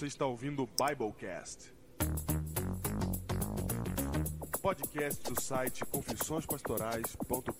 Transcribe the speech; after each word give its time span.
Você 0.00 0.06
está 0.06 0.24
ouvindo 0.24 0.62
o 0.62 0.66
Biblecast. 0.66 1.74
Podcast 4.62 5.22
do 5.30 5.38
site 5.38 5.84
confissõespastorais.com.br. 5.84 7.50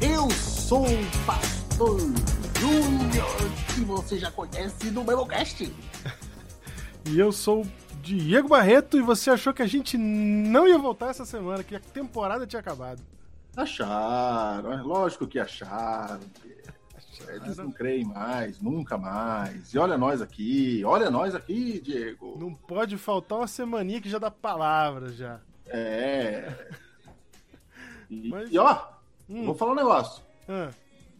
Eu 0.00 0.30
sou 0.30 0.86
o 0.86 1.26
Pastor 1.26 2.00
Júnior, 2.58 3.36
que 3.74 3.84
você 3.84 4.18
já 4.18 4.30
conhece 4.30 4.90
do 4.90 5.04
Biblecast. 5.04 5.70
E 7.06 7.18
eu 7.18 7.30
sou 7.30 7.60
o 7.60 7.70
Diego 8.00 8.48
Barreto 8.48 8.96
e 8.96 9.02
você 9.02 9.28
achou 9.28 9.52
que 9.52 9.60
a 9.60 9.66
gente 9.66 9.98
não 9.98 10.66
ia 10.66 10.78
voltar 10.78 11.10
essa 11.10 11.26
semana, 11.26 11.62
que 11.62 11.76
a 11.76 11.80
temporada 11.80 12.46
tinha 12.46 12.60
acabado. 12.60 13.02
Acharam, 13.56 14.72
é 14.72 14.82
lógico 14.82 15.26
que 15.26 15.38
acharam. 15.38 16.20
Eles 17.28 17.56
não 17.56 17.70
creem 17.70 18.04
mais, 18.04 18.60
nunca 18.60 18.98
mais. 18.98 19.72
E 19.72 19.78
olha 19.78 19.96
nós 19.96 20.20
aqui, 20.20 20.82
olha 20.84 21.10
nós 21.10 21.34
aqui, 21.34 21.80
Diego. 21.80 22.36
Não 22.38 22.52
pode 22.54 22.98
faltar 22.98 23.38
uma 23.38 23.46
semaninha 23.46 24.00
que 24.00 24.10
já 24.10 24.18
dá 24.18 24.30
palavras 24.30 25.16
já. 25.16 25.40
É. 25.66 26.52
E, 28.10 28.28
Mas- 28.28 28.52
e, 28.52 28.58
ó, 28.58 28.86
Hum. 29.28 29.46
vou 29.46 29.54
falar 29.54 29.72
um 29.72 29.76
negócio. 29.76 30.22
Ah, 30.48 30.68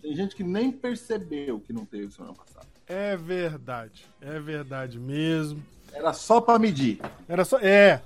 Tem 0.02 0.14
gente 0.14 0.36
que 0.36 0.44
nem 0.44 0.70
percebeu 0.70 1.58
que 1.60 1.72
não 1.72 1.86
teve 1.86 2.12
semana 2.12 2.34
passada. 2.34 2.66
é 2.86 3.16
verdade, 3.16 4.04
é 4.20 4.38
verdade 4.38 4.98
mesmo. 4.98 5.64
Era 5.92 6.12
só 6.12 6.40
pra 6.40 6.58
medir. 6.58 7.00
Era 7.26 7.44
só. 7.44 7.58
É. 7.60 8.02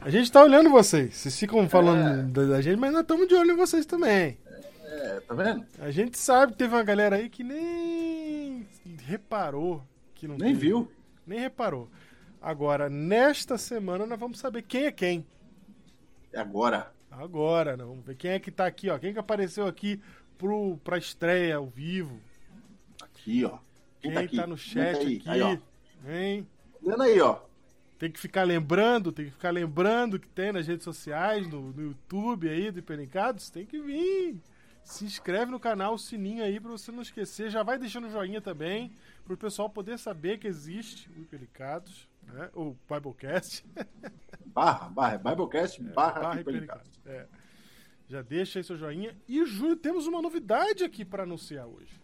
A 0.00 0.10
gente 0.10 0.30
tá 0.30 0.42
olhando 0.42 0.70
vocês. 0.70 1.14
Vocês 1.16 1.38
ficam 1.38 1.68
falando 1.68 2.32
da, 2.32 2.44
da 2.44 2.60
gente, 2.60 2.78
mas 2.78 2.92
nós 2.92 3.02
estamos 3.02 3.26
de 3.28 3.34
olho 3.34 3.52
em 3.52 3.56
vocês 3.56 3.84
também. 3.84 4.38
É, 4.84 5.20
tá 5.20 5.34
vendo? 5.34 5.66
A 5.80 5.90
gente 5.90 6.18
sabe 6.18 6.52
que 6.52 6.58
teve 6.58 6.74
uma 6.74 6.82
galera 6.82 7.16
aí 7.16 7.28
que 7.28 7.42
nem 7.44 8.66
reparou 9.04 9.82
que 10.14 10.26
não 10.26 10.36
Nem 10.36 10.54
teve. 10.54 10.68
viu. 10.68 10.90
Nem 11.26 11.40
reparou. 11.40 11.88
Agora, 12.40 12.88
nesta 12.88 13.58
semana, 13.58 14.06
nós 14.06 14.18
vamos 14.18 14.38
saber 14.38 14.62
quem 14.62 14.84
é 14.86 14.92
quem. 14.92 15.26
É 16.32 16.40
agora. 16.40 16.92
Agora, 17.10 17.76
né? 17.76 17.84
vamos 17.84 18.04
ver 18.04 18.14
quem 18.16 18.30
é 18.32 18.38
que 18.38 18.50
tá 18.50 18.66
aqui, 18.66 18.88
ó. 18.90 18.98
Quem 18.98 19.12
que 19.12 19.18
apareceu 19.18 19.66
aqui 19.66 20.00
pro, 20.38 20.78
pra 20.84 20.96
estreia 20.96 21.56
ao 21.56 21.66
vivo. 21.66 22.18
Aqui, 23.02 23.44
ó. 23.44 23.58
Quem, 24.00 24.10
Quem 24.10 24.14
tá 24.14 24.20
aqui? 24.20 24.36
tá 24.36 24.46
no 24.46 24.56
chat 24.56 24.98
aí? 24.98 25.16
aqui. 25.16 25.22
Aí, 25.28 25.42
ó. 25.42 25.56
hein? 26.08 26.46
Olhando 26.82 27.02
aí, 27.02 27.20
ó. 27.20 27.38
Tem 27.98 28.10
que 28.12 28.20
ficar 28.20 28.44
lembrando, 28.44 29.10
tem 29.10 29.24
que 29.24 29.32
ficar 29.32 29.50
lembrando 29.50 30.20
que 30.20 30.28
tem 30.28 30.52
nas 30.52 30.66
redes 30.66 30.84
sociais, 30.84 31.48
no, 31.48 31.72
no 31.72 31.82
YouTube 31.82 32.48
aí 32.48 32.70
do 32.70 32.78
Hiperencados. 32.78 33.50
Tem 33.50 33.66
que 33.66 33.80
vir. 33.80 34.40
Se 34.84 35.04
inscreve 35.04 35.50
no 35.50 35.58
canal, 35.58 35.94
o 35.94 35.98
sininho 35.98 36.42
aí 36.44 36.60
pra 36.60 36.70
você 36.70 36.92
não 36.92 37.02
esquecer. 37.02 37.50
Já 37.50 37.62
vai 37.62 37.76
deixando 37.76 38.06
o 38.06 38.10
joinha 38.10 38.40
também, 38.40 38.92
pro 39.24 39.36
pessoal 39.36 39.68
poder 39.68 39.98
saber 39.98 40.38
que 40.38 40.46
existe 40.46 41.10
o 41.10 41.20
Hiperencados, 41.20 42.08
né? 42.22 42.48
O 42.54 42.76
Biblecast. 42.88 43.64
Barra, 44.46 44.88
barra. 44.88 45.18
Biblecast, 45.18 45.82
barra, 45.82 46.20
Barra 46.20 46.40
Hiperencados. 46.40 46.88
Hiperencados. 46.96 47.00
É. 47.06 47.48
Já 48.08 48.22
deixa 48.22 48.58
aí 48.58 48.64
seu 48.64 48.76
joinha. 48.76 49.14
E, 49.28 49.44
Júlio, 49.44 49.76
temos 49.76 50.06
uma 50.06 50.22
novidade 50.22 50.82
aqui 50.82 51.04
pra 51.04 51.24
anunciar 51.24 51.66
hoje. 51.66 52.00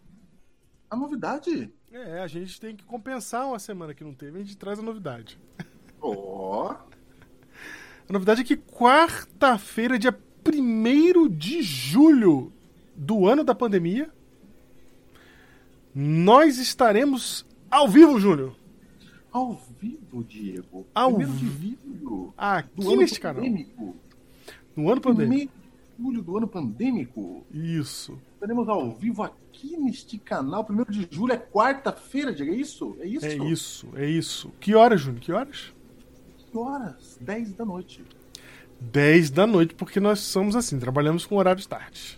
A 0.89 0.95
novidade. 0.95 1.73
É, 1.91 2.19
a 2.19 2.27
gente 2.27 2.59
tem 2.61 2.75
que 2.75 2.85
compensar 2.85 3.47
uma 3.47 3.59
semana 3.59 3.93
que 3.93 4.03
não 4.03 4.13
teve, 4.13 4.37
a 4.37 4.43
gente 4.43 4.55
traz 4.57 4.77
a 4.77 4.83
novidade. 4.83 5.39
Ó. 6.07 6.75
A 8.07 8.13
novidade 8.13 8.41
é 8.41 8.43
que 8.43 8.55
quarta-feira, 8.55 9.97
dia 9.97 10.17
1 10.47 11.27
de 11.27 11.61
julho 11.61 12.51
do 12.95 13.27
ano 13.27 13.43
da 13.43 13.55
pandemia, 13.55 14.09
nós 15.93 16.57
estaremos 16.59 17.45
ao 17.69 17.87
vivo, 17.87 18.19
Júnior. 18.19 18.55
Ao 19.31 19.59
vivo, 19.79 20.23
Diego. 20.23 20.85
Ao 20.93 21.09
Primeiro 21.09 21.33
de 21.33 21.45
vivo. 21.45 22.33
Aqui 22.37 22.95
neste 22.95 23.19
canal. 23.19 23.43
No 24.75 24.89
ano 24.89 25.01
pandêmico. 25.01 25.51
De 25.51 26.03
julho 26.03 26.21
do 26.21 26.37
ano 26.37 26.47
pandêmico. 26.47 27.45
Isso. 27.51 28.17
Estaremos 28.33 28.69
ao 28.69 28.91
vivo 28.93 29.23
aqui 29.23 29.75
neste 29.77 30.17
canal. 30.17 30.63
Primeiro 30.63 30.91
de 30.91 31.07
julho 31.09 31.33
é 31.33 31.37
quarta-feira, 31.37 32.33
Diego. 32.33 32.53
É 32.53 32.55
isso? 32.55 32.95
É 32.99 33.05
isso? 33.07 33.25
É 33.25 33.35
isso, 33.35 33.89
é 33.95 34.05
isso. 34.09 34.53
Que 34.59 34.75
horas, 34.75 35.01
Júnior? 35.01 35.21
Que 35.21 35.33
horas? 35.33 35.73
Que 36.55 36.59
horas? 36.59 37.17
10 37.19 37.51
da 37.51 37.65
noite. 37.65 38.01
10 38.79 39.29
da 39.29 39.45
noite, 39.45 39.75
porque 39.75 39.99
nós 39.99 40.21
somos 40.21 40.55
assim, 40.55 40.79
trabalhamos 40.79 41.25
com 41.25 41.35
horários 41.35 41.65
tarde. 41.67 42.17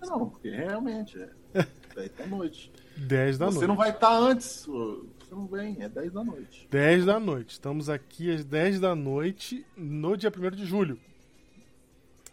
Não, 0.00 0.28
porque 0.30 0.48
realmente 0.48 1.20
é 1.20 1.66
10 1.96 2.12
da 2.16 2.26
noite. 2.28 2.72
10 2.96 3.36
da 3.38 3.46
Você 3.46 3.54
noite. 3.56 3.66
não 3.66 3.74
vai 3.74 3.90
estar 3.90 4.16
antes. 4.16 4.64
Você 4.64 5.34
não 5.34 5.48
vem, 5.48 5.76
é 5.80 5.88
10 5.88 6.12
da 6.12 6.22
noite. 6.22 6.68
10 6.70 7.04
da 7.04 7.18
noite. 7.18 7.50
Estamos 7.50 7.88
aqui 7.88 8.32
às 8.32 8.44
10 8.44 8.78
da 8.78 8.94
noite 8.94 9.66
no 9.76 10.16
dia 10.16 10.30
1 10.30 10.50
de 10.54 10.64
julho. 10.64 10.96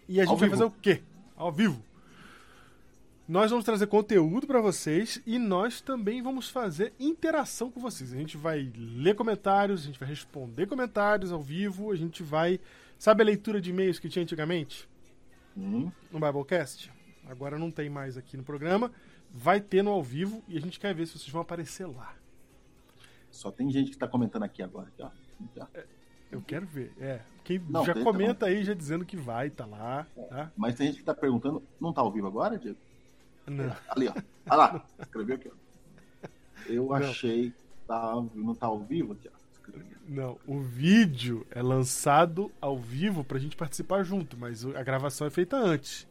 E 0.08 0.22
a 0.22 0.26
Ao 0.26 0.30
gente 0.30 0.40
vai 0.42 0.50
vivo. 0.50 0.60
fazer 0.62 0.70
o 0.70 0.74
quê? 0.80 1.02
Ao 1.36 1.52
vivo. 1.52 1.82
Nós 3.28 3.50
vamos 3.50 3.66
trazer 3.66 3.88
conteúdo 3.88 4.46
para 4.46 4.62
vocês 4.62 5.20
e 5.26 5.40
nós 5.40 5.82
também 5.82 6.22
vamos 6.22 6.48
fazer 6.48 6.94
interação 7.00 7.72
com 7.72 7.80
vocês. 7.80 8.14
A 8.14 8.18
gente 8.18 8.38
vai 8.38 8.72
ler 8.78 9.16
comentários, 9.16 9.82
a 9.82 9.86
gente 9.88 10.00
vai 10.00 10.08
responder 10.08 10.68
comentários 10.68 11.32
ao 11.32 11.42
vivo, 11.42 11.92
a 11.92 11.96
gente 11.96 12.22
vai. 12.22 12.60
Sabe 13.00 13.24
a 13.24 13.26
leitura 13.26 13.60
de 13.60 13.72
e-mails 13.72 13.98
que 14.00 14.08
tinha 14.10 14.22
antigamente 14.22 14.88
Hum, 15.58 15.92
no 16.12 16.20
Biblecast? 16.20 16.92
Agora 17.28 17.58
não 17.58 17.72
tem 17.72 17.90
mais 17.90 18.16
aqui 18.16 18.38
no 18.38 18.44
programa. 18.44 18.92
Vai 19.34 19.60
ter 19.60 19.82
no 19.82 19.90
ao 19.90 20.04
vivo 20.04 20.44
e 20.48 20.56
a 20.56 20.62
gente 20.62 20.80
quer 20.80 20.94
ver 20.94 21.08
se 21.08 21.18
vocês 21.18 21.30
vão 21.30 21.42
aparecer 21.42 21.88
lá. 21.88 22.14
só 23.32 23.52
tem 23.52 23.72
gente 23.72 23.90
que 23.90 23.98
tá 23.98 24.08
comentando 24.08 24.44
aqui 24.44 24.62
agora. 24.62 24.88
Aqui, 24.90 25.02
ó. 25.02 25.08
Aqui, 25.08 25.60
ó. 25.60 25.82
Eu 26.32 26.42
quero 26.42 26.68
ver. 26.68 26.94
É. 27.00 27.22
Quem 27.44 27.60
Não, 27.60 27.84
já 27.84 27.94
comenta 27.94 28.46
aí, 28.46 28.64
já 28.64 28.74
dizendo 28.74 29.04
que 29.04 29.18
vai, 29.18 29.50
tá 29.50 29.66
lá. 29.66 30.06
Tá? 30.30 30.52
Mas 30.56 30.76
tem 30.76 30.88
gente 30.88 31.00
que 31.00 31.04
tá 31.04 31.14
perguntando, 31.14 31.64
não 31.80 31.92
tá 31.92 32.02
ao 32.02 32.12
vivo 32.12 32.28
agora, 32.28 32.58
Diego? 32.58 32.78
Não. 33.48 33.76
Ali, 33.90 34.08
ó. 34.08 34.14
Olha 34.50 34.56
lá. 34.56 34.86
Escreveu 35.00 35.36
aqui, 35.36 35.50
ó. 35.52 36.28
Eu 36.68 36.94
achei 36.94 37.52
que 37.52 37.58
tá, 37.88 38.16
não 38.34 38.56
tá 38.56 38.68
ao 38.68 38.80
vivo 38.80 39.14
aqui, 39.14 39.30
ó. 39.30 39.36
Não, 40.08 40.38
o 40.46 40.60
vídeo 40.60 41.46
é 41.50 41.62
lançado 41.62 42.52
ao 42.62 42.78
vivo 42.78 43.24
pra 43.24 43.40
gente 43.40 43.56
participar 43.56 44.04
junto, 44.04 44.38
mas 44.38 44.64
a 44.66 44.84
gravação 44.84 45.26
é 45.26 45.30
feita 45.32 45.58
antes. 45.58 46.08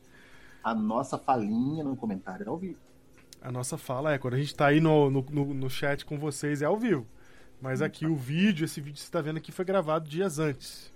A 0.63 0.75
nossa 0.75 1.17
falinha 1.17 1.85
no 1.85 1.95
comentário 1.97 2.45
é 2.45 2.49
ao 2.49 2.57
vivo. 2.59 2.79
A 3.41 3.53
nossa 3.53 3.77
fala 3.79 4.13
é, 4.13 4.19
quando 4.19 4.35
a 4.35 4.39
gente 4.39 4.55
tá 4.55 4.67
aí 4.67 4.81
no, 4.81 5.11
no, 5.11 5.23
no- 5.31 5.55
no 5.55 5.71
chat 5.71 6.05
com 6.05 6.19
vocês, 6.19 6.63
é 6.63 6.65
ao 6.65 6.77
vivo. 6.79 7.07
Mas 7.61 7.81
aqui 7.83 8.07
o 8.07 8.17
vídeo, 8.17 8.65
esse 8.65 8.81
vídeo 8.81 8.95
que 8.97 9.01
você 9.03 9.11
tá 9.11 9.21
vendo 9.21 9.37
aqui, 9.37 9.53
foi 9.53 9.65
gravado 9.65 10.09
dias 10.09 10.39
antes. 10.39 10.93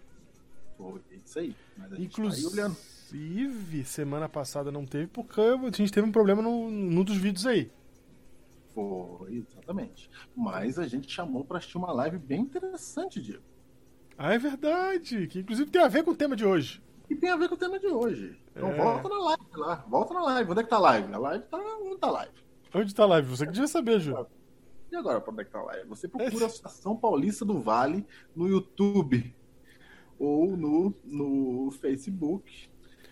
Foi 0.77 1.01
isso 1.25 1.39
aí. 1.39 1.55
Mas 1.77 1.93
a 1.93 1.97
gente 1.97 2.17
tá 2.17 2.23
aí 2.23 2.47
olhando. 2.47 2.77
Inclusive, 3.13 3.85
semana 3.85 4.29
passada 4.29 4.71
não 4.71 4.85
teve, 4.85 5.07
porque 5.07 5.41
a 5.41 5.71
gente 5.71 5.91
teve 5.91 6.07
um 6.07 6.13
problema 6.13 6.43
no, 6.43 6.71
num 6.71 7.03
dos 7.03 7.17
vídeos 7.17 7.47
aí. 7.47 7.71
Foi, 8.75 9.37
exatamente. 9.37 10.11
Mas 10.37 10.79
a 10.79 10.87
gente 10.87 11.11
chamou 11.11 11.43
pra 11.45 11.57
assistir 11.59 11.79
uma 11.79 11.91
live 11.93 12.19
bem 12.19 12.43
interessante, 12.43 13.21
Diego. 13.23 13.43
Ah, 14.17 14.35
é 14.35 14.39
verdade, 14.39 15.27
que 15.27 15.41
inclusive 15.41 15.71
tem 15.71 15.81
a 15.81 15.89
ver 15.89 16.05
com 16.05 16.11
o 16.11 16.17
tema 16.17 16.37
de 16.37 16.45
hoje. 16.45 16.83
E 17.09 17.17
tem 17.17 17.31
a 17.31 17.37
ver 17.37 17.49
com 17.49 17.55
o 17.55 17.59
tema 17.59 17.79
de 17.79 17.87
hoje. 17.87 18.39
Então 18.55 18.69
É. 18.69 18.77
volta 18.77 19.09
na 19.09 19.19
live 19.19 19.45
lá. 19.57 19.77
Volta 19.89 20.13
na 20.15 20.23
live. 20.25 20.51
Onde 20.51 20.61
é 20.61 20.63
que 20.65 20.69
tá 20.71 20.77
a 20.77 20.81
live? 20.81 21.15
A 21.15 21.19
live 21.19 21.45
tá 21.47 21.57
onde 21.57 21.97
tá 21.99 22.07
a 22.09 22.11
live? 22.11 22.33
Onde 22.75 22.95
tá 22.95 23.03
a 23.05 23.07
live? 23.07 23.29
Você 23.29 23.47
que 23.47 23.53
devia 23.53 23.69
saber, 23.69 24.01
Ju. 24.01 24.27
E 24.93 24.97
agora, 24.97 25.21
pra 25.21 25.33
onde 25.33 25.43
é 25.43 25.45
que 25.47 25.51
tá 25.51 25.61
a 25.61 25.65
live? 25.65 25.89
Você 25.89 26.07
procura 26.09 26.45
a 26.45 26.47
Associação 26.47 26.95
Paulista 26.95 27.45
do 27.45 27.59
Vale 27.61 28.05
no 28.37 28.47
YouTube 28.49 29.35
ou 30.19 30.57
no, 30.57 30.95
no 31.05 31.71
Facebook 31.71 32.69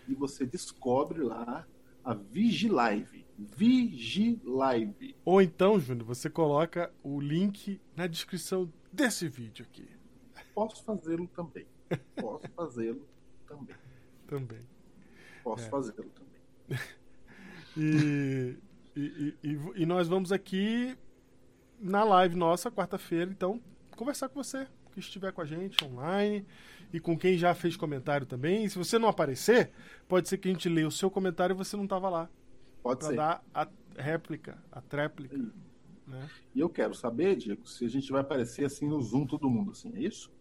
e 0.07 0.13
você 0.15 0.45
descobre 0.45 1.21
lá 1.21 1.67
a 2.03 2.13
Vigilive. 2.13 3.25
Vigilive. 3.37 5.15
Ou 5.23 5.41
então, 5.41 5.79
Júnior, 5.79 6.05
você 6.07 6.29
coloca 6.29 6.91
o 7.03 7.19
link 7.19 7.79
na 7.95 8.07
descrição 8.07 8.71
desse 8.91 9.27
vídeo 9.27 9.65
aqui. 9.69 9.87
Posso 10.53 10.83
fazê-lo 10.83 11.27
também. 11.27 11.65
Posso 12.19 12.47
fazê-lo 12.55 13.05
também. 13.47 13.75
Também. 14.27 14.61
Posso 15.43 15.65
É. 15.65 15.69
fazê-lo 15.69 16.09
também. 16.09 16.41
E, 17.79 18.57
e, 18.95 19.01
e- 19.01 19.35
e- 19.43 19.81
e 19.83 19.85
nós 19.85 20.07
vamos 20.07 20.31
aqui 20.31 20.97
na 21.79 22.03
live 22.03 22.35
nossa, 22.35 22.71
quarta-feira, 22.71 23.29
então, 23.29 23.61
conversar 23.95 24.29
com 24.29 24.43
você, 24.43 24.67
que 25.01 25.07
estiver 25.07 25.31
com 25.31 25.41
a 25.41 25.45
gente 25.45 25.83
online 25.85 26.45
e 26.91 26.99
com 26.99 27.17
quem 27.17 27.37
já 27.37 27.53
fez 27.53 27.75
comentário 27.77 28.25
também. 28.25 28.65
E 28.65 28.69
se 28.69 28.77
você 28.77 28.97
não 28.97 29.07
aparecer, 29.09 29.71
pode 30.07 30.27
ser 30.27 30.37
que 30.37 30.47
a 30.47 30.51
gente 30.51 30.67
leia 30.69 30.87
o 30.87 30.91
seu 30.91 31.09
comentário 31.11 31.53
e 31.53 31.57
você 31.57 31.75
não 31.77 31.83
estava 31.83 32.09
lá. 32.09 32.29
Pode 32.81 32.99
Pra 32.99 33.09
ser. 33.09 33.15
dar 33.15 33.43
a 33.53 33.67
réplica, 33.97 34.57
a 34.71 34.81
tréplica. 34.81 35.35
Aí. 35.35 35.47
Né? 36.07 36.29
E 36.55 36.59
eu 36.59 36.69
quero 36.69 36.93
saber, 36.95 37.35
Diego, 37.35 37.67
se 37.67 37.85
a 37.85 37.89
gente 37.89 38.09
vai 38.11 38.21
aparecer 38.21 38.65
assim 38.65 38.87
no 38.87 39.01
Zoom 39.01 39.25
todo 39.25 39.49
mundo, 39.49 39.71
assim, 39.71 39.91
é 39.95 39.99
isso? 39.99 40.31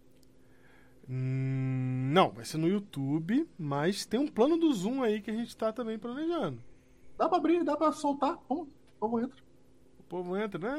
Hum, 1.08 2.10
Não, 2.12 2.30
vai 2.30 2.44
ser 2.44 2.56
no 2.58 2.68
YouTube, 2.68 3.48
mas 3.58 4.06
tem 4.06 4.18
um 4.18 4.26
plano 4.28 4.56
do 4.56 4.72
Zoom 4.72 5.02
aí 5.02 5.20
que 5.20 5.30
a 5.30 5.34
gente 5.34 5.56
tá 5.56 5.72
também 5.72 5.98
planejando. 5.98 6.62
Dá 7.18 7.28
pra 7.28 7.38
abrir, 7.38 7.62
dá 7.64 7.76
pra 7.76 7.92
soltar. 7.92 8.38
O 8.48 8.66
povo 8.98 9.20
entra. 9.20 9.42
O 9.98 10.02
povo 10.04 10.36
entra. 10.36 10.58
né? 10.58 10.78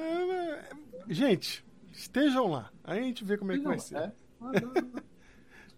É, 1.10 1.14
Gente, 1.14 1.66
estejam 1.98 2.48
lá. 2.48 2.72
Aí 2.84 3.00
a 3.00 3.04
gente 3.04 3.24
vê 3.24 3.38
como 3.38 3.52
é 3.52 3.58
que 3.58 3.64
vai 3.64 3.80
ser. 3.80 3.98
É. 3.98 4.14
Ah, 4.40 4.52
não, 4.62 5.04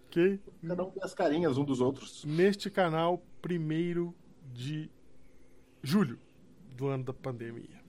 Ok? 0.08 0.40
Cada 0.68 0.84
um 0.84 0.92
tem 0.92 1.04
as 1.04 1.14
carinhas 1.14 1.58
um 1.58 1.64
dos 1.64 1.80
outros. 1.80 2.26
Neste 2.26 2.70
canal, 2.70 3.24
primeiro 3.42 4.14
de 4.52 4.90
julho 5.84 6.20
do 6.76 6.88
ano 6.88 7.04
da 7.04 7.14
pandemia. 7.14 7.80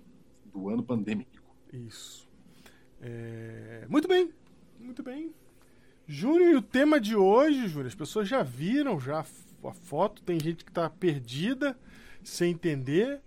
Do 0.53 0.69
ano 0.69 0.83
pandêmico. 0.83 1.31
Isso. 1.73 2.29
É, 3.01 3.87
Muito 3.89 4.07
bem, 4.07 4.31
muito 4.79 5.03
bem. 5.03 5.35
Júnior, 6.07 6.51
e 6.53 6.57
o 6.57 6.63
tema 6.63 7.01
de 7.01 7.17
hoje, 7.17 7.69
Júnior, 7.69 7.87
as 7.87 7.95
pessoas 7.95 8.29
já 8.29 8.43
viram 8.43 9.01
já 9.01 9.21
a 9.21 9.73
foto, 9.73 10.23
tem 10.23 10.39
gente 10.39 10.65
que 10.65 10.73
tá 10.73 10.91
perdida, 10.91 11.79
sem 12.23 12.53
entender 12.53 13.23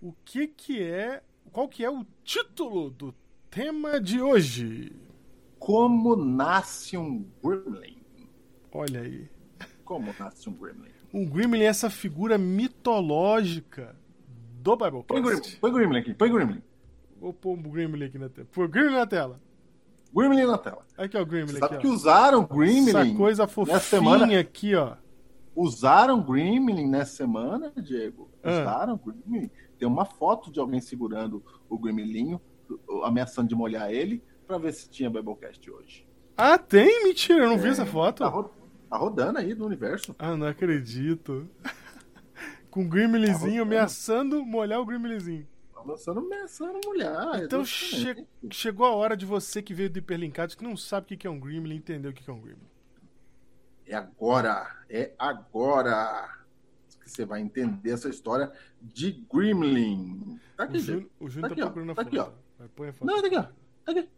o 0.00 0.12
que 0.24 0.46
que 0.46 0.80
é, 0.80 1.22
qual 1.52 1.68
que 1.68 1.84
é 1.84 1.90
o 1.90 2.06
título 2.24 2.90
do 2.90 3.14
tema 3.50 4.00
de 4.00 4.20
hoje. 4.20 4.92
Como 5.58 6.14
nasce 6.16 6.96
um 6.96 7.26
gremlin? 7.42 7.98
Olha 8.72 9.00
aí. 9.00 9.28
Como 9.84 10.14
nasce 10.18 10.48
um 10.48 10.52
gremlin? 10.52 10.90
Um 11.12 11.24
Gremlin 11.24 11.62
é 11.62 11.64
essa 11.64 11.88
figura 11.88 12.36
mitológica 12.36 13.96
do 14.62 14.76
Põe 14.76 14.90
Biblecast. 14.90 15.56
põe 15.56 15.72
gremlin 15.72 15.98
aqui, 15.98 16.14
põe 16.14 16.30
gremlin. 16.30 16.62
Vou 17.18 17.32
pôr 17.32 17.58
o 17.58 17.62
Gremlin 17.70 18.04
aqui 18.04 18.18
na 18.18 18.28
tela. 18.28 18.46
Pô, 18.52 18.68
Gremlin 18.68 18.94
na 18.94 19.06
tela. 19.06 19.40
Gremlin 20.14 20.46
na 20.46 20.58
tela. 20.58 20.86
Aqui, 20.96 21.16
ó, 21.16 21.22
o 21.22 21.26
Gremlin 21.26 21.48
Você 21.52 21.56
aqui, 21.58 21.68
sabe 21.68 21.78
que 21.78 21.88
ó. 21.88 21.92
usaram 21.92 22.44
gremlin 22.44 22.88
Essa 22.90 23.14
coisa 23.16 23.46
fofinha 23.48 23.80
semana? 23.80 24.38
aqui, 24.38 24.74
ó. 24.76 24.96
Usaram 25.56 26.22
Gremlin 26.22 26.86
nessa 26.86 27.16
semana, 27.16 27.72
Diego? 27.76 28.30
Ah. 28.42 28.50
Usaram 28.60 28.96
Gremlin? 28.98 29.50
Tem 29.78 29.88
uma 29.88 30.04
foto 30.04 30.52
de 30.52 30.60
alguém 30.60 30.80
segurando 30.80 31.42
o 31.68 31.78
Gremlinho, 31.78 32.40
ameaçando 33.04 33.48
de 33.48 33.54
molhar 33.54 33.90
ele, 33.92 34.22
pra 34.46 34.58
ver 34.58 34.72
se 34.72 34.88
tinha 34.88 35.10
Biblecast 35.10 35.70
hoje. 35.70 36.06
Ah, 36.36 36.56
tem? 36.58 37.04
Mentira, 37.04 37.44
eu 37.44 37.48
não 37.48 37.58
vi 37.58 37.68
essa 37.68 37.84
foto. 37.86 38.18
Tá, 38.18 38.28
ro- 38.28 38.50
tá 38.88 38.96
rodando 38.96 39.38
aí 39.38 39.54
no 39.54 39.66
universo. 39.66 40.14
Ah, 40.18 40.36
não 40.36 40.46
acredito. 40.46 41.48
Com 42.70 42.84
o 42.84 42.88
Grimlinzinho 42.88 43.56
Tá 43.56 43.62
ameaçando 43.62 44.44
molhar 44.44 44.78
o 44.80 44.84
Grimlinzinho. 44.86 45.46
Tá 45.74 45.80
lançando 45.82 46.20
ameaçando 46.20 46.78
molhar. 46.84 47.42
Então 47.42 47.62
exatamente. 47.62 47.68
che- 48.14 48.26
chegou 48.50 48.86
a 48.86 48.94
hora 48.94 49.16
de 49.16 49.24
você 49.26 49.62
que 49.62 49.72
veio 49.74 49.90
do 49.90 49.98
Hiperlinkados, 49.98 50.54
que 50.54 50.62
não 50.62 50.76
sabe 50.76 51.14
o 51.14 51.18
que 51.18 51.26
é 51.26 51.30
um 51.30 51.40
Gremlin, 51.40 51.76
entender 51.76 52.08
o 52.08 52.12
que 52.12 52.28
é 52.28 52.32
um 52.32 52.40
Gremlin. 52.40 52.68
É 53.86 53.94
agora, 53.96 54.70
é 54.90 55.12
agora 55.18 56.28
que 57.02 57.10
você 57.10 57.24
vai 57.24 57.40
entender 57.40 57.90
essa 57.90 58.08
história 58.10 58.52
de 58.82 59.24
Gremlin. 59.32 60.38
Tá 60.56 60.64
O 60.64 60.66
aqui, 60.66 61.08
o 61.18 61.28
Júnior 61.28 61.48
Tá 61.50 61.54
tá, 61.54 61.54
aqui, 61.54 61.62
ó. 61.62 61.64
procurando 61.66 61.92
a 61.92 61.94
Tá 61.94 62.04
foto. 62.04 62.08
aqui, 62.08 62.18
ó. 62.18 62.47
Vai, 62.58 62.68
põe 62.68 62.88
a 62.88 62.92
foto. 62.92 63.06
Não, 63.06 63.20
tá 63.20 63.26
aqui, 63.26 63.36
ó. 63.36 63.42
Tá 63.42 63.92
aqui. 63.92 64.08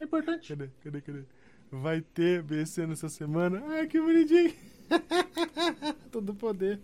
É 0.00 0.04
importante. 0.04 0.48
Cadê, 0.48 0.70
cadê, 0.82 1.00
cadê? 1.00 1.22
Vai 1.70 2.00
ter 2.00 2.42
BC 2.42 2.86
nessa 2.86 3.08
semana. 3.08 3.62
Ai, 3.68 3.86
que 3.86 4.00
bonitinho. 4.00 4.54
Todo 6.10 6.34
poder. 6.34 6.80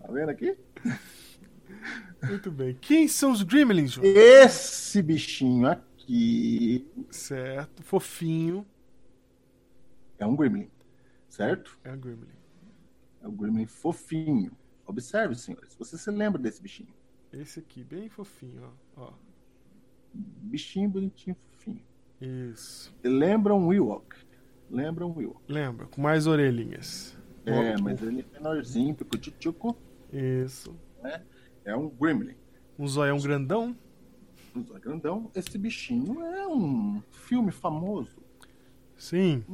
Tá 0.00 0.10
vendo 0.12 0.30
aqui? 0.30 0.56
Muito 2.22 2.50
bem. 2.50 2.76
Quem 2.80 3.06
são 3.06 3.30
os 3.32 3.42
Gremlins, 3.42 3.92
João? 3.92 4.06
Esse 4.06 5.00
bichinho 5.02 5.66
aqui 5.68 6.86
Certo. 7.10 7.82
Fofinho. 7.82 8.66
é 10.18 10.26
um 10.26 10.34
Gremlin, 10.36 10.70
certo? 11.28 11.78
É 11.84 11.92
um 11.92 11.98
Gremlin. 11.98 12.28
É 13.22 13.28
um 13.28 13.32
Gremlin 13.36 13.66
fofinho. 13.66 14.52
Observe, 14.86 15.34
senhores. 15.34 15.74
Você 15.76 15.98
se 15.98 16.10
lembra 16.10 16.40
desse 16.40 16.62
bichinho? 16.62 16.92
Esse 17.32 17.60
aqui, 17.60 17.84
bem 17.84 18.08
fofinho, 18.08 18.72
ó. 18.96 19.02
ó. 19.02 19.12
Bichinho 20.14 20.88
bonitinho, 20.88 21.36
fofinho. 21.52 21.82
Isso. 22.20 22.94
Lembra 23.04 23.54
um 23.54 23.72
Ewok. 23.72 24.16
Lembra 24.70 25.06
um 25.06 25.20
Ewok. 25.20 25.40
Lembra? 25.48 25.86
Com 25.86 26.00
mais 26.00 26.26
orelhinhas. 26.26 27.16
É, 27.44 27.80
mas 27.80 28.02
ele 28.02 28.20
é 28.20 28.38
menorzinho, 28.38 28.94
pico 28.94 29.76
Isso. 30.12 30.74
É 31.64 31.76
um 31.76 31.88
Gremlin. 31.88 32.34
Um 32.78 32.86
zoião 32.86 33.18
grandão. 33.18 33.76
Um 34.54 34.64
zóio 34.64 34.80
grandão. 34.80 35.30
Esse 35.34 35.56
bichinho 35.58 36.22
é 36.22 36.46
um 36.48 37.02
filme 37.10 37.52
famoso. 37.52 38.16
Sim. 38.96 39.44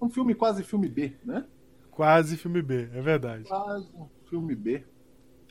Um 0.00 0.08
filme 0.08 0.34
quase 0.34 0.62
filme 0.62 0.88
B, 0.88 1.12
né? 1.24 1.46
Quase 1.90 2.36
filme 2.36 2.62
B, 2.62 2.88
é 2.92 3.00
verdade. 3.02 3.44
Quase 3.44 3.88
um 3.94 4.08
filme 4.28 4.54
B 4.54 4.84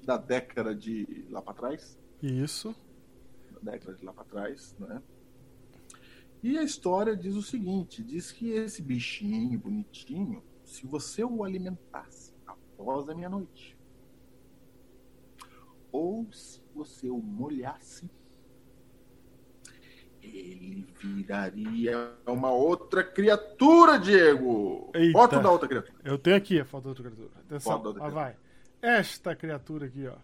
da 0.06 0.18
década 0.18 0.74
de 0.76 1.28
lá 1.30 1.42
pra 1.42 1.54
trás. 1.54 1.98
Isso. 2.22 2.76
Da 3.52 3.72
década 3.72 3.98
de 3.98 4.06
lá 4.06 4.14
pra 4.14 4.24
trás, 4.24 4.76
né? 4.80 5.02
E 6.44 6.58
a 6.58 6.64
história 6.64 7.16
diz 7.16 7.36
o 7.36 7.42
seguinte: 7.42 8.04
diz 8.04 8.32
que 8.32 8.52
esse 8.52 8.82
bichinho 8.82 9.60
bonitinho, 9.60 10.44
se 10.64 10.86
você 10.86 11.24
o 11.24 11.44
alimentasse 11.44 12.34
após 12.46 13.08
a 13.10 13.16
meia-noite, 13.16 13.78
ou 15.92 16.32
se 16.32 16.62
você 16.74 17.10
o 17.10 17.18
molhasse, 17.18 18.10
ele 20.22 20.88
viraria 21.00 22.14
uma 22.26 22.52
outra 22.52 23.04
criatura, 23.04 23.98
Diego! 23.98 24.90
Eita. 24.94 25.18
Foto 25.18 25.40
da 25.40 25.52
outra 25.52 25.68
criatura. 25.68 26.00
Eu 26.04 26.18
tenho 26.18 26.36
aqui 26.36 26.60
a 26.60 26.66
foto 26.66 26.84
da 26.84 26.90
outra 26.90 27.04
criatura. 27.04 27.40
Atenção. 27.40 27.72
Foto 27.74 27.84
da 27.84 27.90
outra 27.90 28.04
Lá 28.04 28.10
vai. 28.10 28.38
Esta 28.82 29.36
criatura 29.36 29.86
aqui, 29.86 30.08
ó. 30.08 30.16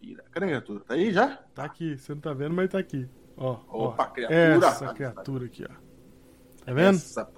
Vira. 0.00 0.24
Cadê 0.30 0.46
a 0.46 0.48
criatura? 0.48 0.80
Tá 0.80 0.94
aí 0.94 1.12
já? 1.12 1.36
Tá 1.54 1.64
aqui. 1.64 1.96
Você 1.96 2.14
não 2.14 2.20
tá 2.20 2.32
vendo, 2.32 2.54
mas 2.54 2.70
tá 2.70 2.78
aqui. 2.78 3.08
Ó. 3.36 3.60
ó. 3.68 3.88
Opa, 3.88 4.06
criatura. 4.06 4.66
Essa 4.66 4.94
criatura 4.94 5.46
aqui, 5.46 5.64
ó. 5.64 5.74
Tá 6.64 6.72
vendo? 6.72 6.96
Essa 6.96 7.32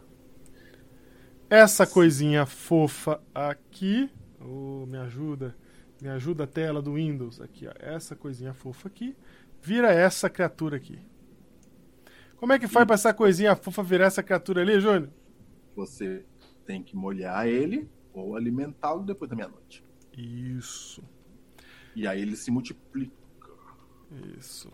Essa 1.49 1.87
coisinha 1.87 2.45
fofa 2.45 3.21
aqui. 3.35 4.11
Ô, 4.41 4.85
me 4.87 4.99
ajuda. 4.99 5.55
Me 6.03 6.09
ajuda 6.09 6.45
a 6.45 6.47
tela 6.47 6.83
do 6.83 6.95
Windows. 6.95 7.41
Aqui, 7.41 7.67
ó. 7.69 7.73
Essa 7.79 8.17
coisinha 8.17 8.53
fofa 8.53 8.89
aqui. 8.89 9.17
Vira 9.63 9.93
essa 9.93 10.29
criatura 10.29 10.77
aqui. 10.77 10.99
Como 12.37 12.53
é 12.53 12.59
que 12.59 12.69
faz 12.69 12.87
pra 12.87 12.95
essa 12.95 13.13
coisinha 13.13 13.57
fofa 13.57 13.83
virar 13.83 14.07
essa 14.07 14.23
criatura 14.23 14.63
ali, 14.63 14.81
Júnior? 14.81 15.11
você 15.79 16.25
tem 16.67 16.83
que 16.83 16.97
molhar 16.97 17.47
ele 17.47 17.89
ou 18.13 18.37
alimentá-lo 18.37 19.05
depois 19.05 19.29
da 19.29 19.37
meia-noite. 19.37 19.85
Isso. 20.17 21.03
E 21.95 22.07
aí 22.07 22.21
ele 22.21 22.37
se 22.37 22.51
multiplica 22.51 23.13
Isso. 24.39 24.73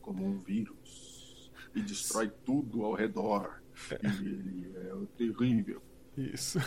como 0.00 0.24
um 0.24 0.38
vírus 0.38 1.50
e 1.74 1.82
destrói 1.82 2.30
tudo 2.44 2.84
ao 2.84 2.94
redor. 2.94 3.62
E 4.02 4.26
ele 4.26 4.72
é 4.74 5.06
terrível. 5.16 5.82
Isso. 6.16 6.58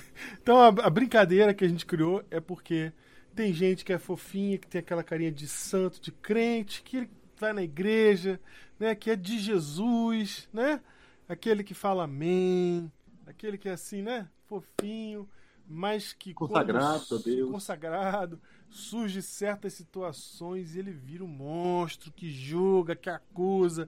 Então 0.41 0.58
a, 0.58 0.68
a 0.68 0.89
brincadeira 0.89 1.53
que 1.53 1.65
a 1.65 1.68
gente 1.68 1.86
criou 1.86 2.24
é 2.29 2.39
porque 2.39 2.94
tem 3.36 3.53
gente 3.53 3.84
que 3.86 3.94
é 3.94 3.98
fofinha, 3.98 4.58
que 4.58 4.68
tem 4.68 4.79
aquela 4.79 5.03
carinha 5.03 5.32
de 5.32 5.48
santo, 5.48 6.01
de 6.01 6.12
crente, 6.12 6.84
que 6.84 7.10
vai 7.38 7.53
na 7.53 7.63
igreja, 7.63 8.39
né? 8.79 8.94
Que 8.94 9.12
é 9.12 9.15
de 9.15 9.39
Jesus, 9.39 10.48
né? 10.53 10.82
Aquele 11.27 11.63
que 11.63 11.74
fala 11.74 12.03
amém, 12.03 12.91
aquele 13.25 13.58
que 13.58 13.70
é 13.70 13.74
assim, 13.74 14.01
né? 14.01 14.27
Fofinho, 14.46 15.27
mas 15.70 16.12
que 16.14 16.34
quando 16.34 16.50
Consagrado 16.50 17.16
a 17.16 17.18
Deus. 17.20 17.52
consagrado, 17.52 18.42
surge 18.70 19.22
certas 19.22 19.74
situações 19.74 20.76
e 20.76 20.80
ele 20.80 20.92
vira 20.92 21.24
um 21.24 21.28
monstro 21.28 22.12
que 22.12 22.30
julga, 22.32 22.96
que 22.96 23.10
acusa, 23.10 23.88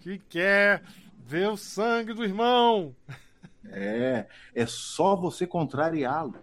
que 0.00 0.18
quer 0.28 0.82
ver 1.24 1.48
o 1.48 1.56
sangue 1.56 2.12
do 2.12 2.22
irmão. 2.24 2.94
É, 3.64 4.26
é 4.54 4.66
só 4.66 5.16
você 5.16 5.46
contrariá-lo. 5.46 6.34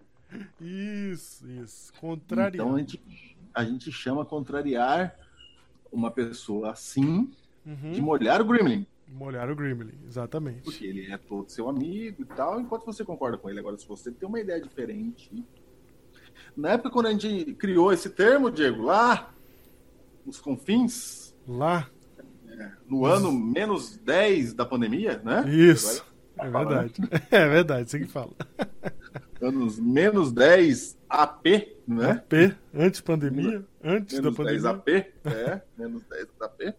Isso, 0.59 1.47
isso. 1.49 1.91
Contrariando. 1.99 2.55
Então 2.57 2.75
a 2.75 2.79
gente, 2.79 3.01
a 3.53 3.63
gente 3.63 3.91
chama 3.91 4.25
contrariar 4.25 5.15
uma 5.91 6.09
pessoa 6.11 6.71
assim 6.71 7.31
Uhum. 7.65 7.91
de 7.91 8.01
molhar 8.01 8.41
o 8.41 8.45
Gremlin. 8.45 8.87
Molhar 9.11 9.49
o 9.49 9.55
Gremlin, 9.55 9.93
exatamente. 10.07 10.61
Porque 10.61 10.85
ele 10.85 11.11
é 11.11 11.17
todo 11.17 11.49
seu 11.49 11.67
amigo 11.67 12.21
e 12.21 12.25
tal, 12.25 12.61
enquanto 12.61 12.85
você 12.85 13.03
concorda 13.03 13.37
com 13.37 13.49
ele. 13.49 13.59
Agora, 13.59 13.77
se 13.77 13.87
você 13.87 14.11
tem 14.11 14.27
uma 14.27 14.39
ideia 14.39 14.61
diferente. 14.61 15.43
Na 16.55 16.71
época, 16.71 16.89
quando 16.91 17.07
a 17.07 17.11
gente 17.11 17.53
criou 17.55 17.91
esse 17.91 18.09
termo, 18.09 18.51
Diego, 18.51 18.83
lá 18.83 19.33
nos 20.25 20.39
confins, 20.39 21.33
Lá, 21.47 21.89
no 22.87 23.05
ano 23.05 23.31
menos 23.31 23.97
10 23.97 24.53
da 24.53 24.65
pandemia, 24.65 25.19
né? 25.23 25.43
isso. 25.49 26.05
É 26.37 26.45
Agora, 26.45 26.83
verdade. 26.87 26.93
É 27.31 27.47
verdade, 27.47 27.89
você 27.89 27.99
que 27.99 28.07
fala. 28.07 28.31
Anos 29.41 29.79
menos 29.79 30.31
10 30.31 30.97
AP, 31.09 31.45
né? 31.87 32.11
AP, 32.11 32.55
antes 32.73 33.01
pandemia, 33.01 33.65
antes 33.83 34.19
Menos 34.19 34.35
da 34.37 34.43
10 34.43 34.61
pandemia. 34.63 34.69
AP, 34.69 34.89
é, 35.25 35.61
menos 35.77 36.03
10 36.03 36.27
AP. 36.41 36.75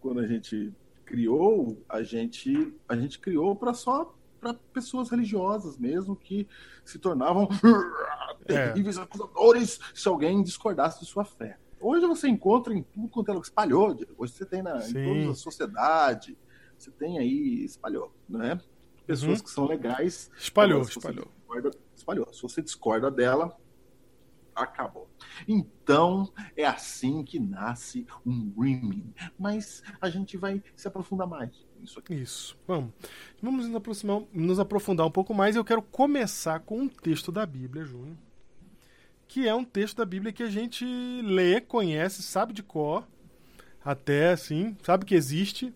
Quando 0.00 0.20
a 0.20 0.26
gente 0.26 0.70
criou, 1.16 1.76
a 1.90 2.02
gente, 2.02 2.74
a 2.88 2.96
gente 2.96 3.18
criou 3.18 3.54
para 3.54 3.74
só 3.74 4.14
para 4.40 4.54
pessoas 4.72 5.10
religiosas 5.10 5.76
mesmo 5.76 6.16
que 6.16 6.48
se 6.84 6.98
tornavam 6.98 7.48
É. 8.48 8.68
terríveis 8.70 8.96
acusadores 8.98 9.78
se 9.94 10.08
alguém 10.08 10.42
discordasse 10.42 10.98
de 11.00 11.06
sua 11.06 11.24
fé. 11.24 11.58
Hoje 11.80 12.06
você 12.06 12.26
encontra 12.28 12.74
em 12.74 12.82
tudo 12.82 13.08
quanto 13.08 13.30
ela 13.30 13.40
espalhou. 13.40 13.94
Diego. 13.94 14.14
Hoje 14.18 14.32
você 14.32 14.44
tem 14.46 14.62
na, 14.62 14.80
Sim. 14.80 14.98
em 14.98 15.04
toda 15.20 15.30
a 15.32 15.34
sociedade, 15.36 16.36
você 16.76 16.90
tem 16.90 17.18
aí, 17.18 17.62
espalhou, 17.64 18.12
né? 18.28 18.58
Pessoas 19.06 19.38
Uhum. 19.38 19.44
que 19.44 19.50
são 19.50 19.66
legais. 19.66 20.28
Espalhou, 20.36 20.78
Agora, 20.80 20.90
espalhou. 20.90 21.26
discorda- 21.36 21.70
espalhou. 21.94 22.32
Se 22.32 22.42
você 22.42 22.62
discorda 22.62 23.10
dela, 23.10 23.54
acabou. 24.54 25.08
Então, 25.46 26.32
é 26.56 26.64
assim 26.64 27.22
que 27.22 27.38
nasce 27.38 28.06
um 28.24 28.50
Gremlin. 28.50 29.12
Mas 29.38 29.82
a 30.00 30.08
gente 30.08 30.36
vai 30.36 30.62
se 30.76 30.88
aprofundar 30.88 31.26
mais 31.26 31.50
nisso 31.78 31.98
aqui. 31.98 32.14
Isso, 32.14 32.56
vamos. 32.66 32.92
Vamos 33.42 33.66
nos, 33.66 33.76
aproximar, 33.76 34.22
nos 34.32 34.58
aprofundar 34.58 35.06
um 35.06 35.10
pouco 35.10 35.34
mais. 35.34 35.56
Eu 35.56 35.64
quero 35.64 35.82
começar 35.82 36.60
com 36.60 36.80
um 36.80 36.88
texto 36.88 37.32
da 37.32 37.44
Bíblia, 37.44 37.84
Júnior. 37.84 38.16
Que 39.26 39.48
é 39.48 39.54
um 39.54 39.64
texto 39.64 39.96
da 39.96 40.04
Bíblia 40.04 40.32
que 40.32 40.42
a 40.42 40.50
gente 40.50 40.84
lê, 41.22 41.60
conhece, 41.60 42.22
sabe 42.22 42.52
de 42.52 42.62
cor, 42.62 43.06
até 43.82 44.32
assim, 44.32 44.76
sabe 44.82 45.06
que 45.06 45.14
existe, 45.14 45.72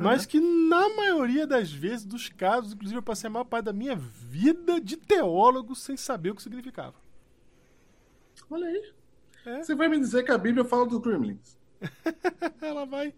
mas 0.00 0.24
que 0.24 0.40
na 0.40 0.88
maioria 0.96 1.46
das 1.46 1.70
vezes, 1.70 2.04
dos 2.04 2.28
casos, 2.28 2.72
inclusive 2.72 2.98
eu 2.98 3.02
passei 3.02 3.28
a 3.28 3.30
maior 3.30 3.44
parte 3.44 3.66
da 3.66 3.72
minha 3.72 3.94
vida 3.94 4.80
de 4.80 4.96
teólogo 4.96 5.74
sem 5.74 5.96
saber 5.96 6.30
o 6.30 6.34
que 6.34 6.42
significava. 6.42 6.94
Olha 8.50 8.66
aí. 8.66 8.92
É. 9.46 9.62
Você 9.62 9.74
vai 9.74 9.88
me 9.88 9.98
dizer 9.98 10.24
que 10.24 10.30
a 10.32 10.38
Bíblia 10.38 10.64
fala 10.64 10.86
dos 10.86 10.98
Gremlins. 11.00 11.56
Ela 12.60 12.84
vai. 12.84 13.14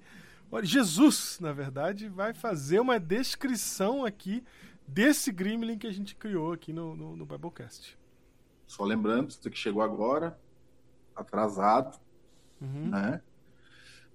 Olha, 0.51 0.65
Jesus, 0.65 1.39
na 1.41 1.53
verdade, 1.53 2.09
vai 2.09 2.33
fazer 2.35 2.81
uma 2.81 2.99
descrição 2.99 4.05
aqui 4.05 4.43
desse 4.87 5.31
Gremlin 5.31 5.79
que 5.79 5.87
a 5.87 5.93
gente 5.93 6.15
criou 6.15 6.53
aqui 6.53 6.73
no, 6.73 6.97
no, 6.97 7.17
no 7.17 7.27
Biblecast. 7.27 7.99
Só 8.67 8.85
lembrando, 8.85 9.33
você 9.33 9.51
que 9.51 9.59
chegou 9.59 9.83
agora, 9.83 10.39
atrasado, 11.15 11.99
Uhum. 12.61 12.89
né? 12.89 13.23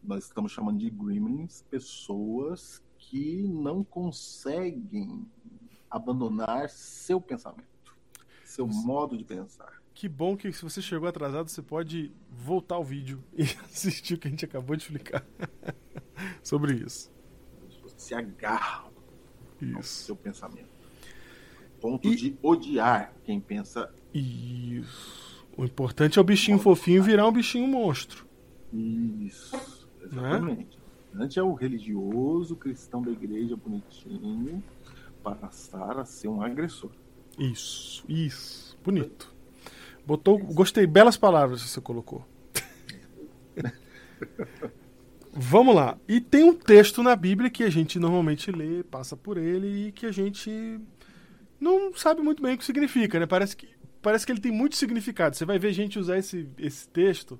Nós 0.03 0.25
estamos 0.25 0.51
chamando 0.51 0.79
de 0.79 0.89
gremlins 0.89 1.61
pessoas 1.69 2.83
que 2.97 3.47
não 3.47 3.83
conseguem 3.85 5.25
abandonar 5.89 6.69
seu 6.69 7.21
pensamento, 7.21 7.95
seu 8.43 8.67
modo 8.67 9.17
de 9.17 9.23
pensar. 9.23 9.81
Que 9.93 10.09
bom 10.09 10.35
que 10.35 10.51
se 10.51 10.61
você 10.63 10.81
chegou 10.81 11.07
atrasado, 11.07 11.49
você 11.49 11.61
pode 11.61 12.11
voltar 12.29 12.75
ao 12.75 12.83
vídeo 12.83 13.23
e 13.37 13.43
assistir 13.43 14.15
o 14.15 14.17
que 14.17 14.27
a 14.27 14.31
gente 14.31 14.45
acabou 14.45 14.75
de 14.75 14.83
explicar 14.83 15.25
sobre 16.43 16.73
isso. 16.75 17.11
Se 17.95 18.13
agarram 18.13 18.91
ao 19.73 19.79
Isso. 19.79 20.05
seu 20.05 20.15
pensamento. 20.15 20.67
Ponto 21.79 22.07
E- 22.07 22.15
de 22.15 22.37
odiar 22.41 23.13
quem 23.23 23.39
pensa 23.39 23.93
Isso. 24.13 25.45
O 25.55 25.63
importante 25.63 26.17
é 26.17 26.21
o 26.21 26.25
bichinho 26.25 26.57
fofinho 26.57 27.03
virar 27.03 27.27
um 27.27 27.31
bichinho 27.31 27.67
monstro. 27.67 28.25
isso. 28.73 29.55
Né? 29.99 30.07
Exatamente. 30.11 30.79
Antes 31.15 31.37
é 31.37 31.43
o 31.43 31.53
religioso 31.53 32.55
cristão 32.55 33.01
da 33.03 33.11
igreja 33.11 33.55
bonitinho 33.55 34.63
passar 35.23 35.99
a 35.99 36.03
ser 36.05 36.27
um 36.27 36.41
agressor. 36.41 36.89
Isso, 37.37 38.03
isso. 38.09 38.77
Bonito. 38.83 39.32
Botou, 40.05 40.37
gostei, 40.37 40.85
belas 40.85 41.15
palavras 41.15 41.63
que 41.63 41.69
você 41.69 41.81
colocou. 41.81 42.25
Vamos 45.35 45.75
lá. 45.75 45.97
E 46.07 46.21
tem 46.21 46.43
um 46.43 46.53
texto 46.53 47.01
na 47.01 47.15
Bíblia 47.15 47.49
que 47.49 47.63
a 47.63 47.69
gente 47.69 47.97
normalmente 47.97 48.51
lê, 48.51 48.83
passa 48.83 49.17
por 49.17 49.37
ele 49.37 49.87
e 49.87 49.91
que 49.91 50.05
a 50.05 50.11
gente 50.11 50.79
não 51.59 51.93
sabe 51.95 52.21
muito 52.21 52.43
bem 52.43 52.53
o 52.53 52.57
que 52.57 52.65
significa, 52.65 53.19
né? 53.19 53.25
Parece 53.25 53.57
que, 53.57 53.67
parece 54.01 54.25
que 54.25 54.31
ele 54.31 54.41
tem 54.41 54.51
muito 54.51 54.75
significado. 54.75 55.35
Você 55.35 55.45
vai 55.45 55.57
ver 55.57 55.73
gente 55.73 55.97
usar 55.97 56.17
esse, 56.17 56.47
esse 56.57 56.87
texto 56.87 57.39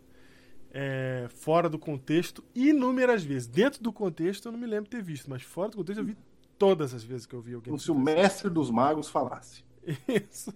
é, 0.71 1.27
fora 1.29 1.69
do 1.69 1.77
contexto 1.77 2.43
inúmeras 2.55 3.23
vezes. 3.23 3.47
Dentro 3.47 3.83
do 3.83 3.93
contexto 3.93 4.47
eu 4.47 4.51
não 4.51 4.59
me 4.59 4.65
lembro 4.65 4.85
de 4.85 4.89
ter 4.89 5.03
visto, 5.03 5.29
mas 5.29 5.43
fora 5.43 5.69
do 5.69 5.77
contexto 5.77 5.99
eu 5.99 6.05
vi 6.05 6.17
todas 6.57 6.93
as 6.93 7.03
vezes 7.03 7.25
que 7.27 7.35
eu 7.35 7.41
vi 7.41 7.53
alguém. 7.53 7.69
Como 7.69 7.79
se 7.79 7.91
o 7.91 7.95
mestre 7.95 8.49
dos 8.49 8.71
magos 8.71 9.07
falasse. 9.07 9.63
Isso. 10.07 10.51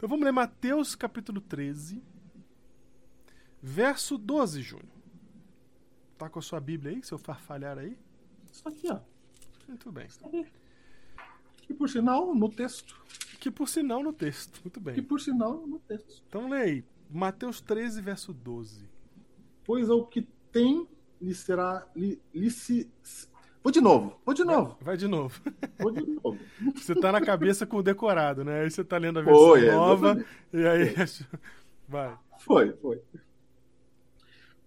Então 0.00 0.08
vamos 0.08 0.24
ler 0.24 0.32
Mateus 0.32 0.94
capítulo 0.94 1.42
13, 1.42 2.02
verso 3.60 4.16
12, 4.16 4.62
Júnior. 4.62 4.88
Tá 6.16 6.26
com 6.30 6.38
a 6.38 6.42
sua 6.42 6.58
Bíblia 6.58 6.92
aí, 6.92 7.02
seu 7.04 7.18
farfalhar 7.18 7.76
aí? 7.76 7.98
Isso 8.50 8.66
aqui, 8.66 8.90
ó. 8.90 8.98
Muito 9.68 9.92
bem. 9.92 10.08
Que 11.60 11.74
por 11.74 11.90
sinal, 11.90 12.34
no 12.34 12.48
texto. 12.48 12.98
Que 13.38 13.50
por 13.50 13.68
sinal 13.68 14.02
no 14.02 14.10
texto. 14.14 14.58
Muito 14.64 14.80
Que 14.80 14.84
bem. 14.86 15.02
por 15.02 15.20
sinal, 15.20 15.66
no 15.66 15.78
texto. 15.80 16.22
Então 16.26 16.48
lê 16.48 16.56
aí. 16.62 16.84
Mateus 17.10 17.60
13, 17.60 18.00
verso 18.00 18.32
12. 18.32 18.88
Pois 19.66 19.90
ao 19.90 20.06
que 20.06 20.26
tem, 20.50 20.88
lhe 21.20 21.34
será. 21.34 21.86
Lhe, 21.94 22.18
lhe 22.32 22.50
se... 22.50 22.90
Vou 23.62 23.70
de 23.70 23.80
novo, 23.80 24.18
vou 24.24 24.34
de 24.34 24.42
novo, 24.42 24.78
Vai 24.80 24.96
de 24.96 25.06
novo. 25.06 25.40
vou 25.78 25.90
de 25.92 26.00
novo. 26.06 26.38
Você 26.74 26.94
tá 26.94 27.12
na 27.12 27.20
cabeça 27.20 27.66
com 27.66 27.76
o 27.76 27.82
decorado, 27.82 28.42
né? 28.42 28.60
Aí 28.62 28.70
você 28.70 28.82
tá 28.82 28.96
lendo 28.96 29.18
a 29.18 29.22
versão 29.22 29.48
Foi, 29.48 29.66
é, 29.66 29.72
nova. 29.72 30.12
exatamente. 30.12 30.28
E 30.54 30.66
aí. 30.66 30.94
Vai. 31.86 32.18
Foi, 32.38 32.72
foi. 32.76 33.02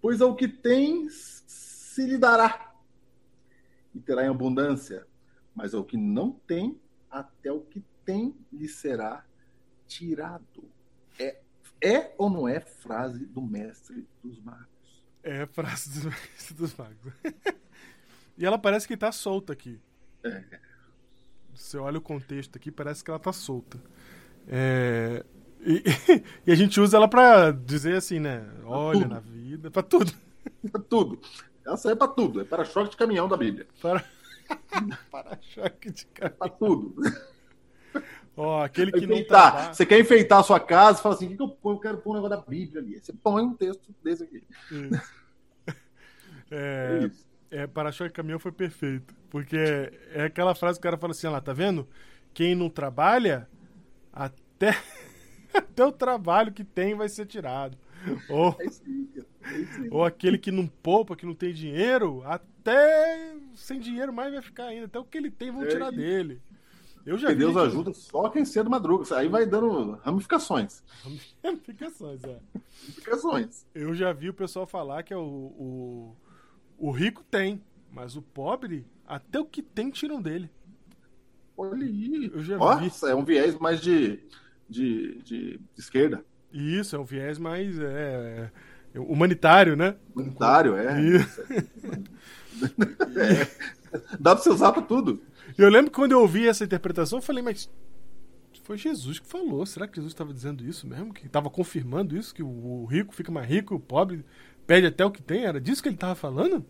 Pois 0.00 0.20
ao 0.20 0.36
que 0.36 0.46
tem, 0.46 1.08
se 1.10 2.06
lhe 2.06 2.18
dará, 2.18 2.72
e 3.94 4.00
terá 4.00 4.24
em 4.24 4.28
abundância. 4.28 5.06
Mas 5.54 5.74
ao 5.74 5.84
que 5.84 5.96
não 5.96 6.32
tem, 6.46 6.78
até 7.10 7.50
o 7.50 7.60
que 7.60 7.82
tem 8.04 8.34
lhe 8.52 8.68
será 8.68 9.24
tirado. 9.86 10.64
É, 11.18 11.40
é 11.80 12.14
ou 12.18 12.28
não 12.28 12.46
é 12.46 12.60
frase 12.60 13.24
do 13.26 13.40
mestre 13.40 14.06
dos 14.22 14.40
magos? 14.40 14.66
É 15.22 15.46
frase 15.46 16.00
dos, 16.00 16.52
dos 16.52 16.74
magos. 16.76 17.12
E 18.36 18.44
ela 18.46 18.58
parece 18.58 18.86
que 18.88 18.96
tá 18.96 19.10
solta 19.12 19.52
aqui. 19.52 19.80
É. 20.24 20.42
Você 21.54 21.76
olha 21.78 21.98
o 21.98 22.02
contexto 22.02 22.56
aqui, 22.56 22.70
parece 22.70 23.04
que 23.04 23.10
ela 23.10 23.18
tá 23.18 23.32
solta. 23.32 23.80
É, 24.48 25.24
E, 25.60 25.82
e 26.46 26.52
a 26.52 26.54
gente 26.54 26.80
usa 26.80 26.96
ela 26.96 27.08
pra 27.08 27.50
dizer 27.52 27.96
assim, 27.96 28.18
né? 28.20 28.44
Olha 28.64 29.00
tudo. 29.02 29.08
na 29.08 29.20
vida, 29.20 29.70
pra 29.70 29.82
tudo. 29.82 30.12
Pra 30.70 30.80
tudo. 30.80 31.20
Essa 31.66 31.92
é 31.92 31.94
para 31.94 32.08
tudo. 32.08 32.40
É 32.40 32.44
para 32.44 32.64
choque 32.66 32.90
de 32.90 32.96
caminhão 32.98 33.26
da 33.28 33.36
Bíblia. 33.36 33.66
Para... 33.80 34.04
Para-choque 35.10 35.90
de 35.90 36.04
cara. 36.06 36.30
Para 36.30 36.50
tudo. 36.50 36.94
Ó, 38.36 38.62
aquele 38.62 38.92
que 38.92 39.06
não 39.06 39.14
enfeitar. 39.14 39.52
trabalha. 39.52 39.74
Você 39.74 39.86
quer 39.86 39.98
enfeitar 40.00 40.40
a 40.40 40.42
sua 40.42 40.60
casa, 40.60 41.00
fala 41.00 41.14
assim: 41.14 41.26
o 41.26 41.28
que, 41.30 41.36
que 41.36 41.42
eu 41.42 41.48
ponho? 41.48 41.76
Eu 41.76 41.80
quero 41.80 41.98
pôr 41.98 42.10
um 42.12 42.14
negócio 42.14 42.36
da 42.36 42.42
Bíblia 42.42 42.82
ali. 42.82 42.98
Você 43.00 43.12
põe 43.12 43.42
um 43.42 43.54
texto 43.54 43.94
desse 44.02 44.24
aqui. 44.24 44.42
Isso. 44.70 45.02
É 46.50 47.04
É, 47.04 47.06
isso. 47.06 47.26
É, 47.54 47.66
para-choque 47.66 48.10
caminhão 48.12 48.38
foi 48.38 48.52
perfeito. 48.52 49.14
Porque 49.30 49.56
é 50.12 50.24
aquela 50.24 50.54
frase 50.54 50.78
que 50.78 50.82
o 50.82 50.88
cara 50.90 50.96
fala 50.98 51.12
assim, 51.12 51.26
lá, 51.28 51.40
tá 51.40 51.52
vendo? 51.52 51.88
Quem 52.32 52.54
não 52.54 52.68
trabalha, 52.68 53.48
até, 54.12 54.76
até 55.54 55.84
o 55.84 55.92
trabalho 55.92 56.52
que 56.52 56.64
tem 56.64 56.94
vai 56.94 57.08
ser 57.08 57.26
tirado. 57.26 57.76
Ou, 58.28 58.56
É. 58.60 58.64
É 58.66 59.88
ou 59.90 60.02
aquele 60.04 60.38
que 60.38 60.50
não 60.50 60.66
poupa, 60.66 61.14
que 61.14 61.26
não 61.26 61.34
tem 61.34 61.52
dinheiro, 61.52 62.22
até 62.24 63.34
sem 63.54 63.78
dinheiro 63.78 64.10
mais 64.12 64.32
vai 64.32 64.40
ficar 64.42 64.64
ainda. 64.64 64.86
Até 64.86 64.98
o 64.98 65.04
que 65.04 65.18
ele 65.18 65.30
tem 65.30 65.50
vão 65.50 65.64
É 65.64 65.66
tirar 65.68 65.90
dele. 65.90 66.40
Eu 67.04 67.18
já 67.18 67.28
Que 67.28 67.34
Deus 67.34 67.52
gente- 67.52 67.66
ajuda 67.66 67.92
só 67.92 68.30
quem 68.30 68.46
cedo 68.46 68.70
madruga. 68.70 69.04
Aí 69.16 69.28
vai 69.28 69.44
dando 69.44 69.92
ramificações. 70.02 70.82
Ramificações, 71.44 72.24
é. 72.24 72.38
Ramificações. 72.80 73.66
Eu 73.74 73.94
já 73.94 74.12
vi 74.14 74.30
o 74.30 74.34
pessoal 74.34 74.66
falar 74.66 75.02
que 75.02 75.12
é 75.12 75.16
o, 75.16 75.20
o, 75.20 76.16
o 76.78 76.90
rico 76.90 77.22
tem, 77.30 77.62
mas 77.90 78.16
o 78.16 78.22
pobre, 78.22 78.86
até 79.06 79.38
o 79.38 79.44
que 79.44 79.62
tem 79.62 79.90
tiram 79.90 80.20
dele. 80.20 80.50
Olha 81.56 81.84
aí. 81.84 82.30
Eu 82.32 82.42
já 82.42 82.54
vi. 82.54 82.60
Nossa, 82.60 83.10
é 83.10 83.14
um 83.14 83.24
viés 83.24 83.58
mais 83.58 83.80
de, 83.80 84.20
de, 84.68 85.22
de 85.22 85.60
esquerda. 85.76 86.24
E 86.52 86.78
isso 86.78 86.94
é 86.94 86.98
um 86.98 87.04
viés 87.04 87.38
mais 87.38 87.78
é, 87.78 88.50
é, 88.94 89.00
humanitário, 89.00 89.76
né? 89.76 89.96
Humanitário, 90.14 90.76
é. 90.76 91.00
Isso. 91.00 91.42
Dá 94.18 94.34
pra 94.34 94.42
você 94.42 94.50
usar 94.50 94.72
pra 94.72 94.82
tudo. 94.82 95.22
E 95.56 95.62
eu 95.62 95.68
lembro 95.68 95.90
que 95.90 95.96
quando 95.96 96.12
eu 96.12 96.20
ouvi 96.20 96.48
essa 96.48 96.64
interpretação, 96.64 97.18
eu 97.18 97.22
falei, 97.22 97.42
mas 97.42 97.70
foi 98.64 98.78
Jesus 98.78 99.18
que 99.18 99.26
falou. 99.26 99.64
Será 99.66 99.86
que 99.86 99.96
Jesus 99.96 100.12
estava 100.12 100.32
dizendo 100.32 100.64
isso 100.64 100.86
mesmo? 100.86 101.12
Que 101.12 101.26
estava 101.26 101.50
confirmando 101.50 102.16
isso? 102.16 102.34
Que 102.34 102.42
o, 102.42 102.48
o 102.48 102.86
rico 102.86 103.14
fica 103.14 103.30
mais 103.30 103.48
rico, 103.48 103.74
o 103.74 103.80
pobre 103.80 104.24
perde 104.66 104.86
até 104.86 105.04
o 105.04 105.10
que 105.10 105.22
tem? 105.22 105.44
Era 105.44 105.60
disso 105.60 105.82
que 105.82 105.88
ele 105.88 105.96
estava 105.96 106.14
falando? 106.14 106.64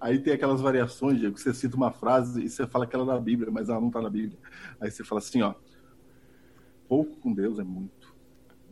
Aí 0.00 0.18
tem 0.18 0.32
aquelas 0.32 0.60
variações, 0.60 1.20
Diego, 1.20 1.36
que 1.36 1.40
você 1.40 1.54
cita 1.54 1.76
uma 1.76 1.92
frase 1.92 2.42
e 2.42 2.48
você 2.50 2.66
fala 2.66 2.86
que 2.86 2.96
ela 2.96 3.04
é 3.04 3.14
da 3.14 3.20
Bíblia, 3.20 3.52
mas 3.52 3.68
ela 3.68 3.80
não 3.80 3.90
tá 3.90 4.02
na 4.02 4.10
Bíblia. 4.10 4.36
Aí 4.80 4.90
você 4.90 5.04
fala 5.04 5.20
assim, 5.20 5.42
ó. 5.42 5.54
Pouco 6.88 7.14
com 7.20 7.32
Deus 7.32 7.58
é 7.60 7.62
muito. 7.62 8.12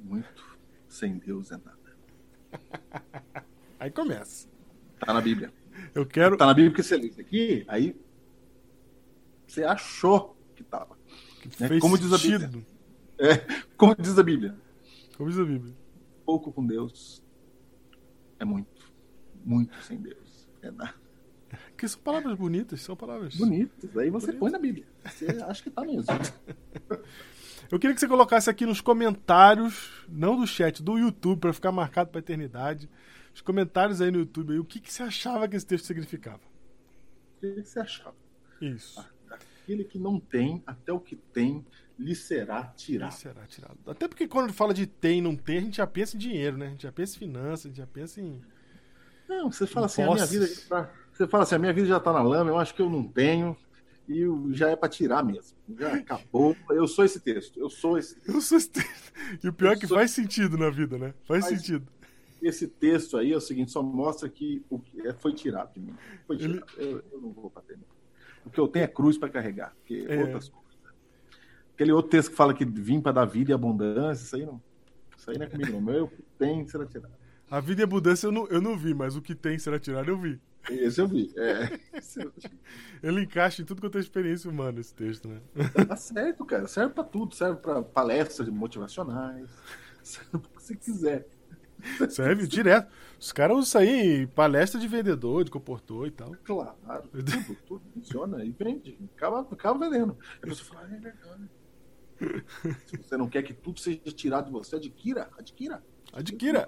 Muito 0.03 0.59
sem 0.89 1.19
Deus 1.19 1.53
é 1.53 1.57
nada. 1.57 1.79
Aí 3.79 3.91
começa. 3.91 4.49
Tá 4.99 5.15
na 5.15 5.21
Bíblia. 5.21 5.53
Eu 5.95 6.05
quero. 6.05 6.37
Tá 6.37 6.47
na 6.47 6.55
Bíblia 6.55 6.71
porque 6.73 6.83
você 6.83 6.97
lê 6.97 7.07
isso 7.07 7.21
aqui, 7.21 7.65
aí 7.69 7.97
você 9.47 9.65
achou 9.65 10.37
que 10.55 10.63
tava. 10.63 10.97
né? 11.59 11.69
fez 11.69 11.81
Como 11.81 11.97
diz 11.97 12.13
a 12.13 12.19
sentido. 12.19 12.47
Bíblia. 12.49 12.67
É, 13.19 13.37
como 13.77 13.95
diz 13.97 14.19
a 14.19 14.23
Bíblia, 14.23 14.57
Como 15.17 15.31
diz 15.31 15.39
a 15.39 15.45
Bíblia. 15.45 15.75
Pouco 16.31 16.53
com 16.53 16.65
Deus 16.65 17.25
é 18.39 18.45
muito. 18.45 18.93
Muito 19.45 19.77
sem 19.83 19.99
Deus. 19.99 20.49
É 20.63 20.71
nada. 20.71 20.95
Que 21.77 21.89
são 21.89 22.01
palavras 22.01 22.39
bonitas, 22.39 22.81
são 22.81 22.95
palavras. 22.95 23.35
Bonitos. 23.35 23.97
Aí 23.99 24.11
você 24.11 24.27
Bonito. 24.27 24.39
põe 24.39 24.51
na 24.53 24.59
Bíblia. 24.59 24.87
Você 25.05 25.27
acha 25.43 25.61
que 25.61 25.71
tá 25.71 25.83
mesmo. 25.83 26.07
Eu 27.69 27.79
queria 27.81 27.95
que 27.95 28.01
você 28.01 28.07
colocasse 28.07 28.49
aqui 28.49 28.65
nos 28.65 28.81
comentários, 28.81 30.05
não 30.09 30.39
do 30.39 30.47
chat, 30.47 30.81
do 30.83 30.99
YouTube, 30.99 31.41
pra 31.41 31.53
ficar 31.53 31.73
marcado 31.73 32.11
pra 32.11 32.21
eternidade. 32.21 32.89
Os 33.35 33.41
comentários 33.41 34.01
aí 34.01 34.11
no 34.11 34.21
YouTube, 34.21 34.53
aí, 34.53 34.59
o 34.59 34.65
que, 34.65 34.81
que 34.81 34.93
você 34.93 35.03
achava 35.03 35.49
que 35.49 35.57
esse 35.57 35.67
texto 35.67 35.87
significava? 35.87 36.41
O 37.37 37.41
que 37.41 37.63
você 37.63 37.81
achava? 37.81 38.17
Isso. 38.61 39.05
Aquele 39.29 39.85
que 39.85 39.99
não 39.99 40.21
tem, 40.21 40.63
até 40.67 40.93
o 40.93 41.01
que 41.01 41.17
tem, 41.17 41.65
lhe 42.01 42.15
será 42.15 42.65
tirado. 42.77 43.13
será 43.13 43.47
tirado. 43.47 43.77
Até 43.87 44.09
porque 44.09 44.27
quando 44.27 44.53
fala 44.53 44.73
de 44.73 44.87
ter 44.87 45.15
e 45.15 45.21
não 45.21 45.37
ter, 45.37 45.59
a 45.59 45.61
gente 45.61 45.77
já 45.77 45.87
pensa 45.87 46.17
em 46.17 46.19
dinheiro, 46.19 46.57
né? 46.57 46.67
A 46.67 46.71
gente 46.71 46.83
já 46.83 46.93
pensa 46.93 47.17
em 47.17 47.19
finanças, 47.19 47.67
a 47.67 47.69
gente 47.69 47.77
já 47.79 47.87
pensa 47.87 48.21
em. 48.21 48.41
Não, 49.29 49.51
você 49.53 49.67
fala 49.67 49.87
assim, 49.87 50.03
a 50.03 50.11
minha 50.13 50.27
vida 50.27 50.47
já 50.47 50.61
tá, 50.69 50.91
você 51.13 51.27
fala 51.29 51.45
assim, 51.45 51.55
a 51.55 51.59
minha 51.59 51.73
vida 51.73 51.87
já 51.87 52.01
tá 52.01 52.13
na 52.13 52.23
lama, 52.23 52.51
eu 52.51 52.59
acho 52.59 52.75
que 52.75 52.83
eu 52.83 52.91
não 52.91 53.05
tenho 53.05 53.57
e 54.09 54.25
já 54.53 54.71
é 54.71 54.75
para 54.77 54.89
tirar 54.89 55.23
mesmo. 55.23 55.57
Já 55.79 55.93
acabou. 55.95 56.57
Eu 56.71 56.89
sou 56.89 57.05
esse 57.05 57.21
texto. 57.21 57.61
Eu 57.61 57.71
sou 57.71 57.97
esse, 57.99 58.17
Eu 58.27 58.41
sou 58.41 58.59
esse 58.59 58.71
texto. 58.71 59.13
E 59.45 59.49
o 59.49 59.53
pior 59.53 59.75
é 59.75 59.77
que 59.79 59.87
sou- 59.87 59.97
faz 59.99 60.11
sentido 60.11 60.57
na 60.59 60.69
vida, 60.71 60.99
né? 60.99 61.15
Faz, 61.29 61.45
Faz- 61.45 61.61
sentido. 61.61 61.87
esse 62.43 62.67
texto 62.67 63.17
aí 63.19 63.33
é 63.33 63.37
o 63.37 63.41
seguinte, 63.41 63.71
só 63.71 63.83
mostra 63.83 64.29
que 64.29 64.65
o 64.69 64.79
que 64.81 65.07
é- 65.07 65.13
foi 65.13 65.33
tirado 65.33 65.75
de 65.75 65.81
mim. 65.81 65.95
Foi 66.27 66.37
Ele- 66.37 66.55
tirado. 66.55 66.73
Eu, 66.79 67.05
eu 67.13 67.21
não 67.21 67.31
vou 67.31 67.51
bater. 67.51 67.79
O 68.45 68.51
que 68.51 68.59
eu 68.59 68.67
tenho 68.67 68.85
é 68.85 68.89
cruz 68.89 69.17
para 69.19 69.29
carregar, 69.29 69.75
porque 69.77 70.07
É. 70.09 70.19
outras 70.23 70.49
coisas. 70.49 70.70
Aquele 71.81 71.93
outro 71.93 72.11
texto 72.11 72.29
que 72.33 72.37
fala 72.37 72.53
que 72.53 72.63
vim 72.63 73.01
para 73.01 73.13
dar 73.13 73.25
vida 73.25 73.53
e 73.53 73.55
abundância, 73.55 74.23
isso 74.23 74.37
aí 74.37 74.45
não. 74.45 74.61
Isso 75.17 75.31
aí 75.31 75.39
não 75.39 75.47
é 75.47 75.49
comigo, 75.49 75.73
não. 75.73 75.81
Meu, 75.81 76.05
o 76.05 76.09
que 76.09 76.23
tem 76.39 76.69
será 76.69 76.85
tirado. 76.85 77.15
A 77.51 77.59
vida 77.59 77.81
e 77.81 77.85
abundância 77.85 78.27
eu 78.27 78.33
não, 78.33 78.47
eu 78.49 78.61
não 78.61 78.77
vi, 78.77 78.93
mas 78.93 79.17
o 79.17 79.23
que 79.23 79.35
tem 79.35 79.59
será 79.59 79.79
tirado 79.79 80.11
eu 80.11 80.19
vi. 80.21 80.39
Esse 80.69 81.01
eu 81.01 81.09
vi. 81.09 81.33
É. 81.39 81.81
Eu- 82.19 82.33
Ele 83.03 83.23
encaixa 83.23 83.63
em 83.63 83.65
tudo 83.65 83.81
quanto 83.81 83.97
é 83.97 84.01
experiência 84.03 84.51
humana, 84.51 84.79
esse 84.79 84.93
texto, 84.95 85.27
né? 85.27 85.41
Tá 85.89 85.97
certo, 85.97 86.45
cara. 86.45 86.69
Serve 86.69 86.93
para 86.93 87.03
tudo. 87.03 87.35
Serve 87.35 87.59
para 87.63 87.81
palestras 87.83 88.47
motivacionais. 88.51 89.49
Serve 90.05 90.37
o 90.37 90.41
que 90.41 90.63
você 90.63 90.77
quiser. 90.77 91.27
Serve 92.11 92.47
direto. 92.47 92.93
Os 93.19 93.33
caras 93.33 93.57
usam 93.57 93.63
isso 93.63 93.79
aí 93.79 94.23
em 94.25 94.27
palestra 94.27 94.79
de 94.79 94.87
vendedor, 94.87 95.45
de 95.45 95.51
comportor 95.51 96.07
e 96.09 96.11
tal. 96.11 96.31
Claro. 96.45 96.77
Tudo, 97.11 97.57
tudo 97.67 97.83
funciona 97.95 98.45
e 98.45 98.51
vende. 98.51 98.99
Acaba, 99.17 99.41
acaba 99.41 99.89
vendendo. 99.89 100.15
A 100.43 100.47
pessoa 100.47 100.75
fala, 100.75 100.89
"Ah, 100.91 100.95
é 100.95 100.99
verdade. 101.01 101.49
Se 102.87 102.97
você 102.97 103.17
não 103.17 103.29
quer 103.29 103.43
que 103.43 103.55
tudo 103.55 103.81
seja 103.81 104.01
tirado 104.13 104.47
de 104.47 104.53
você, 104.53 104.77
adquira. 104.77 105.31
Adquira. 105.39 105.83
Adquira. 106.13 106.67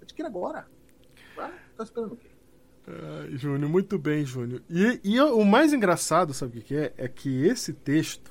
Adquira 0.00 0.28
agora. 0.28 0.66
Vai, 1.36 1.52
tá 1.76 1.84
esperando 1.84 2.14
o 2.14 2.16
quê? 2.16 2.28
Ai, 2.88 3.36
Júnior, 3.36 3.68
muito 3.68 3.98
bem, 3.98 4.24
Júnior. 4.24 4.62
E, 4.70 5.00
e 5.02 5.20
o 5.20 5.44
mais 5.44 5.72
engraçado, 5.72 6.32
sabe 6.32 6.58
o 6.58 6.62
que 6.62 6.74
é? 6.74 6.94
É 6.96 7.08
que 7.08 7.44
esse 7.44 7.72
texto, 7.72 8.30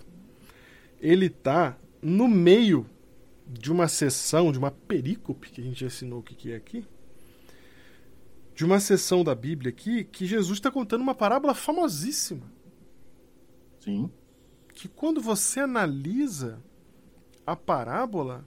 ele 1.00 1.30
tá 1.30 1.78
no 2.02 2.28
meio 2.28 2.90
de 3.46 3.72
uma 3.72 3.88
sessão, 3.88 4.52
de 4.52 4.58
uma 4.58 4.72
perícope, 4.72 5.52
que 5.52 5.62
a 5.62 5.64
gente 5.64 5.86
ensinou 5.86 6.20
o 6.20 6.24
que, 6.24 6.34
que 6.34 6.52
é 6.52 6.56
aqui, 6.56 6.88
de 8.56 8.64
uma 8.64 8.80
sessão 8.80 9.24
da 9.24 9.36
Bíblia 9.36 9.70
aqui, 9.70 10.06
que 10.06 10.26
Jesus 10.26 10.58
está 10.58 10.72
contando 10.72 11.02
uma 11.02 11.14
parábola 11.14 11.54
famosíssima. 11.54 12.50
Sim. 13.82 14.10
Que 14.76 14.88
quando 14.88 15.20
você 15.22 15.62
analisa 15.62 16.62
a 17.48 17.56
parábola 17.56 18.46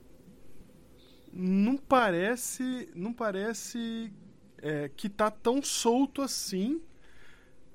não 1.33 1.77
parece 1.77 2.91
não 2.95 3.13
parece 3.13 4.13
é, 4.59 4.89
que 4.89 5.09
tá 5.09 5.31
tão 5.31 5.63
solto 5.63 6.21
assim 6.23 6.81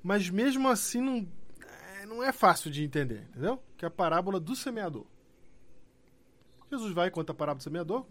mas 0.02 0.28
mesmo 0.30 0.68
assim 0.68 1.00
não 1.00 1.28
é, 2.00 2.06
não 2.06 2.22
é 2.22 2.32
fácil 2.32 2.70
de 2.70 2.82
entender 2.84 3.26
entendeu? 3.30 3.62
Que 3.76 3.84
é 3.84 3.88
a 3.88 3.90
parábola 3.90 4.38
do 4.40 4.54
semeador. 4.54 5.04
Jesus 6.70 6.92
vai 6.92 7.08
e 7.08 7.10
conta 7.10 7.32
a 7.32 7.34
parábola 7.34 7.58
do 7.58 7.62
semeador? 7.62 8.06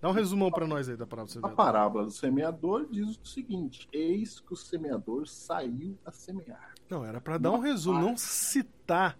Dá 0.00 0.08
um 0.08 0.12
resumão 0.12 0.50
para 0.50 0.66
nós 0.66 0.88
aí 0.88 0.96
da 0.96 1.06
parábola 1.06 1.26
do 1.26 1.30
A 1.30 1.32
semeador. 1.32 1.56
parábola 1.56 2.04
do 2.04 2.10
semeador 2.10 2.88
diz 2.90 3.16
o 3.16 3.26
seguinte: 3.26 3.88
Eis 3.92 4.40
que 4.40 4.52
o 4.52 4.56
semeador 4.56 5.26
saiu 5.26 5.98
a 6.04 6.10
semear. 6.12 6.74
não 6.90 7.04
era 7.04 7.20
para 7.20 7.38
dar 7.38 7.52
um 7.52 7.58
resumo 7.58 8.00
não 8.00 8.16
citar 8.16 9.18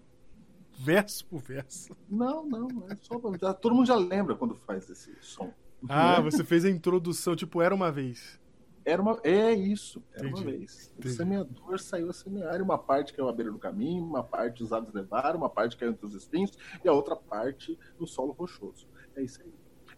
verso 0.78 1.24
por 1.26 1.40
verso 1.42 1.96
Não, 2.08 2.44
não, 2.46 2.68
é 2.90 2.96
só. 2.96 3.20
já- 3.40 3.54
todo 3.54 3.74
mundo 3.74 3.86
já 3.86 3.96
lembra 3.96 4.34
quando 4.34 4.54
faz 4.54 4.88
esse 4.90 5.14
som. 5.20 5.52
ah 5.88 6.20
você 6.20 6.42
fez 6.44 6.64
a 6.64 6.70
introdução 6.70 7.34
tipo 7.36 7.60
era 7.62 7.74
uma 7.74 7.90
vez 7.92 8.38
Era 8.84 9.00
uma, 9.00 9.18
é 9.24 9.52
isso, 9.52 10.02
era 10.12 10.28
uma 10.28 10.38
Entendi, 10.40 10.58
vez. 10.58 10.92
O 10.96 10.98
entendi. 11.00 11.14
semeador 11.14 11.78
saiu 11.80 12.10
a 12.10 12.12
semear, 12.12 12.60
uma 12.60 12.76
parte 12.76 13.14
caiu 13.14 13.28
à 13.28 13.32
beira 13.32 13.50
do 13.50 13.58
caminho, 13.58 14.04
uma 14.04 14.22
parte 14.22 14.62
os 14.62 14.72
aves 14.74 14.92
levaram, 14.92 15.38
uma 15.38 15.48
parte 15.48 15.74
caiu 15.76 15.92
entre 15.92 16.04
os 16.04 16.12
espinhos, 16.14 16.52
e 16.84 16.88
a 16.88 16.92
outra 16.92 17.16
parte 17.16 17.78
no 17.98 18.06
solo 18.06 18.32
rochoso. 18.32 18.86
É 19.16 19.22
isso 19.22 19.40
aí. 19.40 19.50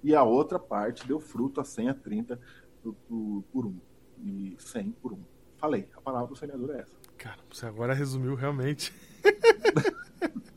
E 0.04 0.14
a 0.14 0.22
outra 0.22 0.56
parte 0.60 1.04
deu 1.04 1.18
fruto 1.18 1.60
a 1.60 1.64
100, 1.64 1.88
a 1.88 1.94
30 1.94 2.38
por, 2.80 2.94
por, 3.08 3.42
por 3.52 3.66
um. 3.66 3.76
E 4.22 4.54
100 4.56 4.92
por 5.02 5.12
um. 5.14 5.20
Falei, 5.58 5.88
a 5.96 6.00
palavra 6.00 6.28
do 6.28 6.36
semeador 6.36 6.70
é 6.76 6.82
essa. 6.82 6.96
Cara, 7.18 7.38
você 7.50 7.66
agora 7.66 7.92
resumiu 7.92 8.36
realmente. 8.36 8.94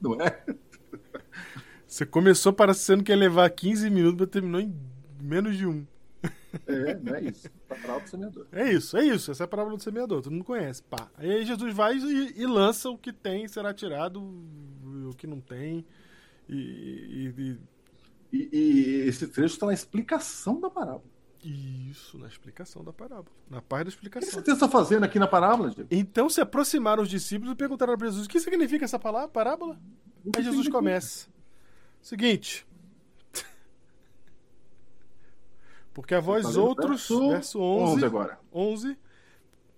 Não 0.01 0.15
é? 0.21 0.43
Você 1.87 2.05
começou 2.05 2.53
parecendo 2.53 3.03
que 3.03 3.11
ia 3.11 3.15
levar 3.17 3.49
15 3.49 3.89
minutos, 3.89 4.19
mas 4.19 4.29
terminou 4.29 4.61
em 4.61 4.75
menos 5.21 5.57
de 5.57 5.65
um. 5.65 5.85
É, 6.67 6.95
não 6.95 7.15
é 7.15 7.21
isso. 7.23 7.47
A 7.69 7.75
palavra 7.75 8.03
do 8.03 8.09
semeador. 8.09 8.47
É 8.51 8.71
isso, 8.73 8.97
é 8.97 9.05
isso. 9.05 9.31
Essa 9.31 9.43
é 9.43 9.45
a 9.45 9.47
parábola 9.47 9.77
do 9.77 9.83
semeador, 9.83 10.21
todo 10.21 10.31
mundo 10.33 10.43
conhece. 10.45 10.81
Pá. 10.83 11.09
Aí 11.17 11.45
Jesus 11.45 11.73
vai 11.73 11.95
e, 11.97 12.33
e 12.41 12.45
lança 12.45 12.89
o 12.89 12.97
que 12.97 13.13
tem, 13.13 13.47
será 13.47 13.73
tirado, 13.73 14.19
o 14.21 15.13
que 15.17 15.27
não 15.27 15.39
tem. 15.41 15.85
E, 16.47 17.31
e- 17.37 17.57
E, 18.31 18.49
e 18.53 19.07
esse 19.07 19.27
trecho 19.27 19.55
está 19.55 19.65
na 19.67 19.73
explicação 19.73 20.59
da 20.59 20.69
parábola. 20.69 21.03
Isso, 21.43 22.17
na 22.17 22.27
explicação 22.27 22.83
da 22.83 22.91
parábola. 22.91 23.35
Na 23.49 23.61
parte 23.61 23.85
da 23.85 23.89
O 23.89 23.91
que 23.91 23.95
explicação. 23.95 24.43
você 24.43 24.51
está 24.51 24.67
fazendo 24.67 25.03
aqui 25.03 25.17
na 25.17 25.27
parábola, 25.27 25.69
Diego? 25.69 25.87
Então 25.91 26.29
se 26.29 26.41
aproximaram 26.41 27.03
os 27.03 27.09
discípulos 27.09 27.53
e 27.53 27.55
perguntaram 27.55 27.97
para 27.97 28.07
Jesus: 28.07 28.25
o 28.25 28.29
que 28.29 28.39
significa 28.39 28.85
essa 28.85 28.99
palavra, 28.99 29.29
parábola? 29.29 29.79
Aí 30.35 30.43
Jesus 30.43 30.67
começa. 30.67 31.27
Seguinte. 32.01 32.67
Porque 35.93 36.13
a 36.13 36.19
vós 36.19 36.53
Tá 36.53 36.61
outros, 36.61 37.07
verso 37.07 37.29
verso 37.29 37.59
11 37.59 37.93
11, 37.93 38.05
agora. 38.05 38.39
11, 38.53 38.97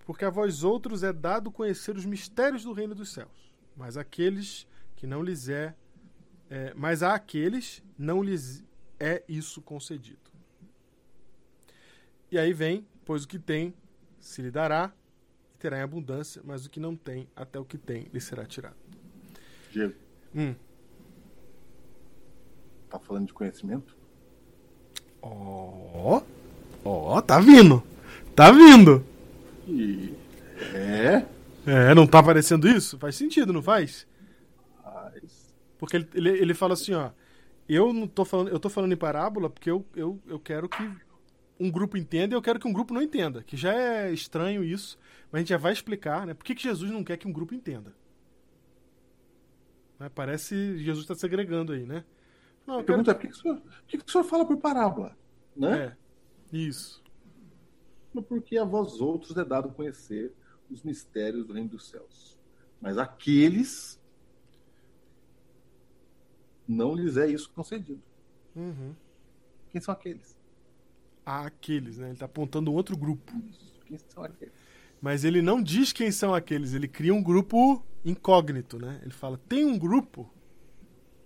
porque 0.06 0.26
a 0.26 0.30
vós 0.30 0.64
outros 0.64 1.04
é 1.04 1.12
dado 1.12 1.52
conhecer 1.52 1.96
os 1.96 2.06
mistérios 2.06 2.64
do 2.64 2.74
reino 2.74 2.94
dos 2.94 3.12
céus, 3.12 3.52
mas 3.76 3.98
aqueles 3.98 4.68
que 4.96 5.08
não 5.08 5.24
lhes 5.24 5.50
é, 5.50 5.74
é 6.50 6.74
mas 6.76 7.02
a 7.02 7.16
aqueles 7.16 7.82
não 7.98 8.22
lhes 8.22 8.64
é 9.00 9.24
isso 9.28 9.62
concedido. 9.62 10.21
E 12.32 12.38
aí 12.40 12.54
vem, 12.54 12.86
pois 13.06 13.24
o 13.24 13.28
que 13.28 13.38
tem 13.38 13.74
se 14.20 14.42
lhe 14.42 14.52
dará 14.52 14.92
e 15.54 15.58
terá 15.58 15.78
em 15.80 15.82
abundância, 15.82 16.42
mas 16.46 16.66
o 16.66 16.70
que 16.70 16.80
não 16.80 16.96
tem, 16.96 17.28
até 17.36 17.60
o 17.60 17.66
que 17.66 17.78
tem 17.78 18.08
lhe 18.14 18.22
será 18.22 18.46
tirado. 18.46 18.76
Diego, 19.72 19.94
Hum. 20.36 20.56
tá 22.90 23.00
falando 23.00 23.28
de 23.28 23.34
conhecimento? 23.34 23.96
Ó, 25.22 26.22
ó, 26.84 27.22
tá 27.22 27.40
vindo. 27.40 27.84
Tá 28.36 28.52
vindo. 28.52 29.06
E 29.68 30.14
é, 30.74 31.26
É, 31.66 31.94
não 31.94 32.08
tá 32.08 32.20
aparecendo 32.20 32.68
isso? 32.68 32.98
Faz 32.98 33.16
sentido, 33.16 33.54
não 33.54 33.62
faz? 33.62 34.08
mas 34.84 35.54
Porque 35.78 35.98
ele, 35.98 36.08
ele, 36.14 36.30
ele 36.30 36.54
fala 36.54 36.74
assim, 36.74 36.94
ó. 36.94 37.12
Eu 37.68 37.94
não 37.94 38.08
tô 38.08 38.26
falando, 38.26 38.50
eu 38.50 38.60
tô 38.60 38.70
falando 38.70 38.92
em 38.94 38.98
parábola 38.98 39.50
porque 39.50 39.70
eu, 39.70 39.86
eu, 39.96 40.20
eu 40.28 40.40
quero 40.40 40.68
que 40.68 40.84
um 41.62 41.70
grupo 41.70 41.96
entenda 41.96 42.34
e 42.34 42.36
eu 42.36 42.42
quero 42.42 42.60
que 42.60 42.68
um 42.68 42.74
grupo 42.74 42.94
não 42.94 43.02
entenda. 43.02 43.44
Que 43.44 43.56
já 43.56 43.72
é 43.72 44.12
estranho 44.12 44.64
isso, 44.64 44.98
mas 45.32 45.40
a 45.40 45.40
gente 45.40 45.50
já 45.50 45.58
vai 45.58 45.72
explicar, 45.72 46.26
né? 46.26 46.34
Por 46.34 46.44
que, 46.44 46.56
que 46.56 46.64
Jesus 46.64 46.90
não 46.90 47.04
quer 47.04 47.18
que 47.18 47.28
um 47.28 47.32
grupo 47.32 47.54
entenda? 47.54 47.94
Né, 50.00 50.10
Parece 50.10 50.56
que 50.56 50.84
Jesus 50.84 51.04
está 51.04 51.14
segregando 51.14 51.74
aí, 51.74 51.86
né? 51.86 52.04
Não, 52.66 52.80
eu 52.80 52.84
pergunta 52.84 53.12
é 53.12 53.14
por 53.14 53.22
que, 53.22 53.28
que, 53.28 53.34
o 53.34 53.38
senhor, 53.38 53.58
por 53.62 53.84
que, 53.88 53.98
que 54.00 54.06
o 54.06 54.12
senhor 54.12 54.24
fala 54.24 54.46
por 54.46 54.58
parábola? 54.58 55.16
Né? 55.56 55.96
É, 56.52 56.58
isso. 56.58 57.04
Porque 58.28 58.58
a 58.58 58.66
vós 58.66 59.00
outros 59.00 59.38
é 59.38 59.46
dado 59.46 59.70
conhecer 59.70 60.34
os 60.70 60.82
mistérios 60.84 61.46
do 61.46 61.54
reino 61.54 61.70
dos 61.70 61.88
céus. 61.88 62.40
Mas 62.82 62.98
aqueles 62.98 64.02
não 66.68 66.96
lhes 66.96 67.18
é 67.18 67.28
isso 67.28 67.52
concedido. 67.52 68.02
Uhum. 68.56 68.96
Quem 69.70 69.80
são 69.80 69.94
aqueles? 69.94 70.41
Aqueles, 71.26 71.98
né? 71.98 72.10
Ele 72.10 72.18
tá 72.18 72.26
apontando 72.26 72.72
um 72.72 72.74
outro 72.74 72.98
grupo. 72.98 73.32
Quem 73.86 73.98
são 73.98 74.24
aqueles. 74.24 74.54
Mas 75.02 75.24
ele 75.24 75.42
não 75.42 75.62
diz 75.62 75.92
quem 75.92 76.12
são 76.12 76.34
aqueles, 76.34 76.74
ele 76.74 76.88
cria 76.88 77.14
um 77.14 77.24
grupo 77.24 77.84
incógnito, 78.06 78.78
né? 78.78 79.00
Ele 79.02 79.12
fala: 79.12 79.38
tem 79.50 79.66
um 79.66 79.78
grupo 79.78 80.32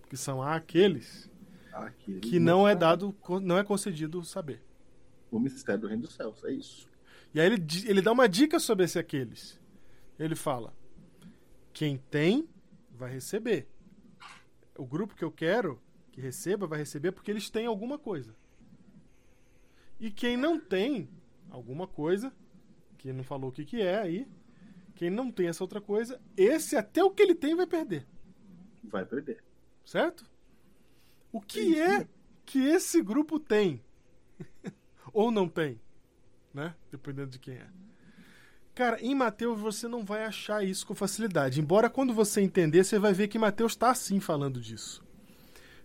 que 0.08 0.16
são 0.16 0.42
aqueles 0.42 1.30
que 2.22 2.38
não 2.38 2.66
é 2.66 2.74
dado, 2.74 3.14
não 3.42 3.58
é 3.58 3.64
concedido 3.64 4.24
saber. 4.24 4.62
O 5.30 5.38
mistério 5.38 5.82
do 5.82 5.88
reino 5.88 6.02
dos 6.02 6.14
céus, 6.14 6.42
é 6.44 6.52
isso. 6.52 6.88
E 7.34 7.40
aí 7.40 7.46
ele, 7.46 7.66
ele 7.84 8.00
dá 8.00 8.12
uma 8.12 8.28
dica 8.28 8.58
sobre 8.58 8.84
esse 8.84 8.98
aqueles. 8.98 9.60
Ele 10.18 10.34
fala: 10.34 10.72
quem 11.72 11.98
tem, 12.10 12.48
vai 12.90 13.12
receber. 13.12 13.68
O 14.78 14.86
grupo 14.86 15.14
que 15.14 15.24
eu 15.24 15.30
quero 15.30 15.80
que 16.12 16.20
receba, 16.20 16.66
vai 16.66 16.78
receber 16.78 17.12
porque 17.12 17.30
eles 17.30 17.50
têm 17.50 17.66
alguma 17.66 17.98
coisa. 17.98 18.34
E 19.98 20.10
quem 20.10 20.36
não 20.36 20.58
tem 20.58 21.08
alguma 21.50 21.86
coisa, 21.86 22.32
que 22.98 23.12
não 23.12 23.24
falou 23.24 23.50
o 23.50 23.52
que, 23.52 23.64
que 23.64 23.80
é 23.80 23.98
aí, 23.98 24.28
quem 24.94 25.10
não 25.10 25.30
tem 25.30 25.48
essa 25.48 25.62
outra 25.62 25.80
coisa, 25.80 26.20
esse 26.36 26.76
até 26.76 27.02
o 27.02 27.10
que 27.10 27.22
ele 27.22 27.34
tem 27.34 27.54
vai 27.54 27.66
perder. 27.66 28.06
Vai 28.84 29.04
perder. 29.04 29.42
Certo? 29.84 30.24
O 31.30 31.40
que 31.40 31.78
é 31.78 32.06
que 32.44 32.58
esse 32.58 33.02
grupo 33.02 33.38
tem? 33.38 33.82
Ou 35.12 35.30
não 35.30 35.48
tem? 35.48 35.80
Né? 36.52 36.74
Dependendo 36.90 37.30
de 37.30 37.38
quem 37.38 37.54
é. 37.54 37.68
Cara, 38.74 39.00
em 39.00 39.14
Mateus 39.14 39.58
você 39.58 39.88
não 39.88 40.04
vai 40.04 40.24
achar 40.24 40.62
isso 40.64 40.86
com 40.86 40.94
facilidade. 40.94 41.60
Embora 41.60 41.88
quando 41.88 42.12
você 42.12 42.40
entender, 42.40 42.84
você 42.84 42.98
vai 42.98 43.12
ver 43.12 43.28
que 43.28 43.38
Mateus 43.38 43.72
está 43.72 43.90
assim 43.90 44.20
falando 44.20 44.60
disso. 44.60 45.02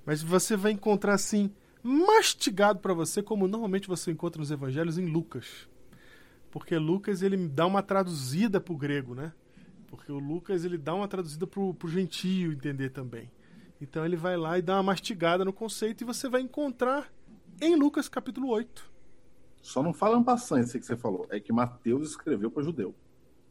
Mas 0.05 0.21
você 0.21 0.57
vai 0.57 0.73
encontrar 0.73 1.13
assim, 1.13 1.53
mastigado 1.83 2.79
para 2.79 2.93
você, 2.93 3.21
como 3.21 3.47
normalmente 3.47 3.87
você 3.87 4.11
encontra 4.11 4.39
nos 4.39 4.51
evangelhos 4.51 4.97
em 4.97 5.05
Lucas. 5.05 5.67
Porque 6.49 6.77
Lucas 6.77 7.21
ele 7.21 7.37
dá 7.47 7.65
uma 7.65 7.81
traduzida 7.81 8.59
pro 8.59 8.75
grego, 8.75 9.15
né? 9.15 9.33
Porque 9.87 10.11
o 10.11 10.19
Lucas 10.19 10.63
ele 10.63 10.77
dá 10.77 10.93
uma 10.93 11.07
traduzida 11.07 11.47
pro, 11.47 11.73
pro 11.73 11.89
gentio 11.89 12.51
entender 12.51 12.89
também. 12.89 13.31
Então 13.79 14.05
ele 14.05 14.15
vai 14.15 14.37
lá 14.37 14.57
e 14.57 14.61
dá 14.61 14.75
uma 14.75 14.83
mastigada 14.83 15.43
no 15.43 15.51
conceito 15.51 16.01
e 16.01 16.05
você 16.05 16.29
vai 16.29 16.41
encontrar 16.41 17.11
em 17.59 17.75
Lucas 17.75 18.07
capítulo 18.07 18.49
8. 18.49 18.91
Só 19.61 19.81
não 19.81 19.93
fala 19.93 20.17
um 20.17 20.23
passante 20.23 20.75
aí 20.75 20.79
que 20.79 20.85
você 20.85 20.97
falou. 20.97 21.27
É 21.29 21.39
que 21.39 21.53
Mateus 21.53 22.11
escreveu 22.11 22.49
para 22.51 22.63
judeu. 22.63 22.95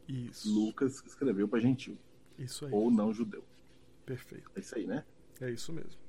Isso. 0.08 0.52
Lucas 0.52 1.02
escreveu 1.06 1.46
para 1.48 1.60
gentil. 1.60 1.96
Isso 2.38 2.66
aí. 2.66 2.72
Ou 2.72 2.90
não 2.90 3.12
judeu. 3.12 3.44
Perfeito. 4.04 4.50
É 4.56 4.60
isso 4.60 4.74
aí, 4.76 4.86
né? 4.86 5.04
É 5.40 5.50
isso 5.50 5.72
mesmo. 5.72 6.00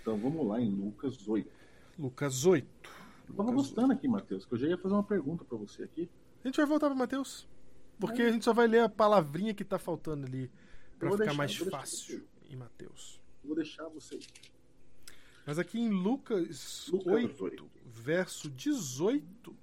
Então 0.00 0.16
vamos 0.16 0.46
lá 0.46 0.60
em 0.60 0.70
Lucas 0.70 1.26
8. 1.26 1.50
Lucas 1.98 2.46
8. 2.46 2.66
Eu 3.28 3.34
tava 3.34 3.50
Lucas 3.50 3.66
gostando 3.66 3.92
aqui, 3.92 4.06
Mateus, 4.06 4.46
que 4.46 4.54
eu 4.54 4.58
já 4.58 4.68
ia 4.68 4.78
fazer 4.78 4.94
uma 4.94 5.02
pergunta 5.02 5.44
para 5.44 5.58
você 5.58 5.82
aqui. 5.82 6.08
A 6.44 6.48
gente 6.48 6.56
vai 6.56 6.66
voltar 6.66 6.86
para 6.86 6.94
Mateus. 6.94 7.48
Porque 7.98 8.22
a 8.22 8.30
gente 8.30 8.44
só 8.44 8.52
vai 8.52 8.68
ler 8.68 8.80
a 8.80 8.88
palavrinha 8.88 9.52
que 9.52 9.64
tá 9.64 9.78
faltando 9.78 10.24
ali 10.26 10.50
para 10.98 11.10
ficar 11.10 11.24
deixar, 11.24 11.36
mais 11.36 11.56
fácil 11.56 12.24
em 12.48 12.54
Mateus. 12.54 13.20
Eu 13.42 13.48
vou 13.48 13.56
deixar 13.56 13.88
você. 13.88 14.18
Mas 15.44 15.58
aqui 15.58 15.80
em 15.80 15.90
Lucas, 15.90 16.88
Lucas 16.92 17.12
8, 17.12 17.44
8. 17.44 17.70
verso 17.86 18.50
18, 18.50 19.56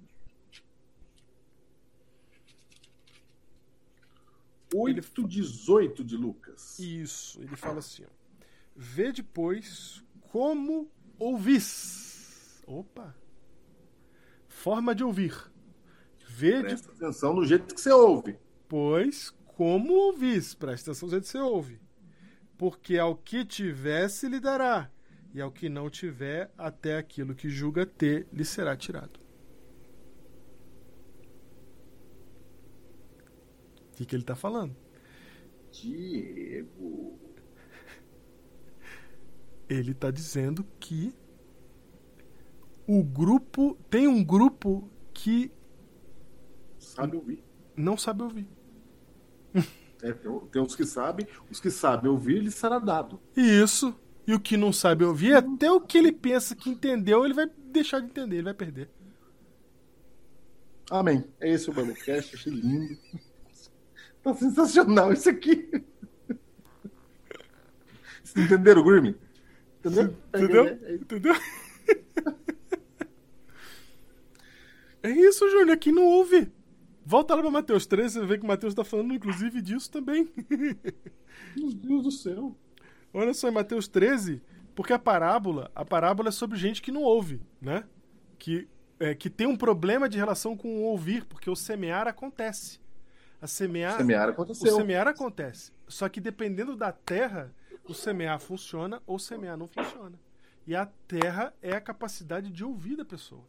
8, 4.74 5.26
18 5.26 6.04
de 6.04 6.16
Lucas. 6.16 6.78
isso, 6.78 7.40
ele 7.40 7.56
fala 7.56 7.78
assim, 7.78 8.04
ó. 8.04 8.08
Vê 8.74 9.12
depois 9.12 10.02
como 10.28 10.90
ouvis. 11.18 12.05
Opa! 12.66 13.14
Forma 14.48 14.94
de 14.94 15.04
ouvir. 15.04 15.34
Vê 16.28 16.60
Presta 16.60 16.90
atenção 16.90 17.34
no 17.34 17.44
jeito 17.46 17.74
que 17.74 17.80
você 17.80 17.92
ouve. 17.92 18.32
depois 18.32 19.30
como 19.46 19.92
ouvis. 19.94 20.54
Presta 20.54 20.90
atenção 20.90 21.06
no 21.06 21.10
jeito 21.12 21.24
que 21.24 21.30
você 21.30 21.38
ouve. 21.38 21.80
Porque 22.58 22.98
ao 22.98 23.16
que 23.16 23.44
tiver 23.44 24.08
se 24.08 24.28
lhe 24.28 24.40
dará, 24.40 24.90
e 25.32 25.40
ao 25.40 25.52
que 25.52 25.68
não 25.68 25.88
tiver, 25.88 26.50
até 26.56 26.96
aquilo 26.96 27.34
que 27.34 27.48
julga 27.48 27.86
ter 27.86 28.26
lhe 28.32 28.44
será 28.44 28.76
tirado. 28.76 29.20
O 33.92 33.96
que, 33.96 34.04
que 34.04 34.14
ele 34.16 34.22
está 34.22 34.34
falando? 34.34 34.74
Diego. 35.70 37.18
Ele 39.68 39.92
está 39.92 40.10
dizendo 40.10 40.64
que 40.78 41.14
o 42.86 43.02
grupo 43.02 43.76
tem 43.90 44.06
um 44.06 44.22
grupo 44.24 44.88
que 45.12 45.50
Sabe 46.78 47.16
ouvir. 47.16 47.42
não 47.76 47.96
sabe 47.96 48.22
ouvir. 48.22 48.46
É, 50.02 50.12
tem, 50.12 50.62
uns 50.62 50.76
que 50.76 50.84
sabem, 50.84 51.26
os 51.50 51.58
que 51.58 51.70
sabem 51.70 52.10
ouvir, 52.10 52.40
lhe 52.40 52.50
será 52.50 52.78
dado. 52.78 53.18
Isso. 53.36 53.94
E 54.26 54.34
o 54.34 54.40
que 54.40 54.56
não 54.56 54.72
sabe 54.72 55.04
ouvir, 55.04 55.34
até 55.34 55.70
o 55.70 55.80
que 55.80 55.96
ele 55.98 56.12
pensa 56.12 56.54
que 56.54 56.68
entendeu, 56.68 57.24
ele 57.24 57.34
vai 57.34 57.48
deixar 57.72 58.00
de 58.00 58.06
entender, 58.06 58.36
ele 58.36 58.44
vai 58.44 58.54
perder. 58.54 58.90
Amém. 60.90 61.24
É 61.40 61.50
esse 61.50 61.68
o 61.70 61.72
Biblecast, 61.72 62.34
achei 62.36 62.52
lindo. 62.52 62.96
Tá 64.22 64.34
sensacional 64.34 65.12
isso 65.12 65.28
aqui. 65.30 65.68
Vocês 68.22 68.46
entenderam, 68.46 68.82
Gurmin? 68.82 69.14
Entendeu? 69.80 70.16
Entendeu? 70.34 70.64
É, 70.64 70.68
é, 70.68 70.92
é. 70.92 70.94
Entendeu? 70.96 71.34
É 75.06 75.10
isso, 75.10 75.48
Júnior. 75.48 75.76
Quem 75.78 75.92
não 75.92 76.04
ouve. 76.04 76.50
Volta 77.04 77.36
lá 77.36 77.42
pra 77.42 77.50
Mateus 77.50 77.86
13, 77.86 78.14
você 78.18 78.26
vê 78.26 78.36
que 78.36 78.44
o 78.44 78.48
Mateus 78.48 78.74
tá 78.74 78.82
falando, 78.82 79.14
inclusive, 79.14 79.62
disso 79.62 79.88
também. 79.88 80.28
Meu 81.56 81.72
Deus 81.72 82.02
do 82.02 82.10
céu. 82.10 82.56
Olha 83.14 83.32
só, 83.32 83.48
em 83.48 83.52
Mateus 83.52 83.86
13, 83.86 84.42
porque 84.74 84.92
a 84.92 84.98
parábola, 84.98 85.70
a 85.72 85.84
parábola 85.84 86.30
é 86.30 86.32
sobre 86.32 86.58
gente 86.58 86.82
que 86.82 86.90
não 86.90 87.02
ouve, 87.02 87.40
né? 87.60 87.84
Que, 88.38 88.68
é, 88.98 89.14
que 89.14 89.30
tem 89.30 89.46
um 89.46 89.56
problema 89.56 90.08
de 90.08 90.18
relação 90.18 90.56
com 90.56 90.78
o 90.78 90.82
ouvir, 90.82 91.24
porque 91.26 91.48
o 91.48 91.54
semear 91.54 92.08
acontece. 92.08 92.80
A 93.40 93.46
semear, 93.46 93.96
Semear 93.98 94.28
o 94.28 94.32
aconteceu. 94.32 94.74
semear 94.74 95.06
acontece. 95.06 95.70
Só 95.86 96.08
que 96.08 96.20
dependendo 96.20 96.74
da 96.74 96.90
terra, 96.90 97.54
o 97.88 97.94
semear 97.94 98.40
funciona 98.40 99.00
ou 99.06 99.14
o 99.14 99.20
semear 99.20 99.56
não 99.56 99.68
funciona. 99.68 100.18
E 100.66 100.74
a 100.74 100.86
terra 101.06 101.54
é 101.62 101.72
a 101.76 101.80
capacidade 101.80 102.50
de 102.50 102.64
ouvir 102.64 102.96
da 102.96 103.04
pessoa. 103.04 103.44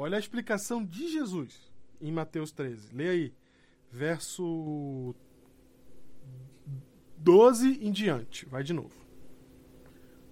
Olha 0.00 0.14
a 0.14 0.20
explicação 0.20 0.84
de 0.84 1.08
Jesus 1.08 1.72
em 2.00 2.12
Mateus 2.12 2.52
13. 2.52 2.94
Leia 2.94 3.10
aí. 3.10 3.34
Verso 3.90 5.12
12 7.16 7.84
em 7.84 7.90
diante. 7.90 8.46
Vai 8.46 8.62
de 8.62 8.72
novo. 8.72 8.94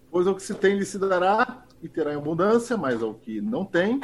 Pois 0.08 0.24
ao 0.24 0.36
que 0.36 0.42
se 0.44 0.54
tem 0.54 0.78
lhe 0.78 0.84
se 0.84 1.00
dará 1.00 1.66
e 1.82 1.88
terá 1.88 2.12
em 2.14 2.16
abundância, 2.16 2.76
mas 2.76 3.02
ao 3.02 3.14
que 3.14 3.40
não 3.40 3.64
tem, 3.64 4.00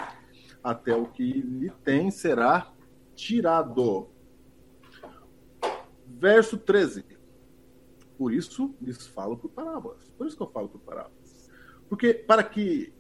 até 0.64 0.96
o 0.96 1.06
que 1.06 1.32
lhe 1.32 1.70
tem 1.84 2.10
será 2.10 2.74
tirado. 3.14 4.10
Verso 6.08 6.58
13. 6.58 7.04
Por 8.18 8.34
isso 8.34 8.74
lhes 8.82 9.06
falo 9.06 9.36
por 9.36 9.48
parábolas. 9.52 10.10
Por 10.18 10.26
isso 10.26 10.36
que 10.36 10.42
eu 10.42 10.50
falo 10.50 10.68
por 10.68 10.80
parábolas. 10.80 11.48
Porque 11.88 12.12
para 12.14 12.42
que 12.42 12.92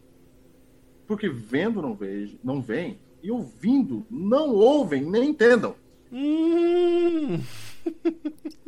porque 1.12 1.28
vendo 1.28 1.82
não 1.82 1.94
vejo, 1.94 2.38
não 2.42 2.62
veem 2.62 2.98
e 3.22 3.30
ouvindo 3.30 4.06
não 4.10 4.48
ouvem 4.48 5.04
nem 5.04 5.28
entendam. 5.28 5.76
Hum. 6.10 7.38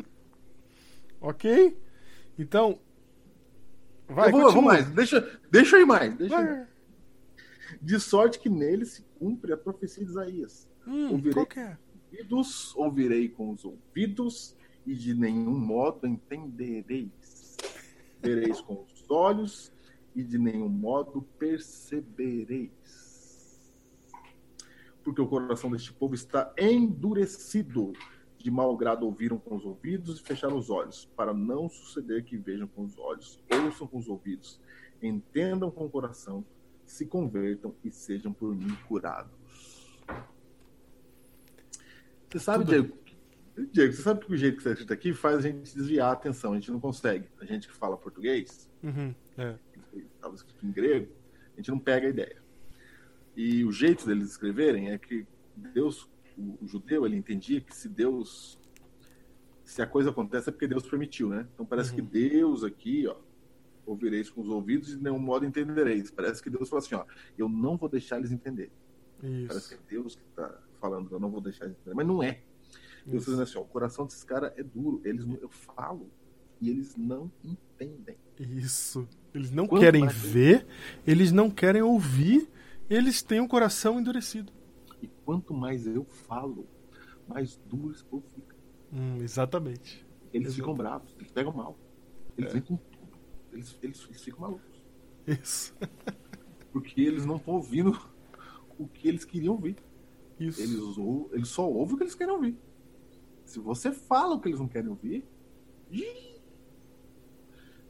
ok? 1.22 1.74
Então. 2.38 2.78
Vai, 4.06 4.28
eu 4.28 4.32
vou, 4.32 4.52
vou 4.52 4.62
mais, 4.62 4.86
deixa, 4.90 5.40
deixa 5.50 5.78
ir 5.78 5.86
mais, 5.86 6.14
deixa. 6.14 6.36
Vai. 6.36 6.66
De 7.80 7.98
sorte 7.98 8.38
que 8.38 8.50
nele 8.50 8.84
se 8.84 9.02
cumpre 9.18 9.54
a 9.54 9.56
profecia 9.56 10.04
de 10.04 10.10
Isaías. 10.10 10.68
Hum, 10.86 11.12
Ouvirei. 11.12 11.46
que 11.46 11.60
é? 11.60 11.78
ouvidos, 12.12 12.76
ouvirei 12.76 13.28
com 13.30 13.52
os 13.52 13.64
ouvidos, 13.64 14.54
e 14.86 14.94
de 14.94 15.14
nenhum 15.14 15.58
modo 15.58 16.06
entendereis. 16.06 17.56
Vereis 18.22 18.60
com 18.60 18.84
os 18.84 19.10
olhos, 19.10 19.72
e 20.14 20.22
de 20.22 20.38
nenhum 20.38 20.68
modo 20.68 21.22
percebereis. 21.38 22.70
Porque 25.02 25.20
o 25.20 25.26
coração 25.26 25.70
deste 25.70 25.92
povo 25.92 26.14
está 26.14 26.52
endurecido. 26.58 27.92
De 28.38 28.50
mau 28.50 28.76
grado 28.76 29.06
ouviram 29.06 29.38
com 29.38 29.56
os 29.56 29.64
ouvidos 29.64 30.20
e 30.20 30.22
fecharam 30.22 30.58
os 30.58 30.68
olhos, 30.68 31.06
para 31.16 31.32
não 31.32 31.68
suceder 31.68 32.24
que 32.24 32.36
vejam 32.36 32.66
com 32.66 32.84
os 32.84 32.98
olhos, 32.98 33.40
ouçam 33.50 33.86
com 33.86 33.96
os 33.96 34.06
ouvidos, 34.06 34.60
entendam 35.02 35.70
com 35.70 35.86
o 35.86 35.90
coração, 35.90 36.44
se 36.84 37.06
convertam 37.06 37.74
e 37.82 37.90
sejam 37.90 38.34
por 38.34 38.54
mim 38.54 38.76
curados. 38.86 39.32
Você 42.28 42.38
sabe, 42.38 42.64
Tudo. 42.66 42.70
Diego, 42.70 42.98
Diego, 43.72 43.92
você 43.94 44.02
sabe 44.02 44.26
que 44.26 44.32
o 44.32 44.36
jeito 44.36 44.56
que 44.56 44.60
está 44.60 44.72
escrito 44.72 44.92
aqui 44.92 45.14
faz 45.14 45.38
a 45.38 45.40
gente 45.40 45.74
desviar 45.74 46.10
a 46.10 46.12
atenção, 46.12 46.52
a 46.52 46.56
gente 46.56 46.70
não 46.70 46.80
consegue. 46.80 47.26
A 47.40 47.46
gente 47.46 47.66
que 47.66 47.74
fala 47.74 47.96
português, 47.96 48.68
Uhum, 48.84 49.14
é. 49.38 49.56
Estava 50.14 50.34
escrito 50.34 50.66
em 50.66 50.72
grego, 50.72 51.12
a 51.52 51.56
gente 51.56 51.70
não 51.70 51.78
pega 51.78 52.06
a 52.06 52.10
ideia. 52.10 52.42
E 53.36 53.64
o 53.64 53.72
jeito 53.72 54.06
deles 54.06 54.30
escreverem 54.30 54.90
é 54.90 54.98
que 54.98 55.26
Deus, 55.56 56.08
o, 56.36 56.58
o 56.64 56.66
judeu, 56.66 57.04
ele 57.06 57.16
entendia 57.16 57.60
que 57.60 57.74
se 57.74 57.88
Deus. 57.88 58.58
Se 59.64 59.80
a 59.80 59.86
coisa 59.86 60.10
acontece 60.10 60.48
é 60.48 60.52
porque 60.52 60.68
Deus 60.68 60.86
permitiu, 60.86 61.28
né? 61.30 61.46
Então 61.54 61.64
parece 61.64 61.90
Uhum. 61.90 61.96
que 61.96 62.02
Deus 62.02 62.62
aqui, 62.64 63.06
ó, 63.06 63.16
ouvireis 63.86 64.28
com 64.30 64.42
os 64.42 64.48
ouvidos 64.48 64.92
e 64.92 64.96
de 64.96 65.02
nenhum 65.02 65.18
modo 65.18 65.44
entendereis. 65.46 66.10
Parece 66.10 66.42
que 66.42 66.50
Deus 66.50 66.68
falou 66.68 66.84
assim, 66.84 66.94
ó, 66.94 67.04
eu 67.38 67.48
não 67.48 67.76
vou 67.76 67.88
deixar 67.88 68.18
eles 68.18 68.30
entender. 68.30 68.70
Parece 69.20 69.68
que 69.68 69.74
Isso. 69.74 69.74
é 69.74 69.90
Deus 69.90 70.16
que 70.16 70.22
está 70.28 70.60
falando, 70.80 71.10
eu 71.10 71.18
não 71.18 71.30
vou 71.30 71.40
deixar 71.40 71.64
eles 71.64 71.76
entender. 71.78 71.94
Mas 71.96 72.06
não 72.06 72.22
é. 72.22 72.42
Deus 73.06 73.22
Isso. 73.22 73.30
dizendo 73.30 73.42
assim, 73.42 73.58
ó, 73.58 73.62
o 73.62 73.66
coração 73.66 74.04
desses 74.04 74.22
caras 74.22 74.52
é 74.56 74.62
duro. 74.62 75.00
Eles, 75.04 75.24
eu 75.40 75.48
falo 75.48 76.10
e 76.60 76.68
eles 76.70 76.94
não 76.96 77.30
entendem. 77.42 78.16
Isso. 78.38 79.08
Eles 79.34 79.50
não 79.50 79.66
Quanto 79.66 79.80
querem 79.82 80.02
mais- 80.04 80.16
ver, 80.16 80.66
eles 81.06 81.32
não 81.32 81.50
querem 81.50 81.82
ouvir, 81.82 82.48
eles 82.88 83.22
têm 83.22 83.40
o 83.40 83.48
coração 83.48 83.98
endurecido. 84.00 84.52
E 85.02 85.08
quanto 85.24 85.52
mais 85.54 85.86
eu 85.86 86.04
falo, 86.04 86.66
mais 87.28 87.56
duro 87.66 87.92
esse 87.92 88.04
povo 88.04 88.24
fica. 88.34 88.54
Hum, 88.92 89.16
exatamente. 89.22 90.06
Eles 90.32 90.48
Exato. 90.48 90.60
ficam 90.62 90.74
bravos, 90.74 91.14
eles 91.18 91.30
pegam 91.32 91.52
mal. 91.52 91.76
Eles 92.36 92.50
É. 92.50 92.54
vêm 92.54 92.62
com 92.62 92.76
tudo. 92.76 93.18
Eles, 93.52 93.78
eles, 93.82 94.04
eles 94.08 94.22
ficam 94.22 94.40
malucos. 94.40 94.84
Isso. 95.26 95.74
Porque 96.72 97.00
eles 97.00 97.24
não 97.24 97.36
estão 97.36 97.54
ouvindo 97.54 97.96
o 98.78 98.86
que 98.88 99.08
eles 99.08 99.24
queriam 99.24 99.54
ouvir. 99.54 99.76
Isso. 100.38 100.60
Eles, 100.60 100.98
ou, 100.98 101.30
eles 101.32 101.48
só 101.48 101.68
ouvem 101.70 101.94
o 101.94 101.96
que 101.98 102.04
eles 102.04 102.14
querem 102.14 102.34
ouvir. 102.34 102.56
Se 103.44 103.58
você 103.60 103.92
fala 103.92 104.34
o 104.34 104.40
que 104.40 104.48
eles 104.48 104.58
não 104.58 104.66
querem 104.68 104.88
ouvir, 104.90 105.24
ih! 105.90 106.33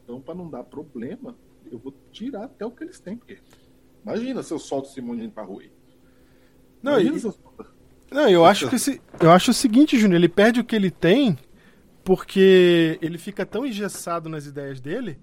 Então 0.05 0.21
para 0.21 0.35
não 0.35 0.49
dar 0.49 0.63
problema, 0.63 1.35
eu 1.69 1.77
vou 1.79 1.93
tirar 2.11 2.45
até 2.45 2.65
o 2.65 2.71
que 2.71 2.83
eles 2.83 2.99
têm. 2.99 3.17
Porque 3.17 3.39
imagina 4.03 4.41
se 4.43 4.53
eu 4.53 4.59
solto 4.59 4.87
esse 4.87 5.01
monte 5.01 5.17
de 5.17 5.23
gente 5.23 5.33
pra 5.33 5.43
rua 5.43 5.63
aí. 5.63 5.71
Não, 6.81 6.99
e- 6.99 7.19
se 7.19 7.25
eu 7.25 7.35
Não, 8.11 8.29
eu 8.29 8.45
acho 8.45 8.69
que 8.69 8.75
esse, 8.75 9.01
eu 9.19 9.31
acho 9.31 9.49
o 9.51 9.53
seguinte, 9.53 9.97
Júnior, 9.97 10.17
ele 10.19 10.29
perde 10.29 10.59
o 10.59 10.63
que 10.63 10.75
ele 10.75 10.91
tem 10.91 11.37
porque 12.03 12.99
ele 13.01 13.17
fica 13.17 13.43
tão 13.45 13.65
engessado 13.65 14.29
nas 14.29 14.45
ideias 14.45 14.79
dele 14.79 15.19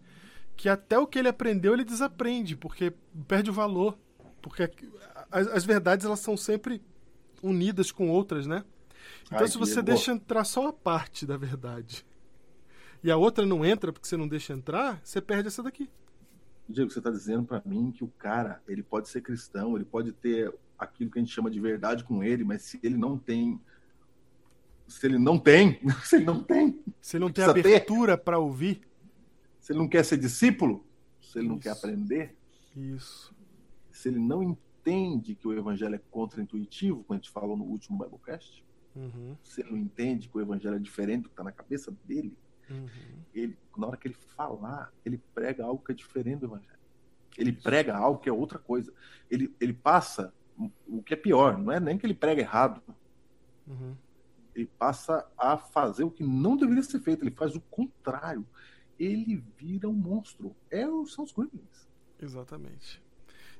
que 0.56 0.68
até 0.68 0.98
o 0.98 1.06
que 1.06 1.18
ele 1.18 1.28
aprendeu 1.28 1.72
ele 1.72 1.84
desaprende, 1.84 2.56
porque 2.56 2.92
perde 3.26 3.50
o 3.50 3.52
valor, 3.52 3.96
porque 4.42 4.68
as, 5.30 5.46
as 5.46 5.64
verdades 5.64 6.04
elas 6.04 6.20
são 6.20 6.36
sempre 6.36 6.82
unidas 7.40 7.92
com 7.92 8.10
outras, 8.10 8.46
né? 8.46 8.64
Então 9.24 9.38
Ai, 9.38 9.48
se 9.48 9.58
você 9.58 9.80
deixa 9.80 10.12
entrar 10.12 10.44
só 10.44 10.62
uma 10.62 10.72
parte 10.72 11.24
da 11.24 11.36
verdade 11.36 12.04
e 13.02 13.10
a 13.10 13.16
outra 13.16 13.44
não 13.44 13.64
entra 13.64 13.92
porque 13.92 14.06
você 14.06 14.16
não 14.16 14.28
deixa 14.28 14.52
entrar, 14.52 15.00
você 15.02 15.20
perde 15.20 15.48
essa 15.48 15.62
daqui. 15.62 15.90
Diego, 16.68 16.90
você 16.90 17.00
está 17.00 17.10
dizendo 17.10 17.44
para 17.44 17.62
mim 17.64 17.90
que 17.90 18.04
o 18.04 18.08
cara, 18.08 18.62
ele 18.68 18.82
pode 18.82 19.08
ser 19.08 19.20
cristão, 19.20 19.76
ele 19.76 19.84
pode 19.84 20.12
ter 20.12 20.52
aquilo 20.78 21.10
que 21.10 21.18
a 21.18 21.22
gente 21.22 21.34
chama 21.34 21.50
de 21.50 21.60
verdade 21.60 22.04
com 22.04 22.22
ele, 22.22 22.44
mas 22.44 22.62
se 22.62 22.80
ele 22.82 22.96
não 22.96 23.18
tem, 23.18 23.60
se 24.86 25.06
ele 25.06 25.18
não 25.18 25.38
tem, 25.38 25.80
se 26.04 26.16
ele 26.16 26.24
não 26.24 26.42
tem, 26.42 26.80
Se 27.00 27.16
ele 27.16 27.24
não 27.24 27.32
tem 27.32 27.44
abertura 27.44 28.16
para 28.16 28.38
ouvir, 28.38 28.82
se 29.60 29.72
ele 29.72 29.80
não 29.80 29.88
quer 29.88 30.04
ser 30.04 30.16
discípulo, 30.16 30.84
se 31.20 31.38
ele 31.38 31.48
não 31.48 31.58
quer 31.58 31.70
aprender, 31.70 32.36
isso. 32.76 33.34
se 33.90 34.08
ele 34.08 34.18
não 34.18 34.42
entende 34.42 35.34
que 35.34 35.46
o 35.46 35.52
evangelho 35.52 35.94
é 35.94 36.00
contra-intuitivo, 36.10 37.04
como 37.04 37.14
a 37.14 37.16
gente 37.16 37.30
falou 37.30 37.56
no 37.56 37.64
último 37.64 37.98
Biblecast, 37.98 38.64
Uhum, 38.94 39.36
se 39.42 39.62
ele 39.62 39.70
não 39.70 39.78
entende 39.78 40.28
que 40.28 40.36
o 40.36 40.40
evangelho 40.40 40.76
é 40.76 40.78
diferente 40.78 41.22
do 41.22 41.28
que 41.28 41.32
está 41.32 41.42
na 41.42 41.52
cabeça 41.52 41.90
dele, 42.04 42.36
uhum. 42.72 42.88
ele, 43.34 43.58
na 43.76 43.86
hora 43.86 43.96
que 43.96 44.08
ele 44.08 44.16
falar, 44.36 44.92
ele 45.04 45.20
prega 45.34 45.64
algo 45.64 45.82
que 45.84 45.92
é 45.92 45.94
diferente 45.94 46.40
do 46.40 46.46
evangelho. 46.46 46.72
Ele 47.36 47.52
prega 47.52 47.96
algo 47.96 48.20
que 48.20 48.28
é 48.28 48.32
outra 48.32 48.58
coisa. 48.58 48.92
Ele, 49.30 49.54
ele 49.60 49.72
passa 49.72 50.32
o- 50.86 51.02
que 51.02 51.14
é 51.14 51.16
pior, 51.16 51.56
não 51.58 51.72
é 51.72 51.80
nem 51.80 51.96
que 51.96 52.04
ele 52.06 52.14
prega 52.14 52.40
errado, 52.42 52.82
Uhum. 53.66 53.96
ele 54.54 54.66
passa 54.78 55.26
a 55.38 55.56
fazer 55.56 56.04
o 56.04 56.10
que 56.10 56.22
não 56.22 56.56
deveria 56.56 56.82
ser 56.82 57.00
feito, 57.00 57.22
ele 57.22 57.30
faz 57.30 57.54
o 57.56 57.60
contrário. 57.60 58.46
Ele 58.98 59.42
vira 59.56 59.88
um 59.88 59.92
monstro. 59.94 60.54
É, 60.70 60.86
o- 60.86 61.06
são 61.06 61.24
os 61.24 61.32
Gremlins. 61.32 61.88
Exatamente. 62.20 63.02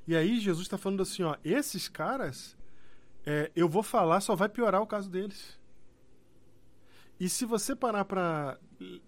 E 0.07 0.15
aí 0.15 0.39
Jesus 0.39 0.65
está 0.67 0.77
falando 0.77 1.01
assim, 1.01 1.23
ó, 1.23 1.35
esses 1.43 1.87
caras, 1.89 2.55
é, 3.25 3.51
eu 3.55 3.67
vou 3.67 3.81
falar, 3.81 4.21
só 4.21 4.35
vai 4.35 4.47
piorar 4.49 4.81
o 4.81 4.87
caso 4.87 5.09
deles. 5.09 5.57
E 7.19 7.29
se 7.29 7.45
você 7.45 7.75
parar 7.75 8.05
para 8.05 8.57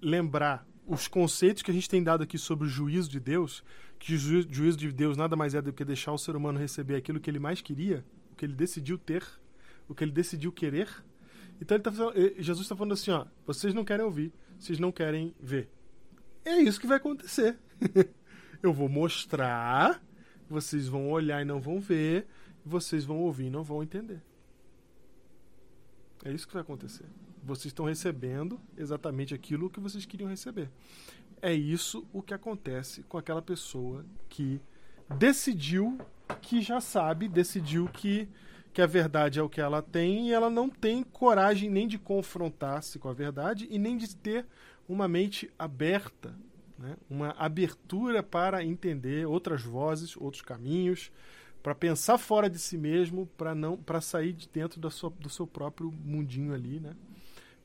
lembrar 0.01 0.67
os 0.85 1.07
conceitos 1.07 1.63
que 1.63 1.71
a 1.71 1.73
gente 1.73 1.89
tem 1.89 2.03
dado 2.03 2.23
aqui 2.23 2.37
sobre 2.37 2.67
o 2.67 2.69
juízo 2.69 3.09
de 3.09 3.19
Deus, 3.19 3.63
que 3.97 4.13
o 4.13 4.17
ju- 4.17 4.45
juízo 4.49 4.77
de 4.77 4.91
Deus 4.91 5.17
nada 5.17 5.35
mais 5.35 5.55
é 5.55 5.61
do 5.61 5.73
que 5.73 5.83
deixar 5.83 6.11
o 6.11 6.17
ser 6.17 6.35
humano 6.35 6.59
receber 6.59 6.95
aquilo 6.95 7.19
que 7.19 7.29
ele 7.29 7.39
mais 7.39 7.61
queria, 7.61 8.05
o 8.31 8.35
que 8.35 8.45
ele 8.45 8.53
decidiu 8.53 8.97
ter, 8.97 9.23
o 9.87 9.95
que 9.95 10.03
ele 10.03 10.11
decidiu 10.11 10.51
querer. 10.51 10.87
Então 11.59 11.79
tá 11.79 11.91
eh, 12.15 12.35
Jesus 12.37 12.65
está 12.65 12.75
falando 12.75 12.93
assim, 12.93 13.11
ó, 13.11 13.25
vocês 13.47 13.73
não 13.73 13.83
querem 13.83 14.05
ouvir, 14.05 14.31
vocês 14.59 14.77
não 14.77 14.91
querem 14.91 15.33
ver. 15.39 15.69
É 16.43 16.61
isso 16.61 16.79
que 16.79 16.87
vai 16.87 16.97
acontecer. 16.97 17.57
Eu 18.61 18.73
vou 18.73 18.89
mostrar, 18.89 20.03
vocês 20.49 20.87
vão 20.87 21.09
olhar 21.09 21.41
e 21.41 21.45
não 21.45 21.59
vão 21.59 21.79
ver, 21.79 22.27
vocês 22.65 23.05
vão 23.05 23.17
ouvir 23.17 23.45
e 23.45 23.49
não 23.49 23.63
vão 23.63 23.81
entender. 23.81 24.21
É 26.23 26.31
isso 26.31 26.47
que 26.47 26.53
vai 26.53 26.61
acontecer. 26.61 27.05
Vocês 27.45 27.67
estão 27.67 27.85
recebendo 27.85 28.59
exatamente 28.75 29.33
aquilo 29.33 29.69
que 29.69 29.79
vocês 29.79 30.05
queriam 30.05 30.29
receber. 30.29 30.69
É 31.41 31.53
isso 31.53 32.07
o 32.11 32.21
que 32.21 32.33
acontece 32.33 33.03
com 33.03 33.19
aquela 33.19 33.41
pessoa 33.41 34.03
que 34.27 34.59
decidiu 35.17 35.97
que 36.41 36.59
já 36.59 36.81
sabe, 36.81 37.27
decidiu 37.27 37.87
que, 37.87 38.27
que 38.73 38.81
a 38.81 38.87
verdade 38.87 39.37
é 39.37 39.43
o 39.43 39.49
que 39.49 39.61
ela 39.61 39.81
tem 39.81 40.29
e 40.29 40.33
ela 40.33 40.49
não 40.49 40.67
tem 40.69 41.03
coragem 41.03 41.69
nem 41.69 41.87
de 41.87 41.99
confrontar-se 41.99 42.97
com 42.97 43.09
a 43.09 43.13
verdade 43.13 43.67
e 43.69 43.77
nem 43.77 43.95
de 43.95 44.15
ter 44.15 44.47
uma 44.89 45.07
mente 45.07 45.51
aberta, 45.57 46.33
né? 46.79 46.97
uma 47.07 47.29
abertura 47.37 48.23
para 48.23 48.63
entender 48.63 49.27
outras 49.27 49.61
vozes, 49.61 50.17
outros 50.17 50.41
caminhos, 50.41 51.11
para 51.61 51.75
pensar 51.75 52.17
fora 52.17 52.49
de 52.49 52.57
si 52.57 52.77
mesmo, 52.77 53.27
para 53.37 53.53
não 53.53 53.77
para 53.77 54.01
sair 54.01 54.33
de 54.33 54.47
dentro 54.47 54.79
da 54.79 54.89
sua, 54.89 55.11
do 55.11 55.29
seu 55.29 55.47
próprio 55.47 55.91
mundinho 55.91 56.53
ali, 56.53 56.79
né? 56.79 56.95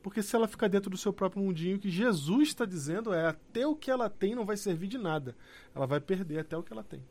Porque 0.01 0.23
se 0.23 0.35
ela 0.35 0.47
ficar 0.47 0.67
dentro 0.67 0.89
do 0.89 0.97
seu 0.97 1.13
próprio 1.13 1.43
mundinho, 1.43 1.77
o 1.77 1.79
que 1.79 1.89
Jesus 1.89 2.49
está 2.49 2.65
dizendo 2.65 3.13
é 3.13 3.27
até 3.27 3.67
o 3.67 3.75
que 3.75 3.91
ela 3.91 4.09
tem 4.09 4.33
não 4.33 4.45
vai 4.45 4.57
servir 4.57 4.87
de 4.87 4.97
nada. 4.97 5.35
Ela 5.75 5.85
vai 5.85 5.99
perder 5.99 6.39
até 6.39 6.57
o 6.57 6.63
que 6.63 6.73
ela 6.73 6.83
tem. 6.83 7.03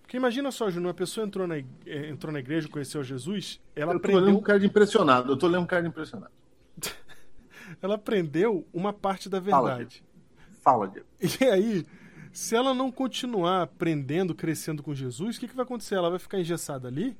Porque 0.00 0.16
imagina 0.16 0.50
só, 0.50 0.70
Júnior, 0.70 0.88
uma 0.88 0.94
pessoa 0.94 1.26
entrou 1.26 1.46
na, 1.46 1.58
ig- 1.58 1.66
eh, 1.86 2.08
entrou 2.08 2.32
na 2.32 2.38
igreja, 2.38 2.68
conheceu 2.68 3.02
Jesus, 3.02 3.60
ela 3.74 3.94
eu 3.94 4.00
tô 4.00 4.06
lendo 4.08 4.16
um 4.16 4.18
aprendeu, 4.20 4.42
cara 4.42 4.60
de 4.60 4.66
impressionado. 4.66 5.32
Eu 5.32 5.36
tô 5.36 5.46
lendo 5.48 5.62
um 5.62 5.66
cara 5.66 5.82
de 5.82 5.88
impressionado. 5.88 6.32
ela 7.82 7.94
aprendeu 7.94 8.66
uma 8.72 8.92
parte 8.92 9.28
da 9.28 9.40
verdade. 9.40 10.04
Fala, 10.62 10.86
Diego. 10.88 11.06
E 11.40 11.44
aí, 11.44 11.86
se 12.32 12.54
ela 12.54 12.72
não 12.74 12.92
continuar 12.92 13.62
aprendendo, 13.62 14.34
crescendo 14.34 14.82
com 14.82 14.94
Jesus, 14.94 15.36
o 15.36 15.40
que, 15.40 15.48
que 15.48 15.56
vai 15.56 15.64
acontecer? 15.64 15.94
Ela 15.96 16.10
vai 16.10 16.18
ficar 16.18 16.38
engessada 16.38 16.88
ali. 16.88 17.16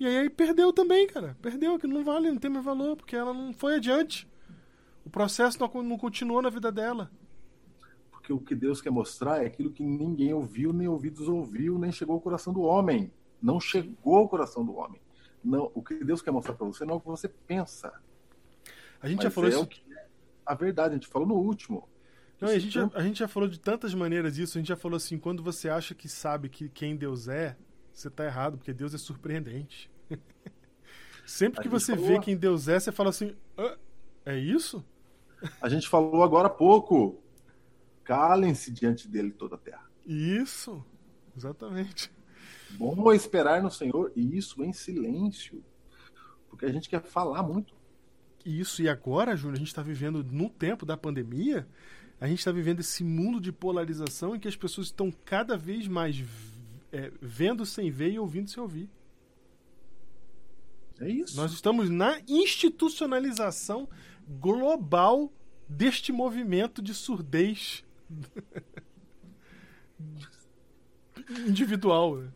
E 0.00 0.06
aí, 0.06 0.16
aí 0.16 0.30
perdeu 0.30 0.72
também, 0.72 1.06
cara. 1.06 1.36
Perdeu, 1.42 1.78
que 1.78 1.86
não 1.86 2.02
vale, 2.02 2.30
não 2.30 2.38
tem 2.38 2.50
mais 2.50 2.64
valor, 2.64 2.96
porque 2.96 3.14
ela 3.14 3.34
não 3.34 3.52
foi 3.52 3.74
adiante. 3.74 4.26
O 5.04 5.10
processo 5.10 5.58
não, 5.60 5.82
não 5.82 5.98
continuou 5.98 6.40
na 6.40 6.48
vida 6.48 6.72
dela. 6.72 7.10
Porque 8.10 8.32
o 8.32 8.40
que 8.40 8.54
Deus 8.54 8.80
quer 8.80 8.90
mostrar 8.90 9.42
é 9.42 9.46
aquilo 9.46 9.70
que 9.70 9.82
ninguém 9.82 10.32
ouviu, 10.32 10.72
nem 10.72 10.88
ouvidos 10.88 11.28
ouviu, 11.28 11.78
nem 11.78 11.92
chegou 11.92 12.14
ao 12.14 12.20
coração 12.20 12.50
do 12.50 12.62
homem. 12.62 13.12
Não 13.42 13.60
chegou 13.60 14.16
ao 14.16 14.26
coração 14.26 14.64
do 14.64 14.74
homem. 14.74 14.98
Não, 15.44 15.70
o 15.74 15.82
que 15.82 16.02
Deus 16.02 16.22
quer 16.22 16.30
mostrar 16.30 16.54
para 16.54 16.66
você 16.66 16.84
não 16.86 16.94
é 16.94 16.96
o 16.96 17.00
que 17.00 17.06
você 17.06 17.28
pensa. 17.28 17.92
A 19.02 19.08
gente 19.08 19.18
mas 19.18 19.24
já 19.24 19.30
falou 19.30 19.50
é 19.50 19.52
isso. 19.52 19.68
é 19.92 20.06
a 20.46 20.54
verdade. 20.54 20.92
A 20.92 20.94
gente 20.94 21.08
falou 21.08 21.28
no 21.28 21.34
último. 21.34 21.86
Não, 22.40 22.48
a, 22.48 22.58
gente 22.58 22.72
já, 22.72 22.90
a 22.94 23.02
gente 23.02 23.18
já 23.18 23.28
falou 23.28 23.48
de 23.48 23.60
tantas 23.60 23.94
maneiras 23.94 24.38
isso. 24.38 24.56
A 24.56 24.60
gente 24.60 24.68
já 24.68 24.76
falou 24.76 24.96
assim: 24.96 25.18
quando 25.18 25.42
você 25.42 25.68
acha 25.68 25.94
que 25.94 26.08
sabe 26.08 26.48
que 26.48 26.70
quem 26.70 26.96
Deus 26.96 27.28
é, 27.28 27.56
você 28.00 28.10
tá 28.10 28.24
errado, 28.24 28.56
porque 28.58 28.72
Deus 28.72 28.94
é 28.94 28.98
surpreendente. 28.98 29.90
Sempre 31.26 31.62
que 31.62 31.68
você 31.68 31.94
falou- 31.94 32.08
vê 32.08 32.18
quem 32.20 32.36
Deus 32.36 32.68
é, 32.68 32.78
você 32.80 32.90
fala 32.90 33.10
assim: 33.10 33.36
"Ah, 33.56 33.76
é 34.24 34.38
isso? 34.38 34.84
A 35.60 35.68
gente 35.68 35.88
falou 35.88 36.22
agora 36.22 36.48
há 36.48 36.50
pouco. 36.50 37.22
Calem-se 38.04 38.70
diante 38.72 39.06
dele 39.06 39.30
toda 39.30 39.54
a 39.54 39.58
terra. 39.58 39.88
Isso. 40.04 40.84
Exatamente. 41.36 42.10
Bom 42.72 43.12
é 43.12 43.16
esperar 43.16 43.62
no 43.62 43.70
Senhor 43.70 44.12
e 44.16 44.36
isso 44.36 44.62
em 44.62 44.72
silêncio. 44.72 45.62
Porque 46.48 46.64
a 46.64 46.72
gente 46.72 46.88
quer 46.88 47.02
falar 47.02 47.42
muito. 47.42 47.74
Isso, 48.44 48.82
e 48.82 48.88
agora, 48.88 49.36
Júnior, 49.36 49.56
a 49.56 49.58
gente 49.58 49.68
está 49.68 49.82
vivendo 49.82 50.24
no 50.24 50.48
tempo 50.48 50.86
da 50.86 50.96
pandemia, 50.96 51.68
a 52.20 52.26
gente 52.26 52.38
está 52.38 52.50
vivendo 52.50 52.80
esse 52.80 53.04
mundo 53.04 53.40
de 53.40 53.52
polarização 53.52 54.34
em 54.34 54.40
que 54.40 54.48
as 54.48 54.56
pessoas 54.56 54.88
estão 54.88 55.10
cada 55.24 55.56
vez 55.56 55.86
mais 55.86 56.16
é, 56.92 57.12
vendo 57.20 57.64
sem 57.64 57.90
ver 57.90 58.12
e 58.12 58.18
ouvindo 58.18 58.50
sem 58.50 58.62
ouvir. 58.62 58.88
É 61.00 61.08
isso. 61.08 61.36
Nós 61.36 61.52
estamos 61.52 61.88
na 61.88 62.20
institucionalização 62.28 63.88
global 64.28 65.32
deste 65.68 66.12
movimento 66.12 66.82
de 66.82 66.94
surdez 66.94 67.84
individual. 71.46 72.18
né? 72.18 72.30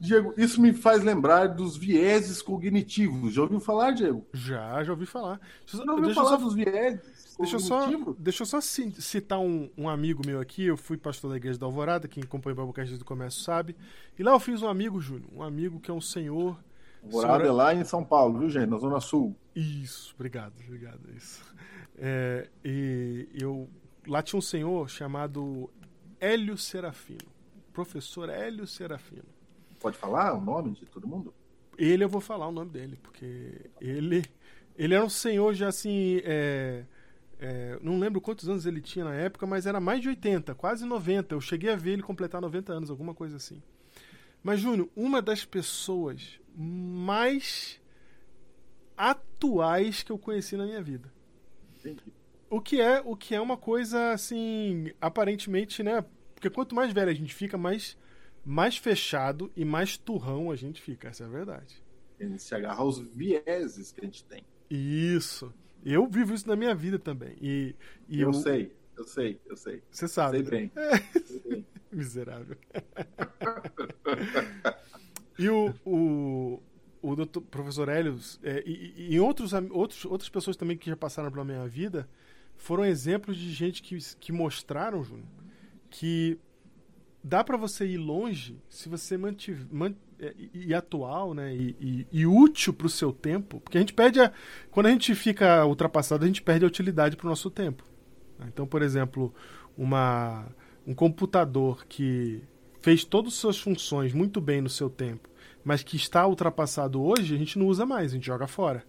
Diego, 0.00 0.32
isso 0.38 0.60
me 0.60 0.72
faz 0.72 1.02
lembrar 1.04 1.46
dos 1.48 1.76
vieses 1.76 2.40
cognitivos. 2.40 3.34
Já 3.34 3.42
ouviu 3.42 3.60
falar, 3.60 3.90
Diego? 3.92 4.24
Já, 4.32 4.82
já 4.82 4.92
ouvi 4.92 5.04
falar. 5.04 5.38
Só- 5.66 5.84
Já 5.84 5.92
ouviu 5.92 6.14
falar 6.14 6.30
só- 6.30 6.36
dos 6.38 6.54
vieses 6.54 7.36
Deixa 7.38 7.56
eu 7.56 7.60
só, 7.60 7.80
cognitivos? 7.84 8.16
deixa 8.18 8.42
eu 8.42 8.46
só 8.46 8.60
ci- 8.60 8.92
citar 8.98 9.38
um, 9.38 9.68
um 9.76 9.88
amigo 9.88 10.22
meu 10.26 10.40
aqui. 10.40 10.64
Eu 10.64 10.76
fui 10.76 10.96
pastor 10.96 11.30
da 11.30 11.36
Igreja 11.36 11.58
da 11.58 11.66
Alvorada, 11.66 12.08
quem 12.08 12.22
acompanha 12.22 12.54
o 12.54 12.56
Babocast 12.56 12.88
desde 12.88 13.02
o 13.02 13.06
começo 13.06 13.42
sabe. 13.42 13.76
E 14.18 14.22
lá 14.22 14.32
eu 14.32 14.40
fiz 14.40 14.62
um 14.62 14.68
amigo, 14.68 15.00
Júnior. 15.00 15.28
Um 15.34 15.42
amigo 15.42 15.78
que 15.78 15.90
é 15.90 15.94
um 15.94 16.00
senhor. 16.00 16.58
Alvorada 17.04 17.44
é 17.46 17.50
lá 17.52 17.74
em 17.74 17.84
São 17.84 18.02
Paulo, 18.04 18.38
viu, 18.40 18.48
gente? 18.50 18.68
Na 18.70 18.78
Zona 18.78 19.00
Sul. 19.00 19.36
Isso, 19.54 20.12
obrigado, 20.14 20.54
obrigado. 20.66 21.00
é 21.12 21.16
Isso. 21.16 21.44
É, 21.98 22.48
e 22.64 23.28
eu. 23.34 23.68
Lá 24.06 24.22
tinha 24.22 24.38
um 24.38 24.42
senhor 24.42 24.88
chamado 24.88 25.68
Hélio 26.18 26.56
Serafino. 26.56 27.28
Professor 27.72 28.28
Hélio 28.30 28.66
Serafino. 28.66 29.24
Pode 29.80 29.96
falar 29.96 30.34
o 30.34 30.40
nome 30.40 30.72
de 30.72 30.86
todo 30.86 31.08
mundo? 31.08 31.34
Ele 31.76 32.04
eu 32.04 32.08
vou 32.08 32.20
falar 32.20 32.46
o 32.46 32.52
nome 32.52 32.70
dele, 32.70 32.98
porque 33.02 33.70
ele. 33.80 34.24
Ele 34.76 34.94
era 34.94 35.04
um 35.04 35.10
senhor 35.10 35.52
já 35.54 35.68
assim. 35.68 36.20
é, 36.24 36.84
é, 37.38 37.78
não 37.82 37.98
lembro 37.98 38.20
quantos 38.20 38.48
anos 38.48 38.66
ele 38.66 38.82
tinha 38.82 39.04
na 39.04 39.14
época, 39.14 39.46
mas 39.46 39.66
era 39.66 39.80
mais 39.80 40.02
de 40.02 40.08
80, 40.08 40.54
quase 40.54 40.84
90. 40.84 41.34
Eu 41.34 41.40
cheguei 41.40 41.70
a 41.70 41.76
ver 41.76 41.92
ele 41.92 42.02
completar 42.02 42.40
90 42.40 42.72
anos, 42.72 42.90
alguma 42.90 43.14
coisa 43.14 43.36
assim. 43.36 43.62
Mas, 44.42 44.60
Júnior, 44.60 44.88
uma 44.94 45.22
das 45.22 45.44
pessoas 45.44 46.38
mais 46.54 47.80
atuais 48.96 50.02
que 50.02 50.12
eu 50.12 50.18
conheci 50.18 50.56
na 50.56 50.66
minha 50.66 50.82
vida. 50.82 51.10
Entendi. 51.78 52.02
O 52.50 52.60
que 52.60 52.80
é, 52.80 53.00
o 53.02 53.16
que 53.16 53.34
é 53.34 53.40
uma 53.40 53.56
coisa 53.56 54.12
assim, 54.12 54.92
aparentemente, 55.00 55.82
né? 55.82 56.04
Porque 56.34 56.50
quanto 56.50 56.74
mais 56.74 56.92
velho 56.92 57.10
a 57.10 57.14
gente 57.14 57.34
fica, 57.34 57.56
mais 57.56 57.96
mais 58.44 58.76
fechado 58.76 59.50
e 59.56 59.64
mais 59.64 59.96
turrão 59.96 60.50
a 60.50 60.56
gente 60.56 60.80
fica, 60.80 61.08
essa 61.08 61.24
é 61.24 61.26
a 61.26 61.30
verdade. 61.30 61.82
A 62.18 62.24
gente 62.24 62.42
se 62.42 62.54
agarra 62.54 62.80
aos 62.80 62.98
vieses 62.98 63.92
que 63.92 64.00
a 64.00 64.04
gente 64.04 64.24
tem. 64.24 64.44
Isso. 64.70 65.52
Eu 65.84 66.06
vivo 66.06 66.34
isso 66.34 66.46
na 66.46 66.56
minha 66.56 66.74
vida 66.74 66.98
também. 66.98 67.36
E, 67.40 67.74
e 68.08 68.20
eu, 68.20 68.32
sei, 68.32 68.72
eu 68.96 69.04
sei, 69.04 69.40
eu 69.46 69.56
sei. 69.56 69.82
Você 69.90 70.06
sabe. 70.06 70.44
sei 70.44 70.44
né? 70.44 70.50
bem. 70.50 70.72
Sei 71.24 71.40
bem. 71.40 71.66
Miserável. 71.90 72.56
e 75.38 75.48
o, 75.48 75.74
o, 75.84 76.62
o 77.02 77.16
doutor, 77.16 77.40
professor 77.42 77.88
Helios 77.88 78.38
é, 78.42 78.62
e, 78.64 79.14
e- 79.14 79.20
outros, 79.20 79.52
outros, 79.70 80.04
outras 80.04 80.28
pessoas 80.28 80.56
também 80.56 80.76
que 80.76 80.88
já 80.88 80.96
passaram 80.96 81.30
pela 81.30 81.44
minha 81.44 81.66
vida 81.66 82.08
foram 82.56 82.84
exemplos 82.84 83.38
de 83.38 83.50
gente 83.50 83.82
que, 83.82 83.96
que 84.20 84.32
mostraram, 84.32 85.02
Júnior, 85.02 85.26
que 85.88 86.38
dá 87.22 87.42
pra 87.44 87.56
você 87.56 87.86
ir 87.86 87.98
longe 87.98 88.58
se 88.68 88.88
você 88.88 89.16
mantiver. 89.16 89.66
Man, 89.70 89.94
é, 90.18 90.34
e, 90.38 90.68
e 90.68 90.74
atual, 90.74 91.32
né? 91.34 91.54
E, 91.54 91.76
e- 91.80 92.06
e 92.12 92.26
útil 92.26 92.72
pro 92.72 92.88
seu 92.88 93.12
tempo. 93.12 93.60
Porque 93.60 93.78
a 93.78 93.80
gente 93.80 93.92
perde 93.94 94.20
a. 94.20 94.32
Quando 94.70 94.86
a 94.86 94.90
gente 94.90 95.14
fica 95.14 95.64
ultrapassado, 95.64 96.24
a 96.24 96.26
gente 96.26 96.42
perde 96.42 96.64
a 96.64 96.68
utilidade 96.68 97.16
pro 97.16 97.28
nosso 97.28 97.50
tempo. 97.50 97.84
Então, 98.46 98.66
por 98.66 98.80
exemplo, 98.82 99.34
uma, 99.76 100.46
um 100.86 100.94
computador 100.94 101.84
que 101.86 102.42
fez 102.80 103.04
todas 103.04 103.32
as 103.34 103.38
suas 103.38 103.58
funções 103.58 104.14
muito 104.14 104.40
bem 104.40 104.62
no 104.62 104.68
seu 104.70 104.88
tempo, 104.88 105.28
mas 105.62 105.82
que 105.82 105.96
está 105.96 106.26
ultrapassado 106.26 107.02
hoje, 107.02 107.34
a 107.34 107.38
gente 107.38 107.58
não 107.58 107.66
usa 107.66 107.84
mais, 107.84 108.12
a 108.12 108.14
gente 108.14 108.26
joga 108.26 108.46
fora. 108.46 108.82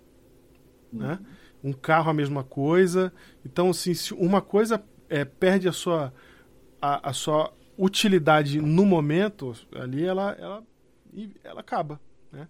Né? 0.91 1.19
Um 1.61 1.73
carro 1.73 2.09
a 2.09 2.13
mesma 2.13 2.43
coisa. 2.45 3.11
Então, 3.45 3.69
assim, 3.69 3.93
se 3.93 4.13
uma 4.13 4.41
coisa 4.41 4.81
é, 5.09 5.25
perde 5.25 5.67
a 5.67 5.73
sua, 5.73 6.13
a, 6.81 7.09
a 7.09 7.13
sua 7.13 7.53
utilidade 7.83 8.61
no 8.61 8.85
momento, 8.85 9.55
ali 9.73 10.03
ela, 10.03 10.33
ela, 10.33 10.63
ela 11.43 11.61
acaba. 11.61 11.99
Né? 12.31 12.47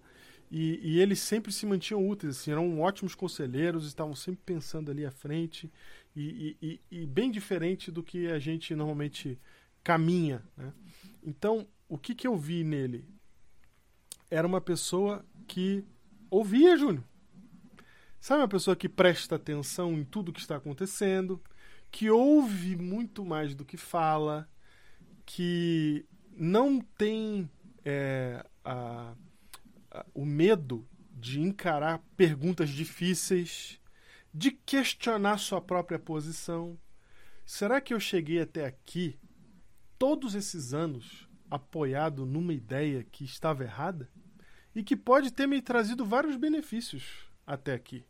E, 0.51 0.79
e 0.83 0.99
eles 0.99 1.19
sempre 1.19 1.53
se 1.53 1.65
mantinham 1.65 2.05
úteis, 2.05 2.37
assim, 2.37 2.51
eram 2.51 2.81
ótimos 2.81 3.15
conselheiros, 3.15 3.87
estavam 3.87 4.13
sempre 4.13 4.41
pensando 4.45 4.91
ali 4.91 5.05
à 5.05 5.11
frente, 5.11 5.71
e, 6.13 6.57
e- 6.61 6.81
e- 6.91 7.03
e 7.03 7.05
bem 7.05 7.31
diferente 7.31 7.89
do 7.89 8.03
que 8.03 8.27
a 8.27 8.37
gente 8.39 8.75
normalmente 8.75 9.39
caminha. 9.81 10.43
Né? 10.57 10.73
Então, 11.23 11.65
o 11.87 11.97
que, 11.97 12.13
que 12.13 12.27
eu 12.27 12.35
vi 12.35 12.65
nele? 12.65 13.05
Era 14.29 14.45
uma 14.45 14.59
pessoa 14.59 15.25
que 15.47 15.85
ouvia, 16.29 16.75
Júnior. 16.75 17.03
Sabe 18.19 18.41
uma 18.41 18.47
pessoa 18.49 18.75
que 18.75 18.89
presta 18.89 19.35
atenção 19.35 19.93
em 19.93 20.03
tudo 20.03 20.33
que 20.33 20.41
está 20.41 20.57
acontecendo, 20.57 21.41
que 21.89 22.09
ouve 22.09 22.75
muito 22.75 23.23
mais 23.25 23.55
do 23.55 23.63
que 23.65 23.77
fala, 23.77 24.47
que 25.33 26.05
não 26.35 26.81
tem 26.81 27.49
é, 27.85 28.45
a- 28.65 29.15
a- 29.89 30.05
o 30.13 30.25
medo 30.25 30.85
de 31.09 31.39
encarar 31.39 31.99
perguntas 32.17 32.69
difíceis, 32.69 33.79
de 34.33 34.51
questionar 34.51 35.37
sua 35.37 35.61
própria 35.61 35.97
posição. 35.97 36.77
Será 37.45 37.79
que 37.79 37.93
eu 37.93 37.99
cheguei 37.99 38.41
até 38.41 38.65
aqui, 38.65 39.17
todos 39.97 40.35
esses 40.35 40.73
anos, 40.73 41.29
apoiado 41.49 42.25
numa 42.25 42.53
ideia 42.53 43.01
que 43.01 43.23
estava 43.23 43.63
errada? 43.63 44.09
E 44.75 44.83
que 44.83 44.97
pode 44.97 45.31
ter 45.31 45.47
me 45.47 45.61
trazido 45.61 46.05
vários 46.05 46.35
benefícios 46.35 47.25
até 47.47 47.73
aqui, 47.73 48.05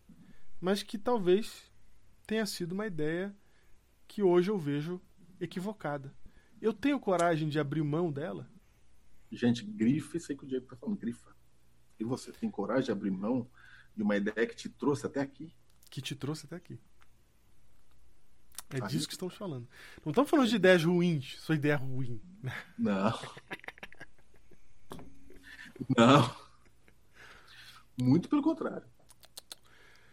mas 0.60 0.82
que 0.82 0.98
talvez 0.98 1.72
tenha 2.26 2.48
sido 2.48 2.72
uma 2.72 2.88
ideia 2.88 3.36
que 4.08 4.24
hoje 4.24 4.50
eu 4.50 4.58
vejo 4.58 5.00
equivocada. 5.40 6.12
Eu 6.62 6.74
tenho 6.74 7.00
coragem 7.00 7.50
de 7.50 7.60
abrir 7.60 7.84
mão 7.84 8.12
dela? 8.12 8.48
Gente, 9.32 9.64
grife, 9.64 10.20
sei 10.20 10.36
que 10.36 10.44
o 10.44 10.48
Diego 10.48 10.68
tá 10.68 10.76
falando, 10.76 10.98
grifa. 10.98 11.36
E 12.00 12.04
você 12.04 12.32
tem 12.32 12.50
coragem 12.52 12.86
de 12.86 12.92
abrir 12.92 13.12
mão 13.12 13.50
de 13.96 14.04
uma 14.04 14.16
ideia 14.16 14.46
que 14.48 14.56
te 14.56 14.70
trouxe 14.70 15.06
até 15.06 15.22
aqui? 15.22 15.54
que 15.90 16.02
te 16.02 16.16
trouxe 16.16 16.46
até 16.46 16.56
aqui. 16.56 16.80
É 18.70 18.78
Aí- 18.82 18.88
disso 18.88 19.06
que 19.08 19.14
estamos 19.14 19.36
falando. 19.36 19.68
Não 20.06 20.12
estamos 20.12 20.30
falando 20.30 20.48
de 20.48 20.56
ideias 20.56 20.84
ruins, 20.86 21.36
sua 21.42 21.56
ideia 21.56 21.76
ruim. 21.76 22.22
Não. 22.78 23.12
Não. 25.98 26.36
Muito 28.02 28.30
pelo 28.30 28.42
contrário. 28.42 28.88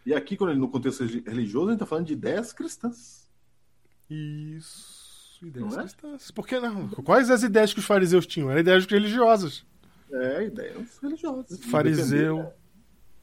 E 0.05 0.13
aqui, 0.13 0.35
quando 0.35 0.51
ele- 0.51 0.59
no 0.59 0.69
contexto 0.69 0.99
religi- 1.01 1.23
religioso, 1.25 1.67
a 1.67 1.71
gente 1.71 1.77
está 1.77 1.85
falando 1.85 2.07
de 2.07 2.13
ideias 2.13 2.51
cristãs. 2.51 3.29
Isso, 4.09 5.08
ideias 5.41 5.71
Não 5.71 5.79
é? 5.79 5.83
cristãs. 5.83 6.31
Por 6.31 6.47
que 6.47 6.59
não? 6.59 6.89
Quais 6.89 7.29
as 7.29 7.43
ideias 7.43 7.73
que 7.73 7.79
os 7.79 7.85
fariseus 7.85 8.25
tinham? 8.25 8.49
Eram 8.49 8.59
ideias 8.61 8.85
religiosas. 8.85 9.65
É, 10.11 10.45
ideias 10.45 10.97
religiosas. 11.01 11.59
Fariseu. 11.65 12.37
Defender, 12.37 12.53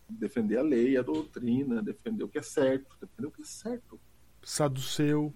defender 0.08 0.58
a 0.58 0.62
lei, 0.62 0.96
a 0.96 1.02
doutrina, 1.02 1.82
defender 1.82 2.24
o 2.24 2.28
que 2.28 2.38
é 2.38 2.42
certo. 2.42 2.96
Defender 3.00 3.28
o 3.28 3.30
que 3.30 3.42
é 3.42 3.44
certo. 3.44 4.00
Saduceu. 4.42 5.32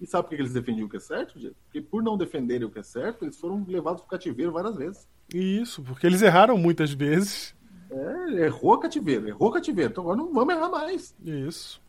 E 0.00 0.06
sabe 0.06 0.28
por 0.28 0.36
que 0.36 0.42
eles 0.42 0.52
defendiam 0.52 0.86
o 0.86 0.90
que 0.90 0.98
é 0.98 1.00
certo, 1.00 1.38
Diego? 1.38 1.56
Porque 1.64 1.80
por 1.80 2.02
não 2.02 2.16
defenderem 2.18 2.66
o 2.66 2.70
que 2.70 2.78
é 2.78 2.82
certo, 2.82 3.24
eles 3.24 3.36
foram 3.38 3.64
levados 3.66 4.02
para 4.02 4.06
o 4.06 4.10
cativeiro 4.10 4.52
várias 4.52 4.76
vezes. 4.76 5.08
Isso, 5.34 5.82
porque 5.82 6.06
eles 6.06 6.20
erraram 6.22 6.56
muitas 6.58 6.92
vezes. 6.92 7.54
É, 7.90 8.44
errou 8.44 8.78
cativeiro, 8.78 9.26
errou 9.28 9.50
cativeiro. 9.50 9.90
Então 9.90 10.04
agora 10.04 10.18
não 10.18 10.32
vamos 10.32 10.54
errar 10.54 10.68
mais. 10.68 11.14
Isso. 11.24 11.80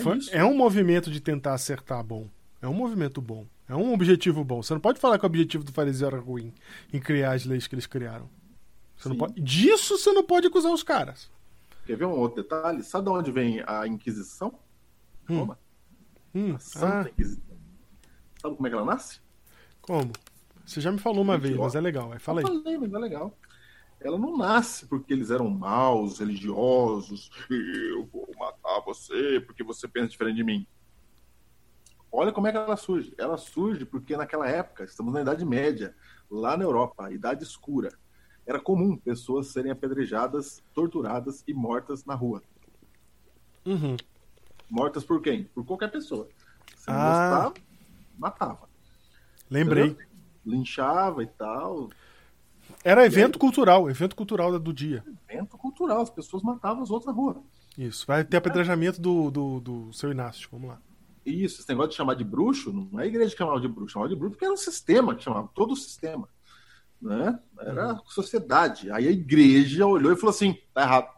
Foi- 0.00 0.16
isso. 0.18 0.30
é 0.34 0.44
um 0.44 0.56
movimento 0.56 1.10
de 1.10 1.20
tentar 1.20 1.54
acertar 1.54 2.02
bom. 2.02 2.28
É 2.60 2.68
um 2.68 2.74
movimento 2.74 3.20
bom. 3.20 3.46
É 3.68 3.74
um 3.74 3.92
objetivo 3.92 4.42
bom. 4.42 4.62
Você 4.62 4.74
não 4.74 4.80
pode 4.80 4.98
falar 4.98 5.18
que 5.18 5.24
o 5.24 5.26
objetivo 5.26 5.62
do 5.62 5.72
fariseu 5.72 6.08
era 6.08 6.18
ruim 6.18 6.52
em 6.92 6.98
criar 6.98 7.32
as 7.32 7.44
leis 7.44 7.66
que 7.66 7.74
eles 7.74 7.86
criaram. 7.86 8.28
Você 8.96 9.14
pode... 9.14 9.40
Disso 9.40 9.96
você 9.96 10.12
não 10.12 10.24
pode 10.24 10.46
acusar 10.46 10.72
os 10.72 10.82
caras. 10.82 11.30
Quer 11.86 11.96
ver 11.96 12.06
um 12.06 12.12
outro 12.12 12.42
detalhe? 12.42 12.82
Sabe 12.82 13.04
de 13.04 13.10
onde 13.10 13.30
vem 13.30 13.62
a 13.66 13.86
Inquisição? 13.86 14.52
Hum. 15.28 15.38
Roma. 15.38 15.58
Hum, 16.34 16.54
A 16.54 16.58
Santa 16.58 17.08
ah, 17.08 17.10
Inquisição. 17.10 17.56
Sabe 18.40 18.56
como 18.56 18.66
é 18.66 18.70
que 18.70 18.76
ela 18.76 18.84
nasce? 18.84 19.20
como? 19.80 20.12
Você 20.66 20.82
já 20.82 20.92
me 20.92 20.98
falou 20.98 21.22
uma 21.22 21.38
vez, 21.38 21.56
mas 21.56 21.74
é 21.74 21.80
legal. 21.80 22.12
Aí, 22.12 22.18
fala 22.18 22.40
aí. 22.40 22.44
Eu 22.46 22.62
falei, 22.62 22.76
mas 22.76 22.92
é 22.92 22.98
legal. 22.98 23.34
Ela 24.00 24.18
não 24.18 24.36
nasce 24.36 24.86
porque 24.86 25.14
eles 25.14 25.30
eram 25.30 25.48
maus, 25.48 26.18
religiosos. 26.18 27.30
Eu 27.48 28.04
vou 28.12 28.28
matar 28.38 28.80
você 28.80 29.40
porque 29.40 29.64
você 29.64 29.88
pensa 29.88 30.08
diferente 30.08 30.36
de 30.36 30.44
mim. 30.44 30.66
Olha 32.10 32.32
como 32.32 32.46
é 32.46 32.52
que 32.52 32.56
ela 32.58 32.76
surge. 32.76 33.14
Ela 33.18 33.36
surge 33.36 33.84
porque 33.84 34.16
naquela 34.16 34.48
época, 34.48 34.84
estamos 34.84 35.12
na 35.12 35.20
Idade 35.22 35.44
Média, 35.44 35.94
lá 36.30 36.56
na 36.56 36.64
Europa, 36.64 37.10
Idade 37.12 37.44
Escura, 37.44 37.90
era 38.46 38.58
comum 38.60 38.96
pessoas 38.96 39.48
serem 39.48 39.70
apedrejadas, 39.70 40.62
torturadas 40.74 41.44
e 41.46 41.52
mortas 41.52 42.04
na 42.04 42.14
rua. 42.14 42.42
Uhum. 43.66 43.96
Mortas 44.70 45.04
por 45.04 45.20
quem? 45.20 45.44
Por 45.44 45.64
qualquer 45.64 45.90
pessoa. 45.90 46.28
Não 46.86 46.94
Ah. 46.94 47.08
gostava, 47.42 47.54
matava. 48.18 48.68
Lembrei. 49.50 49.88
Entendeu? 49.88 50.06
Linchava 50.46 51.22
e 51.22 51.26
tal. 51.26 51.90
Era 52.82 53.04
evento 53.04 53.38
cultural, 53.38 53.90
evento 53.90 54.16
cultural 54.16 54.58
do 54.58 54.72
dia. 54.72 55.04
Evento 55.28 55.58
cultural, 55.58 56.00
as 56.00 56.10
pessoas 56.10 56.42
matavam 56.42 56.82
os 56.82 56.90
outros 56.90 57.06
na 57.06 57.12
rua. 57.12 57.42
Isso. 57.76 58.06
Vai 58.06 58.24
ter 58.24 58.38
apedrejamento 58.38 59.00
do, 59.00 59.30
do, 59.30 59.60
do 59.60 59.92
seu 59.92 60.10
Inácio. 60.10 60.48
Vamos 60.50 60.68
lá. 60.70 60.80
Isso, 61.24 61.60
esse 61.60 61.68
negócio 61.68 61.90
de 61.90 61.96
chamar 61.96 62.14
de 62.14 62.24
bruxo, 62.24 62.72
não 62.72 63.00
é 63.00 63.04
a 63.04 63.06
igreja 63.06 63.32
que 63.32 63.38
chamava 63.38 63.60
de 63.60 63.68
bruxo, 63.68 63.92
chamava 63.92 64.08
de 64.08 64.16
bruxo 64.16 64.32
porque 64.32 64.44
era 64.44 64.54
um 64.54 64.58
sistema 64.58 65.14
que 65.14 65.22
chamava, 65.22 65.48
todo 65.54 65.72
o 65.72 65.76
sistema. 65.76 66.28
Né? 67.00 67.38
Era 67.60 67.92
a 67.92 68.00
sociedade. 68.06 68.90
Aí 68.90 69.06
a 69.06 69.10
igreja 69.10 69.86
olhou 69.86 70.12
e 70.12 70.16
falou 70.16 70.30
assim: 70.30 70.56
tá 70.74 70.82
errado. 70.82 71.08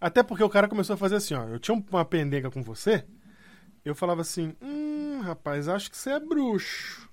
Até 0.00 0.22
porque 0.22 0.42
o 0.42 0.48
cara 0.48 0.68
começou 0.68 0.94
a 0.94 0.96
fazer 0.96 1.16
assim, 1.16 1.34
ó. 1.34 1.44
Eu 1.44 1.58
tinha 1.58 1.84
uma 1.90 2.04
pendenga 2.04 2.50
com 2.50 2.62
você, 2.62 3.04
eu 3.84 3.94
falava 3.94 4.22
assim: 4.22 4.54
hum, 4.60 5.20
rapaz, 5.20 5.68
acho 5.68 5.90
que 5.90 5.96
você 5.96 6.10
é 6.10 6.20
bruxo. 6.20 7.08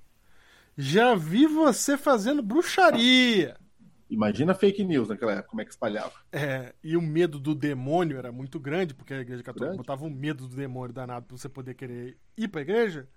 Já 0.77 1.15
vi 1.15 1.47
você 1.47 1.97
fazendo 1.97 2.41
bruxaria. 2.41 3.57
Imagina 4.09 4.53
fake 4.53 4.83
news 4.83 5.09
naquela 5.09 5.31
época, 5.31 5.49
como 5.49 5.61
é 5.61 5.65
que 5.65 5.71
espalhava. 5.71 6.13
É, 6.31 6.75
e 6.83 6.95
o 6.95 7.01
medo 7.01 7.39
do 7.39 7.55
demônio 7.55 8.17
era 8.17 8.31
muito 8.31 8.59
grande, 8.59 8.93
porque 8.93 9.13
a 9.13 9.21
igreja 9.21 9.41
católica 9.41 9.65
Grande. 9.65 9.77
botava 9.77 10.05
um 10.05 10.09
medo 10.09 10.47
do 10.47 10.55
demônio 10.55 10.93
danado 10.93 11.25
pra 11.25 11.37
você 11.37 11.49
poder 11.49 11.73
querer 11.73 12.17
ir 12.37 12.47
pra 12.47 12.61
igreja. 12.61 13.09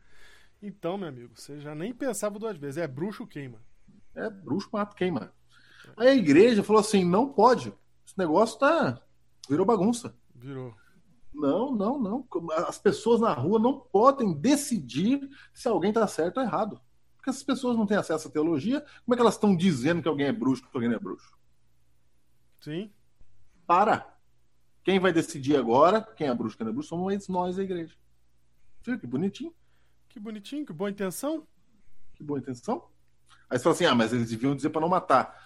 Então, 0.63 0.97
meu 0.97 1.09
amigo, 1.09 1.33
você 1.35 1.61
já 1.61 1.75
nem 1.75 1.93
pensava 1.93 2.39
duas 2.39 2.57
vezes. 2.57 2.79
É 2.79 2.89
bruxo 2.89 3.27
queima. 3.27 3.61
É, 4.15 4.31
bruxo 4.31 4.69
mata, 4.73 4.97
queima. 4.97 5.33
Aí 5.97 6.09
a 6.09 6.15
igreja 6.15 6.63
falou 6.63 6.81
assim: 6.81 7.05
não 7.05 7.29
pode. 7.29 7.73
Esse 8.07 8.19
negócio 8.19 8.59
tá. 8.59 9.01
virou 9.49 9.67
bagunça. 9.67 10.15
Virou. 10.35 10.75
Não, 11.33 11.71
não, 11.71 11.99
não. 12.01 12.27
As 12.67 12.79
pessoas 12.79 13.21
na 13.21 13.33
rua 13.33 13.59
não 13.59 13.79
podem 13.79 14.33
decidir 14.33 15.29
se 15.53 15.69
alguém 15.69 15.93
tá 15.93 16.07
certo 16.07 16.39
ou 16.39 16.43
errado. 16.43 16.81
Porque 17.29 17.31
essas 17.31 17.43
pessoas 17.43 17.77
não 17.77 17.87
têm 17.87 17.99
acesso 17.99 18.29
à 18.29 18.31
teologia, 18.31 18.81
como 19.05 19.13
é 19.13 19.17
que 19.17 19.21
elas 19.21 19.35
estão 19.35 19.55
dizendo 19.55 20.01
que 20.01 20.09
alguém 20.09 20.27
é 20.27 20.33
bruxo 20.33 20.63
que 20.63 20.71
alguém 20.75 20.89
não 20.89 20.97
é 20.97 20.99
bruxo? 20.99 21.37
Sim. 22.61 22.91
Para! 23.67 24.17
Quem 24.83 24.99
vai 24.99 25.13
decidir 25.13 25.57
agora 25.57 26.01
quem 26.01 26.27
é 26.27 26.35
bruxo 26.35 26.57
quem 26.57 26.65
não 26.65 26.71
é 26.71 26.75
bruxo 26.75 26.89
somos 26.89 27.29
nós, 27.29 27.59
a 27.59 27.63
igreja. 27.63 27.95
Viu 28.83 28.99
que 28.99 29.07
bonitinho? 29.07 29.55
Que 30.09 30.19
bonitinho, 30.19 30.65
que 30.65 30.73
boa 30.73 30.89
intenção. 30.89 31.47
Que 32.15 32.25
boa 32.25 32.39
intenção. 32.39 32.89
Aí 33.51 33.59
você 33.59 33.65
fala 33.65 33.75
assim: 33.75 33.85
ah, 33.85 33.95
mas 33.95 34.13
eles 34.15 34.31
deviam 34.31 34.57
dizer 34.57 34.71
para 34.71 34.81
não 34.81 34.89
matar. 34.89 35.39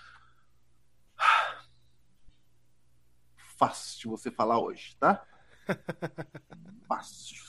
Fácil 3.59 4.11
você 4.11 4.31
falar 4.31 4.61
hoje, 4.61 4.97
tá? 5.01 5.27
Fácil. 6.87 7.43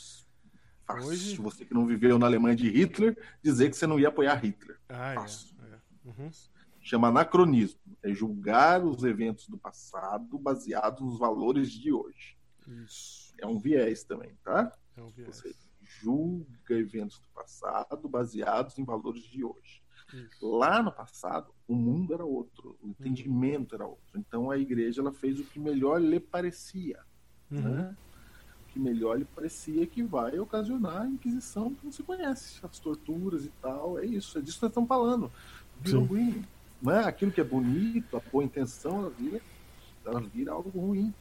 Fácil. 0.85 1.07
Hoje- 1.09 1.37
Você 1.37 1.65
que 1.65 1.73
não 1.73 1.85
viveu 1.85 2.17
na 2.19 2.25
Alemanha 2.25 2.55
de 2.55 2.69
Hitler, 2.69 3.17
dizer 3.41 3.69
que 3.69 3.75
você 3.77 3.87
não 3.87 3.99
ia 3.99 4.09
apoiar 4.09 4.35
Hitler. 4.35 4.77
Ah, 4.89 5.13
Fácil. 5.15 5.55
é. 5.63 5.75
é. 5.75 5.79
Uhum. 6.09 6.29
Chama 6.81 7.07
anacronismo. 7.07 7.79
É 8.03 8.13
julgar 8.13 8.83
os 8.85 9.03
eventos 9.03 9.47
do 9.47 9.57
passado 9.57 10.37
baseados 10.37 11.01
nos 11.01 11.17
valores 11.17 11.71
de 11.71 11.91
hoje. 11.93 12.37
Isso. 12.85 13.33
É 13.39 13.47
um 13.47 13.57
viés 13.59 14.03
também, 14.03 14.31
tá? 14.43 14.71
É 14.97 15.01
um 15.01 15.09
viés. 15.09 15.35
Você 15.37 15.55
julga 15.81 16.73
eventos 16.77 17.19
do 17.19 17.27
passado 17.33 18.09
baseados 18.09 18.77
em 18.77 18.83
valores 18.83 19.23
de 19.23 19.43
hoje. 19.43 19.81
Isso. 20.13 20.45
Lá 20.57 20.83
no 20.83 20.91
passado, 20.91 21.53
o 21.67 21.75
mundo 21.75 22.13
era 22.13 22.25
outro, 22.25 22.77
o 22.81 22.89
entendimento 22.89 23.73
era 23.73 23.85
outro. 23.85 24.19
Então 24.19 24.51
a 24.51 24.57
igreja 24.57 25.01
ela 25.01 25.13
fez 25.13 25.39
o 25.39 25.43
que 25.45 25.59
melhor 25.59 26.01
lhe 26.01 26.19
parecia. 26.19 26.99
Uhum. 27.49 27.61
Né? 27.61 27.95
Que 28.73 28.79
melhor 28.79 29.19
lhe 29.19 29.25
parecia 29.25 29.85
que 29.85 30.01
vai 30.01 30.39
ocasionar 30.39 31.03
a 31.03 31.07
inquisição 31.07 31.69
que 31.75 31.85
não 31.85 31.91
se 31.91 32.01
conhece, 32.01 32.59
as 32.63 32.79
torturas 32.79 33.45
e 33.45 33.51
tal. 33.61 33.99
É 33.99 34.05
isso, 34.05 34.37
é 34.37 34.41
disso 34.41 34.57
que 34.57 34.63
nós 34.63 34.71
estamos 34.71 34.87
falando. 34.87 35.31
Virou 35.79 36.03
ruim. 36.03 36.43
Né? 36.81 36.99
Aquilo 37.05 37.31
que 37.31 37.39
é 37.39 37.43
bonito, 37.43 38.17
a 38.17 38.21
boa 38.31 38.43
intenção, 38.43 38.99
ela 38.99 39.11
vira, 39.11 39.41
ela 40.03 40.19
vira 40.21 40.51
algo 40.51 40.69
ruim. 40.69 41.13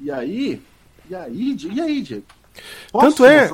E 0.00 0.10
aí, 0.10 0.60
e 1.08 1.14
aí, 1.14 1.56
e 1.72 1.80
aí, 1.80 2.02
Diego? 2.02 2.26
Posso 2.90 3.16
Tanto 3.16 3.24
é-? 3.24 3.48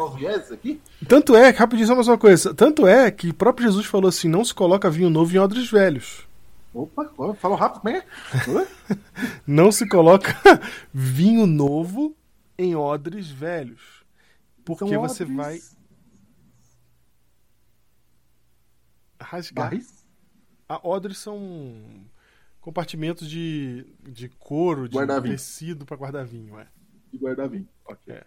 Tanto 1.06 1.36
é, 1.36 1.50
rapidinho 1.50 1.86
só 1.86 1.94
mais 1.94 2.08
uma 2.08 2.18
coisa. 2.18 2.54
Tanto 2.54 2.86
é 2.86 3.10
que 3.10 3.30
o 3.30 3.34
próprio 3.34 3.66
Jesus 3.66 3.86
falou 3.86 4.08
assim: 4.08 4.28
não 4.28 4.44
se 4.44 4.54
coloca 4.54 4.90
vinho 4.90 5.10
novo 5.10 5.34
em 5.34 5.38
odres 5.38 5.70
velhos. 5.70 6.26
Opa, 6.72 7.10
fala 7.34 7.56
rápido, 7.56 7.80
como 7.80 7.96
é? 7.96 8.04
é? 8.60 8.96
Não 9.46 9.72
se 9.72 9.88
coloca 9.88 10.36
vinho 10.92 11.46
novo 11.46 12.14
em 12.58 12.74
odres 12.74 13.30
velhos. 13.30 14.04
Porque 14.64 14.84
Então, 14.84 15.00
você 15.00 15.24
odres, 15.24 15.36
vai 15.36 15.60
rasgar. 19.20 19.70
Barris? 19.70 20.06
A 20.68 20.86
odres 20.86 21.18
são 21.18 22.04
compartimentos 22.60 23.28
de, 23.30 23.86
de 24.02 24.28
couro, 24.28 24.88
de 24.88 24.96
tecido 25.22 25.86
para 25.86 25.96
guardar 25.96 26.26
vinho. 26.26 26.58
É. 26.58 26.66
e 27.12 27.18
guardar 27.18 27.48
vinho. 27.48 27.68
Ok. 27.84 28.12
É. 28.12 28.26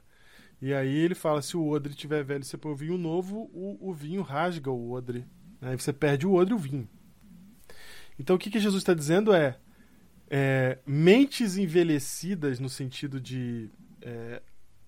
E 0.61 0.73
aí 0.73 0.95
ele 0.95 1.15
fala: 1.15 1.41
se 1.41 1.57
o 1.57 1.67
odre 1.67 1.93
tiver 1.93 2.23
velho 2.23 2.41
e 2.41 2.45
você 2.45 2.57
pôr 2.57 2.75
vinho 2.75 2.97
novo, 2.97 3.49
o, 3.53 3.89
o 3.89 3.93
vinho 3.93 4.21
rasga 4.21 4.71
o 4.71 4.91
odre. 4.91 5.25
Aí 5.61 5.75
você 5.75 5.91
perde 5.91 6.25
o 6.25 6.33
odre 6.33 6.53
e 6.53 6.55
o 6.55 6.59
vinho. 6.59 6.89
Então 8.17 8.35
o 8.35 8.39
que, 8.39 8.49
que 8.49 8.59
Jesus 8.59 8.81
está 8.81 8.93
dizendo 8.93 9.33
é, 9.33 9.57
é, 10.29 10.77
mentes 10.85 11.57
envelhecidas 11.57 12.59
no 12.59 12.69
sentido 12.69 13.19
de 13.19 13.69
é, 14.01 14.41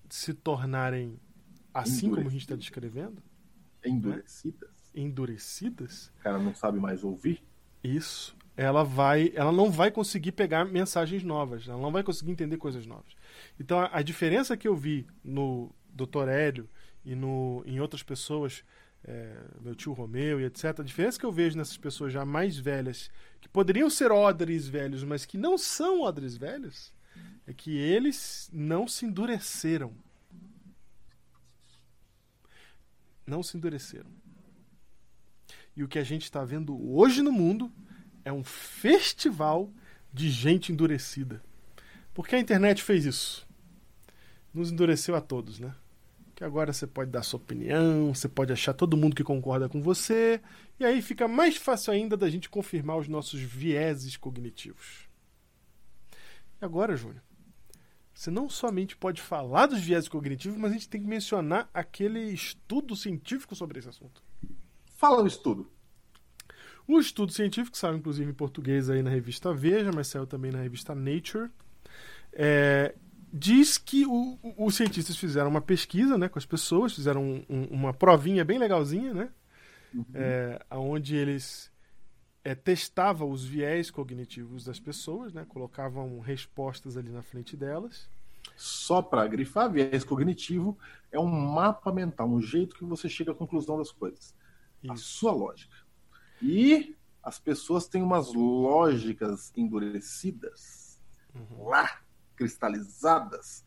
se 0.08 0.34
tornarem 0.34 1.18
assim 1.74 2.10
como 2.10 2.28
a 2.28 2.30
gente 2.30 2.42
está 2.42 2.56
descrevendo, 2.56 3.22
Endurecidas. 3.84 4.70
endurecidas, 4.94 6.12
O 6.18 6.22
cara 6.22 6.38
não 6.38 6.54
sabe 6.54 6.78
mais 6.78 7.02
ouvir. 7.02 7.42
isso, 7.82 8.36
ela 8.56 8.84
vai, 8.84 9.32
ela 9.34 9.50
não 9.50 9.70
vai 9.70 9.90
conseguir 9.90 10.32
pegar 10.32 10.64
mensagens 10.64 11.22
novas, 11.24 11.66
ela 11.66 11.80
não 11.80 11.90
vai 11.90 12.02
conseguir 12.02 12.30
entender 12.30 12.56
coisas 12.58 12.86
novas. 12.86 13.14
Então 13.58 13.78
a, 13.80 13.90
a 13.98 14.02
diferença 14.02 14.56
que 14.56 14.68
eu 14.68 14.76
vi 14.76 15.06
no 15.24 15.74
Dr. 15.88 16.28
Hélio 16.28 16.68
e 17.04 17.14
no, 17.14 17.62
em 17.66 17.80
outras 17.80 18.02
pessoas, 18.02 18.62
é, 19.02 19.36
meu 19.60 19.74
tio 19.74 19.92
Romeu 19.92 20.40
e 20.40 20.44
etc., 20.44 20.80
a 20.80 20.84
diferença 20.84 21.18
que 21.18 21.26
eu 21.26 21.32
vejo 21.32 21.56
nessas 21.56 21.76
pessoas 21.78 22.12
já 22.12 22.24
mais 22.24 22.56
velhas, 22.58 23.10
que 23.40 23.48
poderiam 23.48 23.88
ser 23.90 24.12
odres 24.12 24.68
velhos, 24.68 25.02
mas 25.02 25.24
que 25.24 25.36
não 25.38 25.56
são 25.58 26.02
odres 26.02 26.36
velhos, 26.36 26.92
é 27.46 27.52
que 27.52 27.76
eles 27.76 28.48
não 28.52 28.86
se 28.86 29.04
endureceram. 29.04 29.92
Não 33.26 33.42
se 33.42 33.56
endureceram. 33.56 34.10
E 35.76 35.82
o 35.82 35.88
que 35.88 35.98
a 35.98 36.04
gente 36.04 36.22
está 36.22 36.44
vendo 36.44 36.76
hoje 36.90 37.22
no 37.22 37.32
mundo 37.32 37.72
é 38.24 38.32
um 38.32 38.44
festival 38.44 39.72
de 40.12 40.30
gente 40.30 40.70
endurecida. 40.70 41.42
Porque 42.12 42.36
a 42.36 42.38
internet 42.38 42.82
fez 42.82 43.04
isso. 43.04 43.48
Nos 44.52 44.70
endureceu 44.70 45.16
a 45.16 45.20
todos, 45.20 45.58
né? 45.58 45.74
Que 46.34 46.44
agora 46.44 46.72
você 46.72 46.86
pode 46.86 47.10
dar 47.10 47.22
sua 47.22 47.38
opinião, 47.38 48.14
você 48.14 48.28
pode 48.28 48.52
achar 48.52 48.74
todo 48.74 48.96
mundo 48.96 49.16
que 49.16 49.24
concorda 49.24 49.68
com 49.68 49.80
você, 49.80 50.40
e 50.78 50.84
aí 50.84 51.00
fica 51.00 51.26
mais 51.26 51.56
fácil 51.56 51.92
ainda 51.92 52.16
da 52.16 52.28
gente 52.28 52.50
confirmar 52.50 52.98
os 52.98 53.08
nossos 53.08 53.40
vieses 53.40 54.16
cognitivos. 54.16 55.08
E 56.60 56.64
agora, 56.64 56.96
Júnior, 56.96 57.22
você 58.22 58.30
não 58.30 58.48
somente 58.48 58.96
pode 58.96 59.20
falar 59.20 59.66
dos 59.66 59.80
vieses 59.80 60.08
cognitivos, 60.08 60.56
mas 60.56 60.70
a 60.70 60.74
gente 60.74 60.88
tem 60.88 61.00
que 61.00 61.08
mencionar 61.08 61.68
aquele 61.74 62.20
estudo 62.32 62.94
científico 62.94 63.56
sobre 63.56 63.80
esse 63.80 63.88
assunto. 63.88 64.22
Fala 64.96 65.20
o 65.24 65.26
estudo. 65.26 65.68
O 66.86 67.00
estudo 67.00 67.32
científico 67.32 67.76
saiu 67.76 67.96
inclusive 67.96 68.30
em 68.30 68.34
português 68.34 68.88
aí 68.88 69.02
na 69.02 69.10
revista 69.10 69.52
Veja, 69.52 69.90
mas 69.92 70.06
saiu 70.06 70.24
também 70.24 70.52
na 70.52 70.60
revista 70.62 70.94
Nature. 70.94 71.50
É, 72.32 72.94
diz 73.32 73.76
que 73.76 74.06
o- 74.06 74.38
o- 74.40 74.66
os 74.66 74.76
cientistas 74.76 75.16
fizeram 75.16 75.50
uma 75.50 75.60
pesquisa 75.60 76.16
né, 76.16 76.28
com 76.28 76.38
as 76.38 76.46
pessoas, 76.46 76.94
fizeram 76.94 77.24
um- 77.24 77.44
um- 77.48 77.64
uma 77.72 77.92
provinha 77.92 78.44
bem 78.44 78.56
legalzinha, 78.56 79.12
né? 79.12 79.30
É, 80.14 80.64
onde 80.70 81.16
eles 81.16 81.71
é, 82.44 82.54
testavam 82.54 83.30
os 83.30 83.44
viés 83.44 83.90
cognitivos 83.90 84.64
das 84.64 84.80
pessoas, 84.80 85.32
né? 85.32 85.44
Colocavam 85.48 86.18
respostas 86.20 86.96
ali 86.96 87.10
na 87.10 87.22
frente 87.22 87.56
delas. 87.56 88.08
Só 88.56 89.00
para 89.00 89.26
grifar, 89.26 89.70
viés 89.70 90.04
cognitivo 90.04 90.76
é 91.10 91.18
um 91.18 91.26
mapa 91.26 91.92
mental, 91.92 92.28
um 92.28 92.40
jeito 92.40 92.76
que 92.76 92.84
você 92.84 93.08
chega 93.08 93.32
à 93.32 93.34
conclusão 93.34 93.78
das 93.78 93.92
coisas. 93.92 94.34
A 94.88 94.94
Isso. 94.94 95.04
sua 95.04 95.32
lógica. 95.32 95.76
E 96.40 96.96
as 97.22 97.38
pessoas 97.38 97.86
têm 97.86 98.02
umas 98.02 98.32
lógicas 98.34 99.52
endurecidas, 99.56 101.00
lá, 101.56 102.00
cristalizadas, 102.34 103.64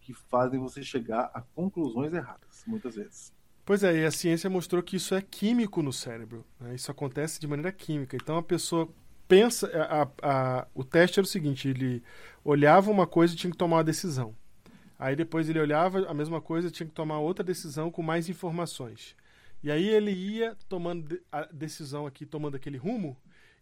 que 0.00 0.14
fazem 0.14 0.60
você 0.60 0.82
chegar 0.82 1.30
a 1.34 1.40
conclusões 1.40 2.12
erradas, 2.12 2.62
muitas 2.66 2.94
vezes. 2.94 3.32
Pois 3.72 3.82
é, 3.82 4.02
e 4.02 4.04
a 4.04 4.10
ciência 4.10 4.50
mostrou 4.50 4.82
que 4.82 4.96
isso 4.96 5.14
é 5.14 5.22
químico 5.22 5.82
no 5.82 5.94
cérebro. 5.94 6.44
né? 6.60 6.74
Isso 6.74 6.90
acontece 6.90 7.40
de 7.40 7.46
maneira 7.46 7.72
química. 7.72 8.14
Então 8.14 8.36
a 8.36 8.42
pessoa 8.42 8.86
pensa. 9.26 9.66
a- 9.74 10.08
a- 10.22 10.66
o 10.74 10.84
teste 10.84 11.18
era 11.18 11.24
o 11.24 11.26
seguinte: 11.26 11.68
ele 11.68 12.02
olhava 12.44 12.90
uma 12.90 13.06
coisa 13.06 13.32
e 13.32 13.36
tinha 13.38 13.50
que 13.50 13.56
tomar 13.56 13.76
uma 13.76 13.82
decisão. 13.84 14.36
Aí 14.98 15.16
depois 15.16 15.48
ele 15.48 15.58
olhava 15.58 16.00
a 16.06 16.12
mesma 16.12 16.38
coisa 16.38 16.68
e 16.68 16.70
tinha 16.70 16.86
que 16.86 16.92
tomar 16.92 17.20
outra 17.20 17.42
decisão 17.42 17.90
com 17.90 18.02
mais 18.02 18.28
informações. 18.28 19.16
E 19.62 19.70
aí 19.70 19.88
ele 19.88 20.10
ia 20.10 20.54
tomando 20.68 21.18
a 21.32 21.46
decisão 21.46 22.06
aqui, 22.06 22.26
tomando 22.26 22.56
aquele 22.56 22.76
rumo, 22.76 23.16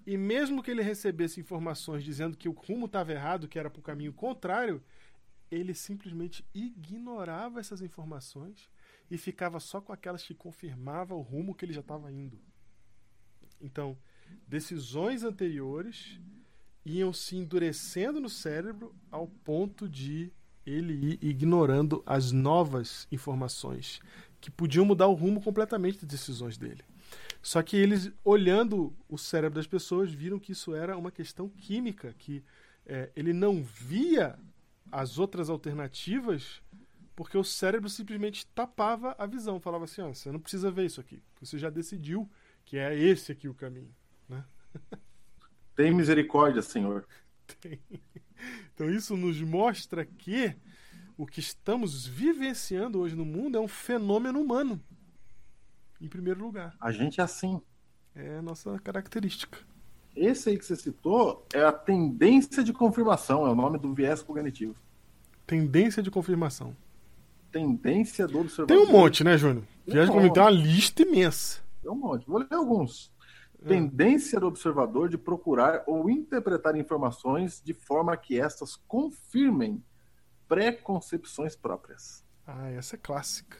e 0.05 0.17
mesmo 0.17 0.61
que 0.61 0.73
ele 0.73 0.83
recebesse 0.83 1.39
informações 1.39 2.03
dizendo 2.03 2.37
que 2.37 2.49
o 2.49 2.53
rumo 2.53 2.87
estava 2.87 3.13
errado, 3.13 3.47
que 3.47 3.61
era 3.61 3.71
para 3.71 3.79
o 3.79 3.83
caminho 3.83 4.13
contrário, 4.13 4.83
ele 5.53 5.73
simplesmente 5.73 6.45
ignorava 6.53 7.61
essas 7.61 7.81
informações 7.81 8.69
e 9.11 9.19
ficava 9.19 9.59
só 9.59 9.81
com 9.81 9.93
aquelas 9.93 10.23
que 10.23 10.35
confirmavam 10.35 11.19
o 11.19 11.23
rumo 11.23 11.55
que 11.55 11.65
ele 11.65 11.73
já 11.73 11.81
estava 11.81 12.13
indo. 12.13 12.39
Então, 13.61 13.97
decisões 14.47 15.23
anteriores 15.23 16.21
iam 16.85 17.13
se 17.13 17.37
endurecendo 17.37 18.21
no 18.21 18.29
cérebro 18.29 18.95
ao 19.11 19.27
ponto 19.27 19.89
de 19.89 20.33
ele 20.65 20.95
ir 20.95 21.19
ignorando 21.21 22.03
as 22.07 22.33
novas 22.33 23.07
informações 23.11 24.01
que 24.41 24.51
podiam 24.51 24.85
mudar 24.85 25.07
o 25.09 25.15
rumo 25.15 25.43
completamente 25.43 26.01
das 26.01 26.09
decisões 26.09 26.57
dele. 26.57 26.83
Só 27.43 27.63
que 27.63 27.77
eles, 27.77 28.11
olhando 28.25 28.95
o 29.09 29.19
cérebro 29.19 29.57
das 29.57 29.67
pessoas, 29.67 30.13
viram 30.13 30.39
que 30.39 30.53
isso 30.53 30.75
era 30.75 30.97
uma 30.97 31.11
questão 31.11 31.49
química, 31.49 32.15
que 32.19 32.43
é, 32.87 33.11
ele 33.17 33.33
não 33.33 33.63
via 33.63 34.39
as 34.91 35.19
outras 35.19 35.49
alternativas 35.49 36.61
porque 37.21 37.37
o 37.37 37.45
cérebro 37.45 37.87
simplesmente 37.91 38.47
tapava 38.47 39.15
a 39.19 39.27
visão, 39.27 39.61
falava 39.61 39.85
assim, 39.85 40.01
ó, 40.01 40.09
você 40.09 40.33
não 40.33 40.41
precisa 40.41 40.71
ver 40.71 40.87
isso 40.87 41.03
aqui, 41.03 41.23
você 41.39 41.59
já 41.59 41.69
decidiu 41.69 42.27
que 42.65 42.79
é 42.79 42.99
esse 42.99 43.31
aqui 43.31 43.47
o 43.47 43.53
caminho, 43.53 43.95
né? 44.27 44.43
Tem 45.77 45.93
misericórdia, 45.93 46.63
Senhor. 46.63 47.07
Tem. 47.61 47.79
Então 48.73 48.89
isso 48.89 49.19
nos 49.19 49.39
mostra 49.43 50.03
que 50.03 50.57
o 51.15 51.27
que 51.27 51.41
estamos 51.41 52.07
vivenciando 52.07 52.99
hoje 52.99 53.15
no 53.15 53.27
mundo 53.27 53.59
é 53.59 53.61
um 53.61 53.69
fenômeno 53.69 54.41
humano. 54.41 54.83
Em 56.01 56.09
primeiro 56.09 56.43
lugar. 56.43 56.75
A 56.81 56.91
gente 56.91 57.21
é 57.21 57.25
assim. 57.25 57.61
É 58.15 58.39
a 58.39 58.43
nossa 58.43 58.79
característica. 58.79 59.59
Esse 60.17 60.49
aí 60.49 60.59
que 60.59 60.65
você 60.65 60.75
citou 60.75 61.47
é 61.53 61.63
a 61.63 61.71
tendência 61.71 62.65
de 62.65 62.73
confirmação, 62.73 63.47
é 63.47 63.51
o 63.51 63.55
nome 63.55 63.77
do 63.79 63.93
viés 63.93 64.23
cognitivo. 64.23 64.75
Tendência 65.47 66.03
de 66.03 66.11
confirmação. 66.11 66.75
Tendência 67.51 68.27
do 68.27 68.41
observador. 68.41 68.67
Tem 68.67 68.79
um 68.87 68.93
monte, 68.93 69.25
né, 69.25 69.37
Júnior? 69.37 69.65
Tem 69.85 69.95
Viagem 69.95 70.31
tem 70.33 70.43
uma 70.43 70.51
lista 70.51 71.03
imensa. 71.03 71.61
Tem 71.83 71.91
um 71.91 71.97
monte. 71.97 72.27
Vou 72.27 72.39
ler 72.39 72.53
alguns. 72.53 73.13
É. 73.63 73.69
Tendência 73.69 74.39
do 74.41 74.47
observador 74.47 75.09
de 75.09 75.19
procurar 75.19 75.83
ou 75.87 76.09
interpretar 76.09 76.77
informações 76.77 77.61
de 77.65 77.75
forma 77.75 78.17
que 78.17 78.41
estas 78.41 78.77
confirmem 78.89 79.83
preconcepções 80.49 81.55
próprias. 81.57 82.25
Ah, 82.47 82.71
essa 82.71 82.97
é 82.97 82.99
clássica. 82.99 83.59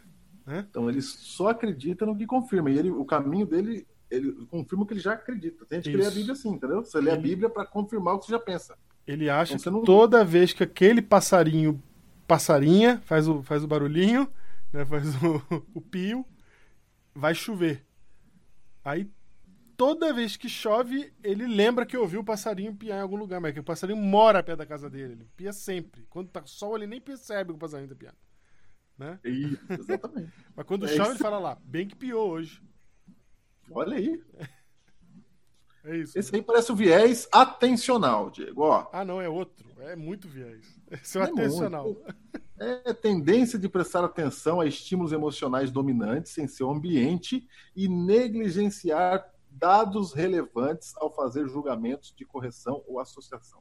Então 0.49 0.89
ele 0.89 1.01
só 1.01 1.49
acredita 1.49 2.05
no 2.05 2.17
que 2.17 2.27
confirma. 2.27 2.71
E 2.71 2.79
ele, 2.79 2.91
o 2.91 3.05
caminho 3.05 3.47
dele, 3.47 3.87
ele 4.11 4.33
confirma 4.51 4.83
o 4.83 4.87
que 4.87 4.95
ele 4.95 5.01
já 5.01 5.13
acredita. 5.13 5.65
Tem 5.65 5.79
gente 5.81 5.93
que 5.93 5.97
lê 5.97 6.07
a. 6.07 6.11
Bíblia 6.11 6.33
assim, 6.33 6.49
entendeu? 6.51 6.85
Você 6.85 7.01
lê 7.01 7.11
a 7.13 7.17
Bíblia 7.17 7.49
para 7.49 7.65
confirmar 7.65 8.15
o 8.15 8.19
que 8.19 8.27
você 8.27 8.33
já 8.33 8.41
pensa. 8.41 8.77
Ele 9.07 9.31
acha 9.31 9.55
Então 9.55 9.73
que 9.73 9.79
não- 9.79 9.85
toda 9.85 10.25
vez 10.25 10.53
que 10.53 10.63
aquele 10.65 11.01
passarinho 11.03 11.81
passarinha, 12.31 13.01
faz 13.05 13.27
o, 13.27 13.43
faz 13.43 13.65
o 13.65 13.69
barulhinho, 13.69 14.33
né, 14.73 14.85
faz 14.87 15.17
o, 15.23 15.43
o 15.75 15.81
pio, 15.81 16.25
vai 17.15 17.35
chover. 17.35 17.85
Aí 18.85 19.11
toda 19.77 20.13
vez 20.13 20.37
que 20.37 20.49
chove, 20.49 21.13
ele 21.25 21.47
lembra 21.47 21.87
que 21.87 21.97
ouviu 21.97 22.21
o 22.21 22.25
passarinho 22.25 22.75
piar 22.77 22.99
em 22.99 23.03
algum 23.03 23.17
lugar, 23.17 23.41
mas 23.41 23.55
que 23.55 23.61
o 23.61 23.65
passarinho 23.65 23.99
mora 24.01 24.43
perto 24.43 24.59
da 24.61 24.67
casa 24.67 24.91
dele, 24.91 25.15
ele 25.15 25.29
pia 25.37 25.53
sempre. 25.53 26.07
Quando 26.11 26.29
tá 26.31 26.43
sol, 26.47 26.77
ele 26.77 26.87
nem 26.87 27.01
percebe 27.01 27.51
que 27.53 27.57
o 27.57 27.59
passarinho 27.59 27.89
tá 27.91 27.97
piando. 27.97 28.19
Né? 28.99 29.19
Isso, 29.25 29.61
exatamente. 29.79 30.33
Mas 30.55 30.67
quando 30.67 30.87
É 30.87 30.89
chove, 30.89 31.03
isso. 31.03 31.13
ele 31.13 31.19
fala 31.19 31.39
lá, 31.39 31.59
bem 31.65 31.89
que 31.89 31.97
piou 31.97 32.31
hoje. 32.31 32.63
Olha 33.71 33.97
aí. 33.97 34.21
É 35.83 35.97
isso. 35.97 36.19
Esse 36.19 36.35
aí 36.37 36.43
parece 36.43 36.71
o 36.71 36.77
viés 36.77 37.27
atencional, 37.33 38.31
Diego. 38.31 38.63
Ó, 38.65 38.87
Ah, 38.93 39.05
não, 39.05 39.21
é 39.21 39.29
outro. 39.29 39.67
É 39.81 39.97
muito 39.97 40.29
viés. 40.29 40.80
Esse 40.91 41.19
é 41.19 41.23
É 41.23 41.25
atencional. 41.25 41.97
é 42.59 42.93
tendência 42.93 43.59
de 43.59 43.69
prestar 43.69 44.05
atenção 44.05 44.61
a 44.61 44.67
estímulos 44.67 45.13
emocionais 45.13 45.71
dominantes 45.71 46.37
em 46.39 46.47
seu 46.49 46.71
ambiente 46.71 47.47
e 47.75 47.89
negligenciar 47.89 49.31
dados 49.51 50.13
relevantes 50.13 50.95
ao 50.97 51.13
fazer 51.13 51.49
julgamentos 51.49 52.15
de 52.17 52.25
correção 52.25 52.83
ou 52.87 53.01
associação. 53.01 53.61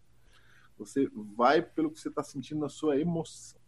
Você 0.77 1.09
vai 1.36 1.61
pelo 1.61 1.91
que 1.91 1.99
você 1.99 2.09
está 2.09 2.23
sentindo 2.23 2.61
na 2.61 2.69
sua 2.69 2.99
emoção. 2.99 3.59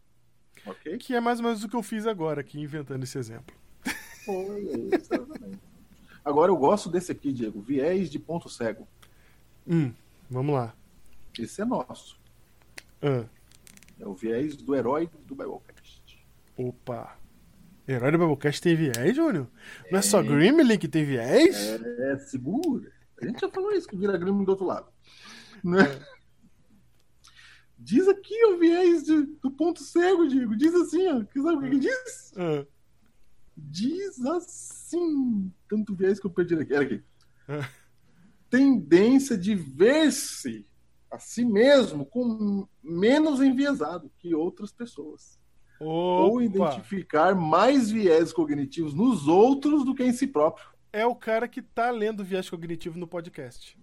Ok? 0.66 0.98
Que 0.98 1.16
é 1.16 1.20
mais 1.20 1.40
ou 1.40 1.46
menos 1.46 1.64
o 1.64 1.70
que 1.70 1.76
eu 1.76 1.84
fiz 1.84 2.06
agora 2.06 2.42
aqui, 2.42 2.60
inventando 2.60 3.04
esse 3.04 3.18
exemplo. 3.18 3.56
Foi, 4.26 4.68
é 4.68 4.78
isso, 4.96 5.14
exatamente. 5.14 5.60
Agora 6.24 6.52
eu 6.52 6.58
gosto 6.58 6.88
desse 6.90 7.12
aqui, 7.12 7.34
Diego. 7.34 7.62
Viés 7.62 8.10
de 8.10 8.20
ponto 8.20 8.48
cego. 8.48 8.88
Hum, 9.68 9.92
vamos 10.30 10.54
lá. 10.54 10.76
Esse 11.40 11.62
é 11.62 11.66
nosso. 11.66 12.20
Ah, 13.02 13.26
É 14.02 14.08
o 14.08 14.14
viés 14.16 14.56
do 14.58 14.76
herói 14.76 15.10
do 15.26 15.36
Biblecast. 15.36 16.26
opa. 16.58 17.18
Herói 17.88 18.12
do 18.12 18.18
Biblecast 18.18 18.62
tem 18.62 18.76
viés, 18.76 19.16
Júnior? 19.16 19.48
Não 19.92 20.00
é 20.00 20.02
só 20.02 20.22
Grimly 20.24 20.78
que 20.78 20.88
tem 20.88 21.04
viés? 21.06 21.56
É, 22.00 22.18
segura. 22.20 22.92
A 23.22 23.26
gente 23.26 23.40
já 23.42 23.50
falou 23.50 23.72
isso, 23.74 23.88
que 23.88 23.96
vira 23.98 24.18
grimo 24.18 24.44
do 24.44 24.50
outro 24.50 24.66
lado. 24.66 24.92
Né? 25.64 25.80
Diz 27.78 28.08
aqui 28.08 28.44
o 28.46 28.60
viés 28.60 29.04
de- 29.04 29.24
do 29.42 29.50
ponto 29.52 29.82
cego, 29.82 30.28
Diego. 30.28 30.56
Diz 30.56 30.74
assim, 30.76 31.08
ó. 31.08 31.24
Que 31.24 31.42
Sabe 31.42 31.58
o 31.58 31.62
que 31.62 31.70
que 31.72 31.80
diz? 31.80 32.34
Ah, 32.38 32.66
Diz 33.58 34.24
assim. 34.26 35.52
Tanto 35.68 35.96
viés 35.96 36.20
que 36.20 36.26
eu 36.28 36.32
perdi 36.32 36.56
aqui. 36.56 36.74
Olha 36.74 36.86
aqui. 36.86 37.04
Tendência 38.50 39.38
de 39.38 39.56
ver-se 39.56 40.66
a 41.12 41.20
si 41.20 41.44
mesmo 41.44 42.06
com 42.06 42.68
menos 42.82 43.42
enviesado 43.42 44.10
que 44.18 44.34
outras 44.34 44.72
pessoas. 44.72 45.38
Ou 45.80 46.36
opa. 46.36 46.44
identificar 46.44 47.36
mais 47.36 47.92
viés 47.92 48.32
cognitivos 48.32 48.94
nos 48.94 49.28
outros 49.28 49.84
do 49.84 49.94
que 49.94 50.04
em 50.04 50.14
si 50.14 50.28
próprio. 50.28 50.66
É 50.94 51.06
o 51.06 51.16
cara 51.16 51.48
que 51.48 51.62
tá 51.62 51.90
lendo 51.92 52.24
viés 52.24 52.50
cognitivo 52.50 52.98
no 52.98 53.08
podcast. 53.08 53.78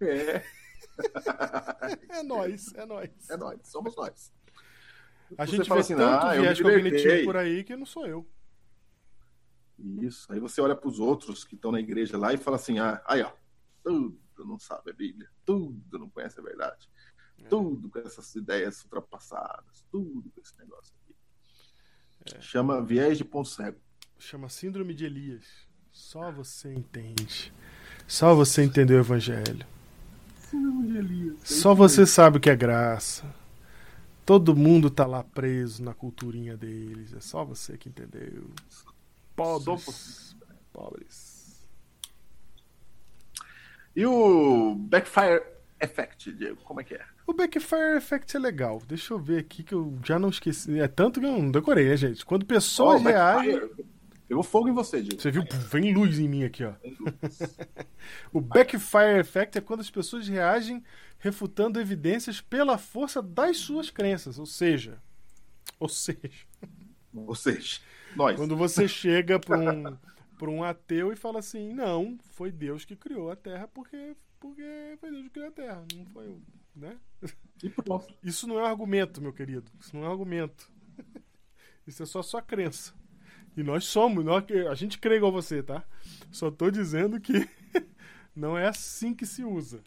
É, 0.00 0.42
É 2.08 2.22
nós, 2.22 2.74
é 2.74 2.84
nós. 2.86 3.10
é 3.30 3.36
nós, 3.36 3.58
somos 3.64 3.94
nós. 3.96 4.32
A 5.38 5.46
Você 5.46 5.56
gente 5.56 5.68
fala 5.68 5.80
assim, 5.80 5.94
tanto 5.96 6.26
"Ah, 6.26 6.34
viés 6.34 6.60
cognitivo 6.60 6.90
libertei." 6.90 7.24
por 7.24 7.36
aí 7.36 7.64
que 7.64 7.76
não 7.76 7.86
sou 7.86 8.06
eu. 8.06 8.26
Isso. 9.78 10.30
Aí 10.32 10.40
você 10.40 10.60
olha 10.60 10.74
para 10.76 10.88
os 10.88 10.98
outros 10.98 11.44
que 11.44 11.54
estão 11.54 11.72
na 11.72 11.80
igreja 11.80 12.18
lá 12.18 12.34
e 12.34 12.36
fala 12.36 12.56
assim: 12.56 12.78
ah, 12.78 13.00
aí 13.06 13.22
ó, 13.22 13.30
tudo 14.40 14.46
não 14.46 14.58
sabe 14.58 14.90
a 14.90 14.94
Bíblia, 14.94 15.28
tudo 15.44 15.98
não 15.98 16.08
conhece 16.08 16.40
a 16.40 16.42
verdade, 16.42 16.88
É. 17.38 17.48
tudo 17.48 17.88
com 17.90 17.98
essas 17.98 18.34
ideias 18.34 18.82
ultrapassadas, 18.84 19.84
tudo 19.90 20.30
com 20.30 20.40
esse 20.40 20.56
negócio 20.58 20.94
aqui. 21.04 21.14
É. 22.36 22.40
Chama 22.40 22.82
viés 22.82 23.18
de 23.18 23.24
ponto 23.24 23.48
cego. 23.48 23.78
Chama 24.18 24.48
Síndrome 24.48 24.94
de 24.94 25.04
Elias. 25.04 25.44
Só 25.92 26.30
você 26.30 26.72
entende. 26.72 27.52
Só 28.06 28.34
você 28.34 28.62
entendeu 28.62 28.98
o 28.98 29.00
evangelho. 29.00 29.66
Só 31.44 31.74
você 31.74 32.06
sabe 32.06 32.38
o 32.38 32.40
que 32.40 32.50
é 32.50 32.56
graça. 32.56 33.34
Todo 34.26 34.54
mundo 34.54 34.90
tá 34.90 35.06
lá 35.06 35.24
preso 35.24 35.82
na 35.82 35.94
culturinha 35.94 36.56
deles. 36.56 37.12
É 37.14 37.20
só 37.20 37.44
você 37.44 37.76
que 37.78 37.88
entendeu. 37.88 38.50
Pobres. 39.34 40.36
Pobres. 40.72 41.39
E 43.94 44.06
o 44.06 44.74
Backfire 44.74 45.42
Effect, 45.80 46.32
Diego, 46.32 46.60
como 46.62 46.80
é 46.80 46.84
que 46.84 46.94
é? 46.94 47.04
O 47.26 47.32
Backfire 47.32 47.96
Effect 47.96 48.36
é 48.36 48.40
legal. 48.40 48.82
Deixa 48.86 49.14
eu 49.14 49.18
ver 49.18 49.38
aqui 49.38 49.62
que 49.62 49.74
eu 49.74 49.98
já 50.04 50.18
não 50.18 50.28
esqueci. 50.28 50.78
É 50.80 50.88
tanto 50.88 51.20
que 51.20 51.26
eu 51.26 51.30
não 51.32 51.50
decorei, 51.50 51.88
né, 51.88 51.96
gente? 51.96 52.24
Quando 52.24 52.44
pessoas 52.44 53.00
Ó, 53.00 53.04
o 53.04 53.08
reagem. 53.08 53.52
Backfire. 53.58 53.84
Pegou 54.28 54.42
fogo 54.44 54.68
em 54.68 54.72
você, 54.72 55.02
Diego. 55.02 55.20
Você 55.20 55.30
viu? 55.30 55.42
Vem 55.70 55.92
luz 55.92 56.18
em 56.20 56.28
mim 56.28 56.44
aqui, 56.44 56.64
ó. 56.64 56.72
O 58.32 58.40
backfire 58.40 59.18
effect 59.18 59.58
é 59.58 59.60
quando 59.60 59.80
as 59.80 59.90
pessoas 59.90 60.26
reagem 60.28 60.82
refutando 61.18 61.80
evidências 61.80 62.40
pela 62.40 62.78
força 62.78 63.20
das 63.20 63.56
suas 63.58 63.90
crenças, 63.90 64.38
ou 64.38 64.46
seja, 64.46 64.98
ou 65.78 65.88
seja, 65.88 66.18
Ou 67.12 67.34
seja, 67.34 67.80
nós. 68.16 68.36
quando 68.36 68.56
você 68.56 68.86
chega 68.88 69.38
para 69.38 69.58
um 69.58 69.96
para 70.40 70.50
um 70.50 70.64
ateu 70.64 71.12
e 71.12 71.16
fala 71.16 71.38
assim, 71.38 71.74
não, 71.74 72.16
foi 72.30 72.50
Deus 72.50 72.86
que 72.86 72.96
criou 72.96 73.30
a 73.30 73.36
Terra 73.36 73.68
porque 73.68 74.16
porque 74.40 74.96
foi 74.98 75.10
Deus 75.10 75.24
que 75.24 75.30
criou 75.30 75.48
a 75.48 75.52
Terra, 75.52 75.84
não 75.94 76.06
foi 76.06 76.28
eu, 76.28 76.40
né? 76.74 76.96
Isso 78.24 78.46
não 78.46 78.58
é 78.58 78.62
um 78.62 78.66
argumento, 78.66 79.20
meu 79.20 79.34
querido. 79.34 79.70
Isso 79.78 79.94
não 79.94 80.02
é 80.02 80.08
um 80.08 80.12
argumento. 80.12 80.72
Isso 81.86 82.02
é 82.02 82.06
só 82.06 82.22
sua 82.22 82.40
crença. 82.40 82.94
E 83.54 83.62
nós 83.62 83.84
somos, 83.84 84.24
nós, 84.24 84.42
a 84.70 84.74
gente 84.74 84.98
crê 84.98 85.16
igual 85.16 85.30
você, 85.30 85.62
tá? 85.62 85.84
Só 86.32 86.50
tô 86.50 86.70
dizendo 86.70 87.20
que 87.20 87.32
não 88.34 88.56
é 88.56 88.66
assim 88.66 89.12
que 89.12 89.26
se 89.26 89.44
usa. 89.44 89.82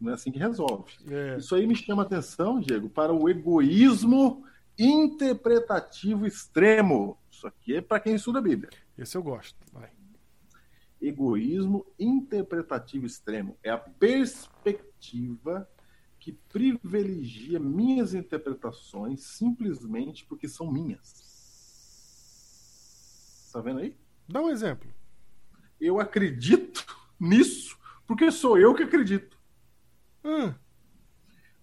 Não 0.00 0.10
é 0.10 0.14
assim 0.14 0.32
que 0.32 0.38
resolve. 0.40 0.92
É, 1.08 1.36
Isso 1.36 1.54
aí 1.54 1.64
me 1.64 1.76
chama 1.76 2.02
atenção, 2.02 2.58
Diego, 2.58 2.88
para 2.88 3.12
o 3.12 3.28
egoísmo 3.28 4.44
interpretativo 4.76 6.26
extremo. 6.26 7.16
Isso 7.30 7.46
aqui 7.46 7.76
é 7.76 7.80
para 7.80 8.00
quem 8.00 8.16
estuda 8.16 8.40
a 8.40 8.42
Bíblia. 8.42 8.70
Esse 8.98 9.16
eu 9.16 9.22
gosto. 9.22 9.58
Vai. 9.72 9.90
Egoísmo 11.00 11.86
interpretativo 11.98 13.06
extremo 13.06 13.58
é 13.62 13.70
a 13.70 13.78
perspectiva 13.78 15.68
que 16.18 16.32
privilegia 16.32 17.60
minhas 17.60 18.14
interpretações 18.14 19.22
simplesmente 19.22 20.24
porque 20.24 20.48
são 20.48 20.72
minhas. 20.72 21.36
Tá 23.52 23.60
vendo 23.60 23.80
aí? 23.80 23.96
Dá 24.28 24.40
um 24.42 24.50
exemplo. 24.50 24.92
Eu 25.80 26.00
acredito 26.00 26.84
nisso, 27.18 27.78
porque 28.06 28.30
sou 28.30 28.58
eu 28.58 28.74
que 28.74 28.82
acredito. 28.82 29.38
Hum. 30.24 30.52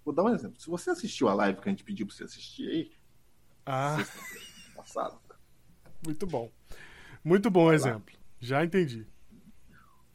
Vou 0.06 0.14
dar 0.14 0.24
um 0.24 0.30
exemplo. 0.30 0.60
Se 0.60 0.70
você 0.70 0.92
assistiu 0.92 1.28
a 1.28 1.34
live 1.34 1.60
que 1.62 1.70
a 1.70 1.72
gente 1.72 1.84
pediu 1.84 2.06
pra 2.06 2.16
você 2.16 2.24
assistir 2.24 2.68
aí, 2.70 2.92
Ah, 3.66 3.98
passado, 4.76 5.20
muito 6.06 6.26
bom. 6.28 6.52
Muito 7.24 7.50
bom 7.50 7.68
lá. 7.68 7.76
exemplo. 7.76 8.14
Já 8.40 8.64
entendi. 8.64 9.08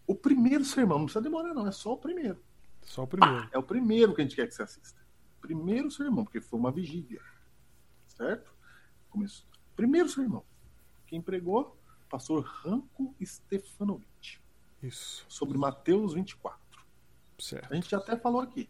o 0.07 0.15
primeiro 0.15 0.65
sermão, 0.65 0.99
não 0.99 1.05
precisa 1.07 1.23
demorar, 1.23 1.55
não, 1.55 1.67
é 1.67 1.73
só 1.73 1.93
o 1.93 1.97
primeiro. 1.97 2.43
Só 2.83 3.03
o 3.03 3.07
primeiro. 3.07 3.49
É 3.53 3.59
o 3.59 3.63
primeiro 3.63 4.15
que 4.15 4.21
a 4.21 4.25
gente 4.25 4.37
quer 4.37 4.47
que 4.47 4.55
você 4.55 4.63
assista. 4.63 5.01
Primeiro 5.41 5.91
sermão, 5.91 6.25
porque 6.25 6.41
foi 6.41 6.59
uma 6.59 6.71
vigília. 6.71 7.21
Certo? 8.07 8.51
Começou. 9.11 9.47
Primeiro 9.77 10.09
sermão. 10.09 10.45
Quem 11.07 11.21
pregou? 11.21 11.77
Pastor 12.09 12.43
Ranco 12.43 13.15
Stefanovic. 13.23 14.39
Isso. 14.83 15.25
Sobre 15.29 15.59
Mateus 15.59 16.15
24. 16.15 16.59
Certo. 17.39 17.71
A 17.71 17.75
gente 17.75 17.95
até 17.95 18.17
falou 18.17 18.41
aqui. 18.41 18.69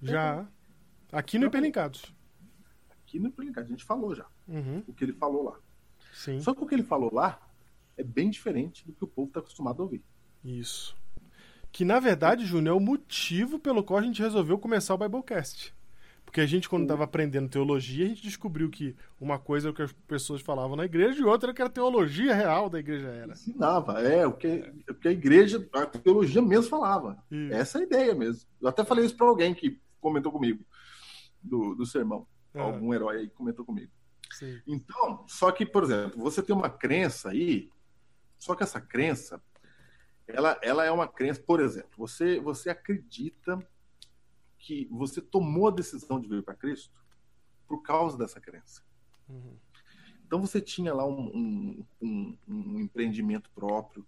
Já. 0.00 0.46
Aqui 1.12 1.38
no 1.38 1.46
Hiperlinkados. 1.46 2.14
Aqui 2.90 3.18
no 3.18 3.28
Implicado, 3.28 3.66
a 3.66 3.70
gente 3.70 3.84
falou 3.84 4.14
já. 4.14 4.26
Uhum. 4.46 4.82
O 4.86 4.92
que 4.92 5.04
ele 5.04 5.14
falou 5.14 5.44
lá. 5.44 5.58
Sim. 6.12 6.40
Só 6.40 6.54
que 6.54 6.62
o 6.62 6.66
que 6.66 6.74
ele 6.74 6.82
falou 6.82 7.12
lá 7.12 7.47
é 7.98 8.04
bem 8.04 8.30
diferente 8.30 8.86
do 8.86 8.92
que 8.92 9.04
o 9.04 9.08
povo 9.08 9.28
está 9.28 9.40
acostumado 9.40 9.82
a 9.82 9.84
ouvir. 9.84 10.02
Isso. 10.44 10.96
Que 11.70 11.84
na 11.84 12.00
verdade, 12.00 12.46
Júnior, 12.46 12.74
é 12.74 12.76
o 12.76 12.80
motivo 12.80 13.58
pelo 13.58 13.82
qual 13.82 13.98
a 13.98 14.02
gente 14.02 14.22
resolveu 14.22 14.58
começar 14.58 14.94
o 14.94 14.98
Biblecast. 14.98 15.74
Porque 16.24 16.42
a 16.42 16.46
gente, 16.46 16.68
quando 16.68 16.82
estava 16.82 17.04
aprendendo 17.04 17.48
teologia, 17.48 18.04
a 18.04 18.08
gente 18.08 18.22
descobriu 18.22 18.68
que 18.68 18.94
uma 19.18 19.38
coisa 19.38 19.68
é 19.68 19.70
o 19.70 19.74
que 19.74 19.80
as 19.80 19.92
pessoas 20.06 20.42
falavam 20.42 20.76
na 20.76 20.84
igreja 20.84 21.18
e 21.20 21.24
outra 21.24 21.50
é 21.50 21.54
que 21.54 21.62
a 21.62 21.70
teologia 21.70 22.34
real 22.34 22.68
da 22.68 22.78
igreja 22.78 23.08
era. 23.08 23.32
Ensinava, 23.32 24.02
é 24.02 24.26
o 24.26 24.32
que, 24.34 24.70
o 24.90 24.94
que 24.94 25.08
a 25.08 25.10
igreja, 25.10 25.66
a 25.72 25.86
teologia 25.86 26.42
mesmo 26.42 26.68
falava. 26.68 27.18
Isso. 27.30 27.54
Essa 27.54 27.78
é 27.78 27.80
a 27.80 27.84
ideia 27.84 28.14
mesmo. 28.14 28.46
Eu 28.60 28.68
até 28.68 28.84
falei 28.84 29.06
isso 29.06 29.16
para 29.16 29.26
alguém 29.26 29.54
que 29.54 29.80
comentou 30.02 30.30
comigo 30.30 30.62
do, 31.42 31.74
do 31.74 31.86
sermão. 31.86 32.26
Ah. 32.54 32.60
Algum 32.60 32.92
herói 32.92 33.20
aí 33.20 33.28
comentou 33.30 33.64
comigo. 33.64 33.90
Sim. 34.30 34.60
Então, 34.66 35.24
só 35.26 35.50
que, 35.50 35.64
por 35.64 35.84
exemplo, 35.84 36.20
você 36.20 36.42
tem 36.42 36.54
uma 36.54 36.68
crença 36.68 37.30
aí, 37.30 37.70
só 38.38 38.54
que 38.54 38.62
essa 38.62 38.80
crença, 38.80 39.42
ela, 40.26 40.58
ela 40.62 40.84
é 40.84 40.90
uma 40.90 41.08
crença, 41.08 41.42
por 41.42 41.60
exemplo, 41.60 41.90
você, 41.96 42.38
você 42.40 42.70
acredita 42.70 43.58
que 44.58 44.86
você 44.90 45.20
tomou 45.20 45.68
a 45.68 45.72
decisão 45.72 46.20
de 46.20 46.28
vir 46.28 46.42
para 46.42 46.54
Cristo 46.54 46.92
por 47.66 47.82
causa 47.82 48.16
dessa 48.16 48.40
crença. 48.40 48.82
Uhum. 49.28 49.56
Então 50.26 50.40
você 50.40 50.60
tinha 50.60 50.92
lá 50.92 51.06
um, 51.06 51.28
um, 51.34 51.86
um- 52.02 52.38
um 52.46 52.80
empreendimento 52.80 53.50
próprio, 53.50 54.06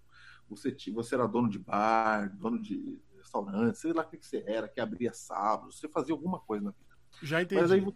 você, 0.49 0.71
tinha, 0.73 0.95
você 0.95 1.15
era 1.15 1.27
dono 1.27 1.49
de 1.49 1.59
bar, 1.59 2.29
dono 2.37 2.61
de 2.61 3.01
restaurante, 3.17 3.79
sei 3.79 3.93
lá 3.93 4.03
o 4.03 4.09
que 4.09 4.19
que 4.19 4.27
você 4.27 4.43
era, 4.47 4.69
que 4.69 4.81
abria 4.81 5.13
sábado, 5.13 5.73
você 5.73 5.89
fazia 5.89 6.13
alguma 6.13 6.41
coisa 6.41 6.65
na 6.65 6.71
vida. 6.73 6.99
Já 7.23 7.41
entendi. 7.41 7.61
Mas 7.63 7.71
aí, 7.71 7.87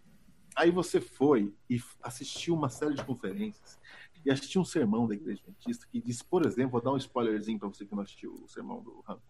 aí 0.56 0.70
você 0.70 1.00
foi 1.00 1.52
e 1.68 1.80
assistiu 2.02 2.54
uma 2.54 2.68
série 2.68 2.94
de 2.94 3.04
conferências 3.04 3.78
e 4.24 4.30
assistiu 4.30 4.60
um 4.60 4.64
sermão 4.64 5.06
da 5.06 5.14
Igreja 5.14 5.42
Adventista 5.42 5.86
que 5.86 6.00
diz, 6.00 6.22
por 6.22 6.46
exemplo, 6.46 6.72
vou 6.72 6.80
dar 6.80 6.92
um 6.92 6.96
spoilerzinho 6.96 7.58
para 7.58 7.68
você 7.68 7.84
que 7.84 7.94
não 7.94 8.02
assistiu 8.02 8.34
o 8.34 8.48
sermão 8.48 8.82
do 8.82 9.00
Ram, 9.00 9.20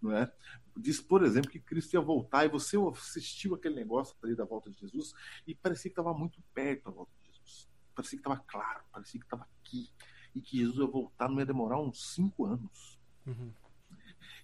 não 0.00 0.12
é? 0.12 0.32
Diz, 0.76 1.00
por 1.00 1.22
exemplo, 1.22 1.50
que 1.50 1.60
Cristo 1.60 1.94
ia 1.94 2.00
voltar 2.00 2.44
e 2.44 2.48
você 2.48 2.76
assistiu 2.78 3.54
aquele 3.54 3.74
negócio 3.74 4.16
ali 4.22 4.34
da 4.34 4.44
volta 4.44 4.70
de 4.70 4.80
Jesus 4.80 5.12
e 5.46 5.54
parecia 5.54 5.90
que 5.90 5.92
estava 5.92 6.12
muito 6.16 6.42
perto 6.54 6.84
da 6.84 6.90
volta 6.90 7.12
de 7.20 7.28
Jesus. 7.28 7.68
Parecia 7.94 8.18
que 8.18 8.26
estava 8.26 8.42
claro, 8.46 8.82
parecia 8.90 9.20
que 9.20 9.26
estava 9.26 9.46
aqui 9.60 9.90
e 10.34 10.40
que 10.40 10.56
Jesus 10.58 10.78
ia 10.78 10.86
voltar, 10.86 11.28
não 11.28 11.38
ia 11.38 11.46
demorar 11.46 11.78
uns 11.78 12.14
cinco 12.14 12.46
anos. 12.46 12.98
Uhum. 13.26 13.52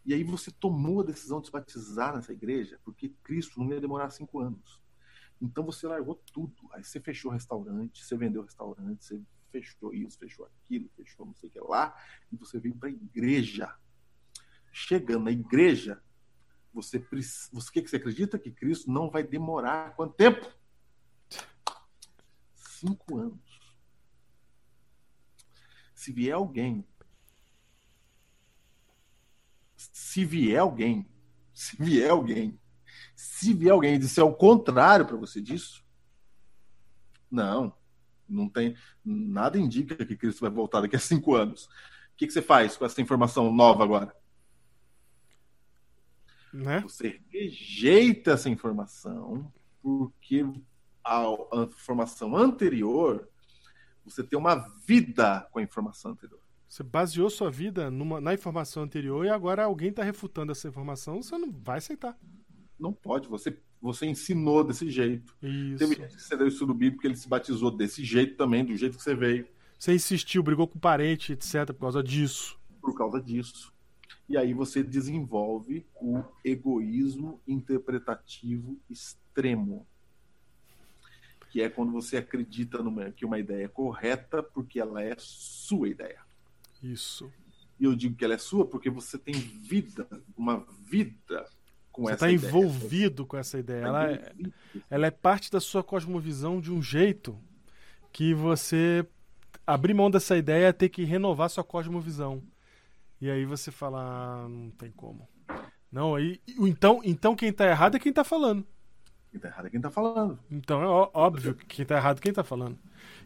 E 0.05 0.15
aí 0.15 0.23
você 0.23 0.51
tomou 0.51 1.01
a 1.01 1.05
decisão 1.05 1.41
de 1.41 1.47
se 1.47 1.53
batizar 1.53 2.15
nessa 2.15 2.33
igreja, 2.33 2.79
porque 2.85 3.11
Cristo 3.23 3.59
não 3.59 3.71
ia 3.71 3.81
demorar 3.81 4.11
cinco 4.11 4.41
anos. 4.41 4.81
Então 5.41 5.65
você 5.65 5.87
largou 5.87 6.15
tudo. 6.33 6.55
Aí 6.73 6.83
você 6.83 7.01
fechou 7.01 7.31
restaurante, 7.31 8.05
você 8.05 8.17
vendeu 8.17 8.43
restaurante, 8.43 9.05
você 9.05 9.23
fechou 9.51 9.93
isso, 9.95 10.19
fechou 10.19 10.47
aquilo, 10.47 10.89
fechou 10.97 11.27
não 11.27 11.35
sei 11.35 11.49
o 11.49 11.53
que 11.53 11.61
lá, 11.61 11.97
e 12.33 12.37
você 12.37 12.59
veio 12.59 12.75
para 12.75 12.89
a 12.89 12.93
igreja. 12.93 13.75
Chegando 14.73 15.25
na 15.25 15.33
igreja, 15.33 16.03
você. 16.73 16.99
Você, 17.53 17.73
que 17.73 17.89
você 17.89 17.97
acredita? 17.97 18.39
Que 18.39 18.51
Cristo 18.51 18.91
não 18.91 19.11
vai 19.11 19.23
demorar 19.23 19.95
quanto 19.97 20.15
tempo? 20.15 20.47
Cinco 22.55 23.19
anos. 23.19 23.77
Se 25.95 26.13
vier 26.13 26.35
alguém 26.35 26.87
se 30.19 30.25
vier 30.25 30.59
alguém, 30.59 31.09
se 31.53 31.77
vier 31.77 32.11
alguém, 32.11 32.59
se 33.15 33.53
vier 33.55 33.73
alguém 33.73 33.95
e 33.95 33.99
disser 33.99 34.25
o 34.25 34.35
contrário 34.35 35.07
para 35.07 35.17
você 35.17 35.41
disso, 35.41 35.85
não, 37.31 37.73
não 38.29 38.49
tem 38.49 38.77
nada 39.05 39.59
indica 39.59 39.97
que 40.05 40.17
Cristo 40.17 40.41
vai 40.41 40.51
voltar 40.51 40.81
daqui 40.81 40.97
a 40.97 41.01
cinco 41.01 41.35
anos. 41.35 41.65
O 41.65 42.17
que, 42.17 42.27
que 42.27 42.33
você 42.33 42.43
faz 42.43 42.77
com 42.77 42.85
essa 42.85 43.01
informação 43.01 43.53
nova 43.53 43.85
agora? 43.85 44.15
Né? 46.53 46.81
Você 46.81 47.21
rejeita 47.31 48.33
essa 48.33 48.49
informação 48.49 49.53
porque 49.83 50.45
a, 51.05 51.21
a 51.21 51.63
informação 51.65 52.37
anterior 52.37 53.29
você 54.05 54.25
tem 54.25 54.39
uma 54.39 54.57
vida 54.87 55.47
com 55.53 55.59
a 55.59 55.63
informação 55.63 56.13
anterior. 56.13 56.41
Você 56.67 56.83
baseou 56.83 57.29
sua 57.31 57.51
vida 57.51 57.91
numa- 57.91 58.21
na 58.21 58.33
informação 58.35 58.83
anterior 58.83 59.25
e 59.25 59.29
agora 59.29 59.65
alguém 59.65 59.91
está 59.91 60.03
refutando 60.03 60.53
essa 60.53 60.67
informação, 60.69 61.23
você 61.23 61.37
não 61.37 61.53
vai 61.53 61.79
aceitar. 61.79 62.19
Não 62.79 62.93
pode, 62.93 63.29
você 63.29 63.59
você 63.81 64.07
ensinou 64.07 64.65
desse 64.65 64.91
jeito. 64.91 65.35
Isso. 65.43 65.79
Teve 65.79 65.95
gente 65.95 66.17
que 66.17 66.23
você 66.23 66.37
deu 66.37 66.47
o 66.47 66.49
estudo 66.49 66.75
bíblico, 66.75 67.07
ele 67.07 67.17
se 67.17 67.29
batizou 67.29 67.71
desse 67.71 68.05
jeito 68.05 68.37
também, 68.37 68.65
do 68.65 68.77
jeito 68.77 68.97
que 68.97 69.03
você 69.03 69.15
veio, 69.15 69.47
Você 69.79 69.95
insistiu, 69.95 70.43
brigou 70.43 70.67
com 70.67 70.77
o 70.77 70.81
parente, 70.81 71.33
etc, 71.33 71.67
por 71.67 71.81
causa 71.81 72.03
disso. 72.03 72.59
por 72.81 72.97
causa 72.97 73.21
disso. 73.21 73.73
E 74.29 74.37
aí 74.37 74.53
você 74.53 74.83
desenvolve 74.83 75.87
o 76.01 76.23
egoísmo 76.45 77.41
interpretativo 77.47 78.79
extremo. 78.91 79.87
Que 81.51 81.63
é 81.63 81.69
quando 81.71 81.93
você 81.93 82.19
acredita 82.19 82.83
numa, 82.83 83.11
que 83.11 83.25
uma 83.25 83.39
ideia 83.39 83.65
é 83.65 83.69
correta 83.69 84.43
porque 84.43 84.79
ela 84.81 85.03
é 85.03 85.15
sua 85.19 85.89
ideia. 85.89 86.21
Isso. 86.83 87.31
E 87.81 87.85
eu 87.85 87.95
digo 87.95 88.17
que 88.17 88.25
ela 88.25 88.35
é 88.35 88.39
sua 88.39 88.67
porque 88.67 88.91
você 88.91 89.17
tem 89.17 89.33
vida, 89.35 90.07
uma 90.37 90.67
vida 90.83 91.49
com 91.99 92.05
Você 92.05 92.15
essa 92.15 92.31
está 92.31 92.31
ideia. 92.31 92.49
envolvido 92.49 93.27
com 93.27 93.37
essa 93.37 93.59
ideia. 93.59 93.83
Tá 93.83 93.89
Ela 93.89 94.13
é, 94.13 94.33
ela 94.89 95.07
é 95.09 95.11
parte 95.11 95.51
da 95.51 95.59
sua 95.59 95.83
cosmovisão 95.83 96.61
de 96.61 96.73
um 96.73 96.81
jeito 96.81 97.37
que 98.13 98.33
você 98.33 99.05
abrir 99.67 99.95
mão 99.95 100.09
dessa 100.09 100.37
ideia 100.37 100.69
é 100.69 100.73
ter 100.73 100.89
que 100.89 101.03
renovar 101.03 101.51
sua 101.51 101.65
cosmovisão. 101.65 102.41
E 103.21 103.29
aí 103.29 103.45
você 103.45 103.73
fala, 103.73 104.01
ah, 104.01 104.49
não 104.49 104.71
tem 104.71 104.93
como. 104.93 105.29
Não, 105.91 106.15
aí 106.15 106.41
então, 106.57 107.01
então 107.05 107.35
quem 107.35 107.53
tá 107.53 107.67
errado 107.67 107.97
é 107.97 107.99
quem 107.99 108.13
tá 108.13 108.23
falando. 108.23 108.65
Quem 109.33 109.41
tá 109.41 109.49
errado 109.49 109.67
é 109.67 109.71
quem 109.71 109.81
tá 109.81 109.91
falando. 109.91 110.39
Então 110.49 110.81
é 110.81 111.11
óbvio 111.13 111.55
que 111.57 111.67
quem 111.67 111.85
tá 111.85 111.97
errado 111.97 112.19
é 112.19 112.21
quem 112.21 112.33
tá 112.33 112.45
falando. 112.45 112.79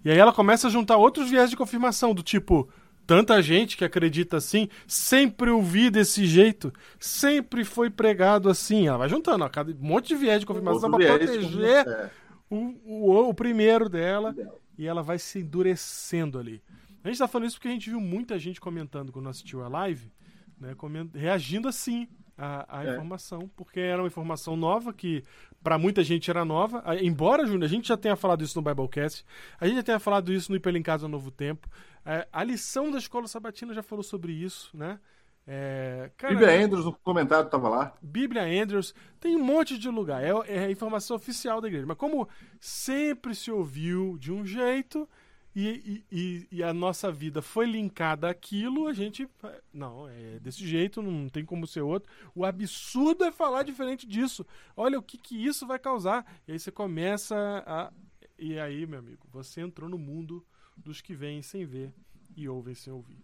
E 0.02 0.10
aí 0.10 0.16
ela 0.16 0.32
começa 0.32 0.66
a 0.66 0.70
juntar 0.70 0.96
outros 0.96 1.28
viés 1.28 1.50
de 1.50 1.56
confirmação, 1.56 2.14
do 2.14 2.22
tipo, 2.22 2.68
tanta 3.12 3.42
gente 3.42 3.76
que 3.76 3.84
acredita 3.84 4.38
assim, 4.38 4.70
sempre 4.86 5.50
ouvi 5.50 5.90
desse 5.90 6.24
jeito, 6.24 6.72
sempre 6.98 7.62
foi 7.62 7.90
pregado 7.90 8.48
assim. 8.48 8.86
Ela 8.86 8.96
vai 8.96 9.08
juntando, 9.10 9.44
ó, 9.44 9.48
cada 9.50 9.70
um 9.70 9.76
monte 9.78 10.08
de 10.08 10.16
viés 10.16 10.40
de 10.40 10.46
confirmação 10.46 10.90
para 10.90 11.18
proteger 11.18 11.86
é, 11.86 12.10
o, 12.48 12.74
o, 12.86 13.28
o 13.28 13.34
primeiro 13.34 13.86
dela 13.90 14.34
e 14.78 14.86
ela 14.86 15.02
vai 15.02 15.18
se 15.18 15.40
endurecendo 15.40 16.38
ali. 16.38 16.62
A 17.04 17.08
gente 17.08 17.18
tá 17.18 17.28
falando 17.28 17.48
isso 17.48 17.56
porque 17.56 17.68
a 17.68 17.72
gente 17.72 17.90
viu 17.90 18.00
muita 18.00 18.38
gente 18.38 18.58
comentando 18.58 19.12
quando 19.12 19.28
assistiu 19.28 19.62
a 19.62 19.68
live, 19.68 20.10
né, 20.58 20.74
reagindo 21.12 21.68
assim 21.68 22.08
à, 22.36 22.78
à 22.78 22.84
É. 22.84 22.92
informação, 22.92 23.50
porque 23.56 23.80
era 23.80 24.00
uma 24.02 24.08
informação 24.08 24.56
nova 24.56 24.92
que 24.92 25.22
para 25.62 25.78
muita 25.78 26.02
gente 26.02 26.30
era 26.30 26.44
nova. 26.44 26.82
Embora, 27.00 27.46
Júnior, 27.46 27.64
a 27.64 27.68
gente 27.68 27.88
já 27.88 27.96
tenha 27.96 28.16
falado 28.16 28.42
isso 28.42 28.60
no 28.60 28.62
Biblecast, 28.62 29.24
a 29.60 29.66
gente 29.66 29.76
já 29.76 29.82
tenha 29.82 29.98
falado 30.00 30.32
isso 30.32 30.50
no 30.50 30.56
Hiperlinkado 30.56 31.04
ao 31.04 31.10
Novo 31.10 31.30
Tempo. 31.30 31.68
É, 32.04 32.26
a 32.32 32.42
lição 32.42 32.90
da 32.90 32.98
escola 32.98 33.28
sabatina 33.28 33.72
já 33.72 33.82
falou 33.82 34.02
sobre 34.02 34.32
isso, 34.32 34.76
né? 34.76 34.98
É, 35.46 36.10
cara, 36.16 36.34
Bíblia 36.34 36.64
Andrews 36.64 36.84
no 36.84 36.92
comentário 36.92 37.50
tava 37.50 37.68
lá. 37.68 37.92
Bíblia 38.00 38.42
Andrews, 38.62 38.94
tem 39.18 39.36
um 39.36 39.42
monte 39.44 39.76
de 39.76 39.88
lugar. 39.88 40.22
É, 40.22 40.30
é 40.46 40.64
a 40.66 40.70
informação 40.70 41.16
oficial 41.16 41.60
da 41.60 41.66
igreja. 41.68 41.86
Mas 41.86 41.96
como 41.96 42.28
sempre 42.60 43.34
se 43.34 43.50
ouviu 43.50 44.16
de 44.18 44.32
um 44.32 44.46
jeito 44.46 45.08
e, 45.54 46.02
e- 46.10 46.48
e- 46.50 46.62
a 46.62 46.72
nossa 46.72 47.12
vida 47.12 47.42
foi 47.42 47.66
linkada 47.66 48.28
àquilo, 48.30 48.86
a 48.86 48.92
gente. 48.92 49.28
Não, 49.72 50.08
é 50.08 50.38
desse 50.40 50.66
jeito, 50.66 51.02
não 51.02 51.28
tem 51.28 51.44
como 51.44 51.66
ser 51.66 51.82
outro. 51.82 52.10
O 52.34 52.44
absurdo 52.44 53.24
é 53.24 53.32
falar 53.32 53.62
diferente 53.62 54.06
disso. 54.06 54.46
Olha 54.76 54.98
o 54.98 55.02
que, 55.02 55.18
que 55.18 55.36
isso 55.36 55.66
vai 55.66 55.78
causar. 55.78 56.24
E 56.48 56.52
aí 56.52 56.58
você 56.58 56.70
começa 56.72 57.36
a. 57.66 57.92
E 58.38 58.58
aí, 58.58 58.86
meu 58.86 58.98
amigo, 58.98 59.26
você 59.30 59.60
entrou 59.60 59.88
no 59.88 59.98
mundo 59.98 60.44
dos 60.76 61.00
que 61.00 61.14
veem 61.14 61.42
sem 61.42 61.64
ver 61.66 61.92
e 62.34 62.48
ouvem 62.48 62.74
sem 62.74 62.92
ouvir. 62.92 63.22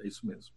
É 0.00 0.06
isso 0.06 0.24
mesmo. 0.26 0.54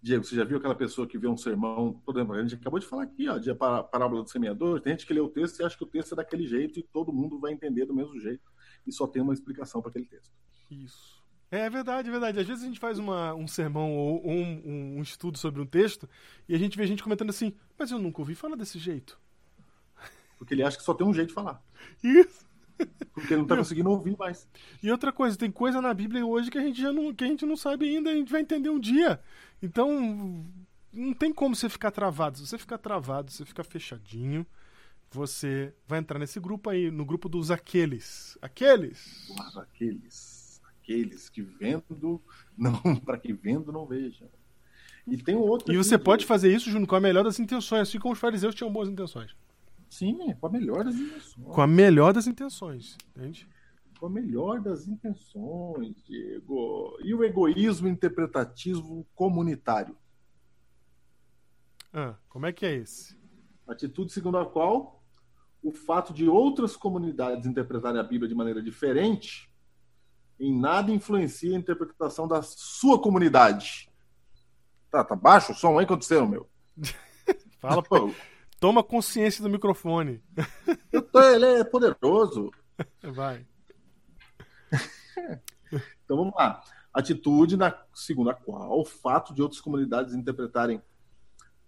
Diego, 0.00 0.22
você 0.22 0.36
já 0.36 0.44
viu 0.44 0.58
aquela 0.58 0.74
pessoa 0.74 1.06
que 1.08 1.18
vê 1.18 1.26
um 1.26 1.36
sermão, 1.36 1.94
por 2.04 2.14
exemplo, 2.14 2.34
a 2.34 2.42
gente 2.42 2.54
acabou 2.54 2.78
de 2.78 2.86
falar 2.86 3.04
aqui, 3.04 3.26
ó, 3.28 3.38
de 3.38 3.52
parábola 3.54 4.22
do 4.22 4.28
semeador, 4.28 4.80
tem 4.80 4.92
gente 4.92 5.06
que 5.06 5.14
lê 5.14 5.20
o 5.20 5.28
texto 5.28 5.60
e 5.60 5.64
acha 5.64 5.76
que 5.76 5.82
o 5.82 5.86
texto 5.86 6.12
é 6.12 6.16
daquele 6.16 6.46
jeito 6.46 6.78
e 6.78 6.82
todo 6.82 7.12
mundo 7.12 7.40
vai 7.40 7.52
entender 7.52 7.86
do 7.86 7.94
mesmo 7.94 8.18
jeito 8.20 8.42
e 8.86 8.92
só 8.92 9.06
tem 9.06 9.22
uma 9.22 9.32
explicação 9.32 9.80
para 9.80 9.90
aquele 9.90 10.06
texto. 10.06 10.32
Isso. 10.70 11.22
É 11.50 11.70
verdade, 11.70 12.08
é 12.08 12.10
verdade. 12.10 12.40
Às 12.40 12.46
vezes 12.46 12.64
a 12.64 12.66
gente 12.66 12.80
faz 12.80 12.98
uma, 12.98 13.34
um 13.34 13.46
sermão 13.46 13.92
ou 13.92 14.26
um, 14.28 14.96
um, 14.98 15.02
estudo 15.02 15.38
sobre 15.38 15.60
um 15.60 15.66
texto 15.66 16.08
e 16.48 16.54
a 16.54 16.58
gente 16.58 16.76
vê 16.76 16.86
gente 16.86 17.02
comentando 17.02 17.30
assim, 17.30 17.54
mas 17.78 17.90
eu 17.90 17.98
nunca 17.98 18.20
ouvi 18.20 18.34
falar 18.34 18.56
desse 18.56 18.78
jeito. 18.78 19.18
Porque 20.36 20.52
ele 20.52 20.62
acha 20.62 20.76
que 20.76 20.82
só 20.82 20.92
tem 20.92 21.06
um 21.06 21.14
jeito 21.14 21.28
de 21.28 21.34
falar. 21.34 21.62
Isso. 22.02 22.44
Porque 23.12 23.32
ele 23.32 23.36
não 23.36 23.44
está 23.44 23.56
conseguindo 23.56 23.88
ouvir 23.88 24.16
mais. 24.18 24.48
E 24.82 24.90
outra 24.90 25.12
coisa, 25.12 25.38
tem 25.38 25.50
coisa 25.50 25.80
na 25.80 25.94
Bíblia 25.94 26.26
hoje 26.26 26.50
que 26.50 26.58
a 26.58 26.62
gente 26.62 26.80
já 26.80 26.92
não, 26.92 27.14
que 27.14 27.22
a 27.22 27.26
gente 27.28 27.46
não 27.46 27.56
sabe 27.56 27.88
ainda, 27.88 28.10
a 28.10 28.14
gente 28.14 28.32
vai 28.32 28.40
entender 28.40 28.68
um 28.68 28.80
dia. 28.80 29.20
Então, 29.62 30.44
não 30.92 31.14
tem 31.14 31.32
como 31.32 31.54
você 31.54 31.68
ficar 31.68 31.90
travado. 31.90 32.38
Se 32.38 32.46
você 32.46 32.58
ficar 32.58 32.78
travado, 32.78 33.30
você 33.30 33.44
ficar 33.44 33.64
fechadinho, 33.64 34.44
você 35.14 35.72
vai 35.86 36.00
entrar 36.00 36.18
nesse 36.18 36.40
grupo 36.40 36.68
aí, 36.68 36.90
no 36.90 37.04
grupo 37.04 37.28
dos 37.28 37.50
aqueles. 37.50 38.36
Aqueles. 38.42 39.30
aqueles. 39.56 40.60
Aqueles 40.64 41.30
que 41.30 41.40
vendo, 41.40 42.20
não, 42.56 42.72
para 43.00 43.16
que 43.16 43.32
vendo 43.32 43.72
não 43.72 43.86
vejam. 43.86 44.28
E 45.06 45.16
tem 45.16 45.36
outro. 45.36 45.72
E 45.72 45.76
você 45.76 45.96
pode 45.96 46.26
fazer 46.26 46.54
isso, 46.54 46.68
Júnior, 46.70 46.88
com 46.88 46.96
a 46.96 47.00
melhor 47.00 47.24
das 47.24 47.38
intenções, 47.38 47.88
assim 47.88 47.98
como 47.98 48.12
os 48.12 48.18
fariseus 48.18 48.54
tinham 48.54 48.72
boas 48.72 48.88
intenções. 48.88 49.34
Sim, 49.88 50.18
com 50.40 50.46
a 50.46 50.50
melhor 50.50 50.84
das 50.84 50.96
intenções. 50.96 51.54
Com 51.54 51.60
a 51.60 51.66
melhor 51.66 52.12
das 52.12 52.26
intenções, 52.26 52.98
entende? 53.16 53.48
Com 53.98 54.06
a 54.06 54.10
melhor 54.10 54.60
das 54.60 54.88
intenções, 54.88 56.02
Diego. 56.04 56.98
E 57.02 57.14
o 57.14 57.22
egoísmo 57.22 57.86
interpretativo 57.86 59.06
comunitário? 59.14 59.96
Ah, 61.92 62.16
como 62.28 62.46
é 62.46 62.52
que 62.52 62.66
é 62.66 62.74
esse? 62.74 63.16
Atitude 63.68 64.12
segundo 64.12 64.36
a 64.38 64.44
qual 64.44 65.03
o 65.64 65.72
fato 65.72 66.12
de 66.12 66.28
outras 66.28 66.76
comunidades 66.76 67.46
interpretarem 67.46 67.98
a 67.98 68.04
Bíblia 68.04 68.28
de 68.28 68.34
maneira 68.34 68.62
diferente 68.62 69.50
em 70.38 70.54
nada 70.54 70.92
influencia 70.92 71.56
a 71.56 71.58
interpretação 71.58 72.28
da 72.28 72.42
sua 72.42 73.00
comunidade. 73.00 73.88
Tá, 74.90 75.02
tá 75.02 75.16
baixo 75.16 75.52
o 75.52 75.54
som 75.54 75.78
aí? 75.78 75.86
aconteceu, 75.86 76.26
meu? 76.28 76.48
Fala, 77.60 77.82
pô. 77.82 78.12
Toma 78.60 78.84
consciência 78.84 79.42
do 79.42 79.48
microfone. 79.48 80.22
Tô, 81.10 81.20
ele 81.22 81.46
é 81.46 81.64
poderoso. 81.64 82.50
Vai. 83.02 83.46
Então 86.04 86.16
vamos 86.16 86.34
lá. 86.34 86.62
Atitude 86.92 87.56
na 87.56 87.74
segundo 87.94 88.30
a 88.30 88.34
qual 88.34 88.78
o 88.78 88.84
fato 88.84 89.32
de 89.32 89.40
outras 89.40 89.60
comunidades 89.60 90.14
interpretarem 90.14 90.82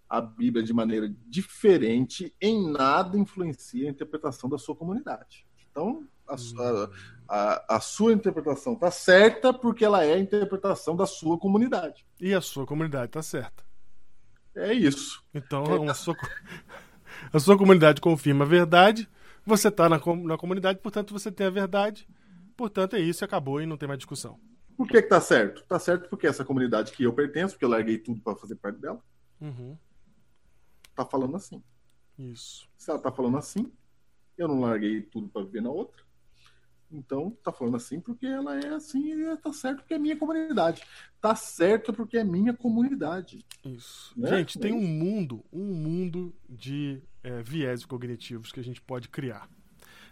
a 0.08 0.20
Bíblia 0.20 0.64
de 0.64 0.72
maneira 0.72 1.12
diferente 1.26 2.34
em 2.40 2.70
nada 2.70 3.18
influencia 3.18 3.88
a 3.88 3.90
interpretação 3.90 4.48
da 4.48 4.58
sua 4.58 4.76
comunidade. 4.76 5.46
Então, 5.70 6.06
a, 6.28 6.34
a, 6.34 6.90
a, 7.28 7.76
a 7.76 7.80
sua 7.80 8.12
interpretação 8.12 8.74
está 8.74 8.90
certa 8.90 9.52
porque 9.52 9.84
ela 9.84 10.04
é 10.04 10.14
a 10.14 10.18
interpretação 10.18 10.96
da 10.96 11.06
sua 11.06 11.38
comunidade. 11.38 12.06
E 12.20 12.32
a 12.34 12.40
sua 12.40 12.66
comunidade 12.66 13.06
está 13.06 13.22
certa. 13.22 13.64
É 14.54 14.72
isso. 14.72 15.22
Então, 15.34 15.84
é, 15.84 15.90
a, 15.90 15.94
sua, 15.94 16.16
a 17.32 17.38
sua 17.38 17.58
comunidade 17.58 18.00
confirma 18.00 18.44
a 18.44 18.48
verdade, 18.48 19.08
você 19.44 19.68
está 19.68 19.88
na, 19.88 20.00
na 20.24 20.38
comunidade, 20.38 20.78
portanto, 20.78 21.12
você 21.12 21.30
tem 21.30 21.46
a 21.46 21.50
verdade. 21.50 22.08
Portanto, 22.56 22.96
é 22.96 23.00
isso, 23.00 23.24
acabou 23.24 23.60
e 23.60 23.66
não 23.66 23.76
tem 23.76 23.86
mais 23.86 23.98
discussão. 23.98 24.40
Por 24.76 24.88
que, 24.88 24.96
está 24.98 25.20
certo? 25.20 25.62
Está 25.62 25.78
certo 25.78 26.08
porque 26.08 26.26
essa 26.26 26.44
comunidade 26.44 26.92
que 26.92 27.04
eu 27.04 27.12
pertenço, 27.12 27.54
porque 27.54 27.64
eu 27.64 27.68
larguei 27.68 27.98
tudo 27.98 28.20
para 28.20 28.36
fazer 28.36 28.56
parte 28.56 28.78
dela, 28.78 29.00
uhum. 29.40 29.76
Tá 30.96 31.04
falando 31.04 31.36
assim. 31.36 31.62
Isso. 32.18 32.68
Se 32.76 32.90
ela 32.90 32.98
tá 32.98 33.12
falando 33.12 33.36
assim, 33.36 33.70
eu 34.36 34.48
não 34.48 34.60
larguei 34.60 35.02
tudo 35.02 35.28
para 35.28 35.42
viver 35.44 35.62
na 35.62 35.70
outra. 35.70 36.04
Então, 36.90 37.36
tá 37.42 37.52
falando 37.52 37.76
assim 37.76 38.00
porque 38.00 38.26
ela 38.26 38.58
é 38.58 38.68
assim 38.68 39.12
e 39.12 39.36
tá 39.38 39.52
certo 39.52 39.78
porque 39.78 39.94
é 39.94 39.98
minha 39.98 40.16
comunidade. 40.16 40.82
Tá 41.20 41.34
certo 41.34 41.92
porque 41.92 42.16
é 42.16 42.24
minha 42.24 42.54
comunidade. 42.54 43.44
Isso. 43.64 44.12
Né? 44.16 44.38
Gente, 44.38 44.58
tem 44.58 44.72
é 44.72 44.74
um 44.74 44.86
mundo, 44.86 45.44
um 45.52 45.74
mundo 45.74 46.34
de 46.48 47.02
é, 47.22 47.42
viés 47.42 47.84
cognitivos 47.84 48.52
que 48.52 48.60
a 48.60 48.64
gente 48.64 48.80
pode 48.80 49.08
criar. 49.08 49.48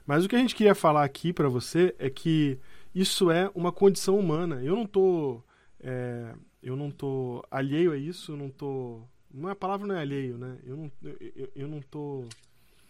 Mas 0.06 0.24
o 0.24 0.28
que 0.28 0.36
a 0.36 0.38
gente 0.38 0.54
queria 0.54 0.74
falar 0.74 1.04
aqui 1.04 1.32
para 1.32 1.48
você 1.48 1.94
é 1.98 2.10
que 2.10 2.58
isso 2.94 3.30
é 3.30 3.50
uma 3.54 3.72
condição 3.72 4.18
humana. 4.18 4.62
Eu 4.62 4.76
não 4.76 4.86
tô, 4.86 5.42
é, 5.80 6.34
eu 6.62 6.76
não 6.76 6.90
tô 6.90 7.44
alheio 7.50 7.92
a 7.92 7.96
isso, 7.96 8.32
eu 8.32 8.36
não 8.36 8.50
tô, 8.50 9.02
não 9.34 9.48
é 9.48 9.52
a 9.52 9.56
palavra 9.56 9.86
não 9.86 9.96
é 9.96 10.00
alheio, 10.00 10.38
né? 10.38 10.58
Eu 10.64 10.76
não, 10.76 10.92
eu, 11.02 11.50
eu, 11.56 11.68
não 11.68 11.80
tô 11.80 12.24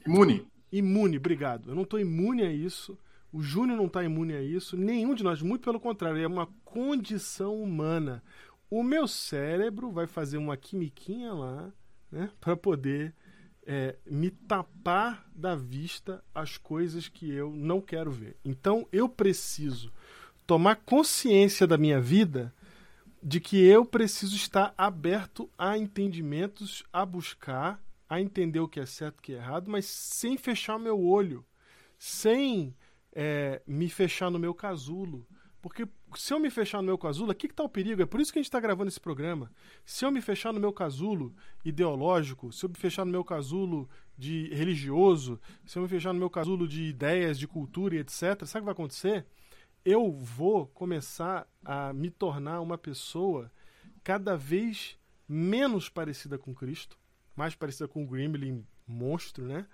imune. 0.06 0.46
Imune, 0.70 1.16
obrigado. 1.16 1.70
Eu 1.70 1.74
não 1.74 1.84
tô 1.84 1.98
imune 1.98 2.42
a 2.42 2.52
isso. 2.52 2.98
O 3.32 3.42
Júnior 3.42 3.78
não 3.78 3.86
está 3.86 4.04
imune 4.04 4.34
a 4.34 4.42
isso, 4.42 4.76
nenhum 4.76 5.12
de 5.12 5.24
nós, 5.24 5.42
muito 5.42 5.64
pelo 5.64 5.80
contrário, 5.80 6.22
é 6.22 6.26
uma 6.26 6.46
condição 6.64 7.60
humana. 7.60 8.22
O 8.70 8.80
meu 8.80 9.08
cérebro 9.08 9.90
vai 9.90 10.06
fazer 10.06 10.36
uma 10.36 10.56
quimiquinha 10.56 11.32
lá, 11.32 11.72
né, 12.12 12.30
para 12.40 12.56
poder 12.56 13.12
é, 13.66 13.96
me 14.08 14.30
tapar 14.30 15.26
da 15.34 15.56
vista 15.56 16.22
as 16.32 16.56
coisas 16.56 17.08
que 17.08 17.28
eu 17.28 17.50
não 17.50 17.80
quero 17.80 18.10
ver. 18.10 18.36
Então 18.44 18.86
eu 18.92 19.08
preciso 19.08 19.92
tomar 20.46 20.76
consciência 20.76 21.66
da 21.66 21.76
minha 21.76 22.00
vida 22.00 22.54
de 23.24 23.40
que 23.40 23.56
eu 23.56 23.86
preciso 23.86 24.36
estar 24.36 24.74
aberto 24.76 25.50
a 25.56 25.78
entendimentos, 25.78 26.84
a 26.92 27.06
buscar, 27.06 27.82
a 28.06 28.20
entender 28.20 28.60
o 28.60 28.68
que 28.68 28.78
é 28.78 28.84
certo 28.84 29.18
o 29.18 29.22
que 29.22 29.32
é 29.32 29.36
errado, 29.36 29.70
mas 29.70 29.86
sem 29.86 30.36
fechar 30.36 30.78
meu 30.78 31.02
olho, 31.02 31.42
sem 31.98 32.76
é, 33.14 33.62
me 33.66 33.88
fechar 33.88 34.30
no 34.30 34.38
meu 34.38 34.52
casulo. 34.52 35.26
Porque 35.62 35.88
se 36.14 36.34
eu 36.34 36.38
me 36.38 36.50
fechar 36.50 36.82
no 36.82 36.86
meu 36.86 36.98
casulo, 36.98 37.30
aqui 37.30 37.48
que 37.48 37.54
está 37.54 37.64
o 37.64 37.68
perigo. 37.68 38.02
É 38.02 38.06
por 38.06 38.20
isso 38.20 38.30
que 38.30 38.38
a 38.38 38.42
gente 38.42 38.48
está 38.48 38.60
gravando 38.60 38.88
esse 38.88 39.00
programa. 39.00 39.50
Se 39.86 40.04
eu 40.04 40.12
me 40.12 40.20
fechar 40.20 40.52
no 40.52 40.60
meu 40.60 40.74
casulo 40.74 41.34
ideológico, 41.64 42.52
se 42.52 42.66
eu 42.66 42.68
me 42.68 42.76
fechar 42.76 43.06
no 43.06 43.10
meu 43.10 43.24
casulo 43.24 43.88
de 44.18 44.52
religioso, 44.52 45.40
se 45.64 45.78
eu 45.78 45.82
me 45.82 45.88
fechar 45.88 46.12
no 46.12 46.18
meu 46.18 46.28
casulo 46.28 46.68
de 46.68 46.82
ideias, 46.82 47.38
de 47.38 47.48
cultura 47.48 47.94
e 47.94 48.00
etc., 48.00 48.44
sabe 48.44 48.44
o 48.44 48.46
que 48.46 48.60
vai 48.60 48.72
acontecer? 48.72 49.26
Eu 49.84 50.10
vou 50.10 50.66
começar 50.68 51.46
a 51.62 51.92
me 51.92 52.08
tornar 52.08 52.62
uma 52.62 52.78
pessoa 52.78 53.52
cada 54.02 54.34
vez 54.34 54.98
menos 55.28 55.90
parecida 55.90 56.38
com 56.38 56.54
Cristo, 56.54 56.98
mais 57.36 57.54
parecida 57.54 57.86
com 57.86 58.02
o 58.02 58.06
Gremlin 58.06 58.64
monstro, 58.86 59.44
né? 59.44 59.66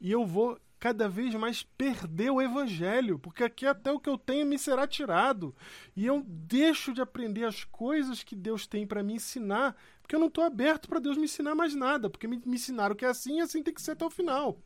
E 0.00 0.10
eu 0.10 0.24
vou 0.24 0.58
cada 0.78 1.06
vez 1.06 1.34
mais 1.34 1.62
perder 1.62 2.30
o 2.30 2.40
evangelho, 2.40 3.18
porque 3.18 3.44
aqui 3.44 3.66
até 3.66 3.92
o 3.92 4.00
que 4.00 4.08
eu 4.08 4.16
tenho 4.16 4.46
me 4.46 4.58
será 4.58 4.86
tirado. 4.86 5.54
E 5.94 6.06
eu 6.06 6.24
deixo 6.26 6.94
de 6.94 7.02
aprender 7.02 7.44
as 7.44 7.62
coisas 7.64 8.22
que 8.22 8.34
Deus 8.34 8.66
tem 8.66 8.86
para 8.86 9.02
me 9.02 9.12
ensinar, 9.12 9.76
porque 10.00 10.14
eu 10.14 10.20
não 10.20 10.28
estou 10.28 10.44
aberto 10.44 10.88
para 10.88 10.98
Deus 10.98 11.18
me 11.18 11.24
ensinar 11.24 11.54
mais 11.54 11.74
nada, 11.74 12.08
porque 12.08 12.26
me, 12.26 12.40
me 12.46 12.54
ensinaram 12.54 12.96
que 12.96 13.04
é 13.04 13.08
assim 13.08 13.36
e 13.36 13.40
assim 13.42 13.62
tem 13.62 13.74
que 13.74 13.82
ser 13.82 13.90
até 13.90 14.06
o 14.06 14.10
final. 14.10 14.62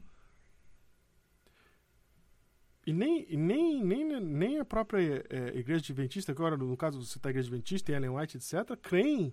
E 2.84 2.92
nem, 2.92 3.24
e 3.28 3.36
nem, 3.36 3.84
nem, 3.84 4.20
nem 4.20 4.58
a 4.58 4.64
própria 4.64 5.24
é, 5.30 5.56
Igreja 5.56 5.80
Adventista, 5.80 6.32
agora 6.32 6.56
no 6.56 6.76
caso 6.76 7.04
você 7.04 7.16
está 7.16 7.30
Igreja 7.30 7.48
Adventista, 7.48 7.92
Ellen 7.92 8.10
White, 8.10 8.36
etc., 8.36 8.76
creem 8.80 9.32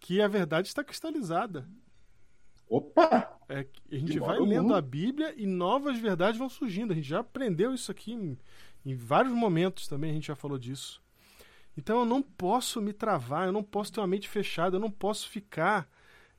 que 0.00 0.22
a 0.22 0.28
verdade 0.28 0.68
está 0.68 0.82
cristalizada. 0.82 1.68
Opa! 2.68 3.38
É, 3.48 3.66
a 3.90 3.94
gente 3.96 4.18
vai 4.18 4.38
lendo 4.38 4.74
a 4.74 4.80
Bíblia 4.80 5.34
e 5.36 5.46
novas 5.46 5.98
verdades 5.98 6.38
vão 6.38 6.48
surgindo. 6.48 6.92
A 6.92 6.96
gente 6.96 7.08
já 7.08 7.20
aprendeu 7.20 7.74
isso 7.74 7.90
aqui 7.90 8.12
em, 8.12 8.38
em, 8.84 8.94
vários 8.94 9.32
momentos 9.32 9.88
também, 9.88 10.10
a 10.10 10.14
gente 10.14 10.26
já 10.26 10.36
falou 10.36 10.58
disso. 10.58 11.02
Então 11.76 12.00
eu 12.00 12.04
não 12.04 12.20
posso 12.20 12.80
me 12.82 12.92
travar, 12.92 13.46
eu 13.46 13.52
não 13.52 13.62
posso 13.62 13.92
ter 13.92 14.00
uma 14.00 14.06
mente 14.06 14.28
fechada, 14.28 14.76
eu 14.76 14.80
não 14.80 14.90
posso 14.90 15.28
ficar. 15.28 15.88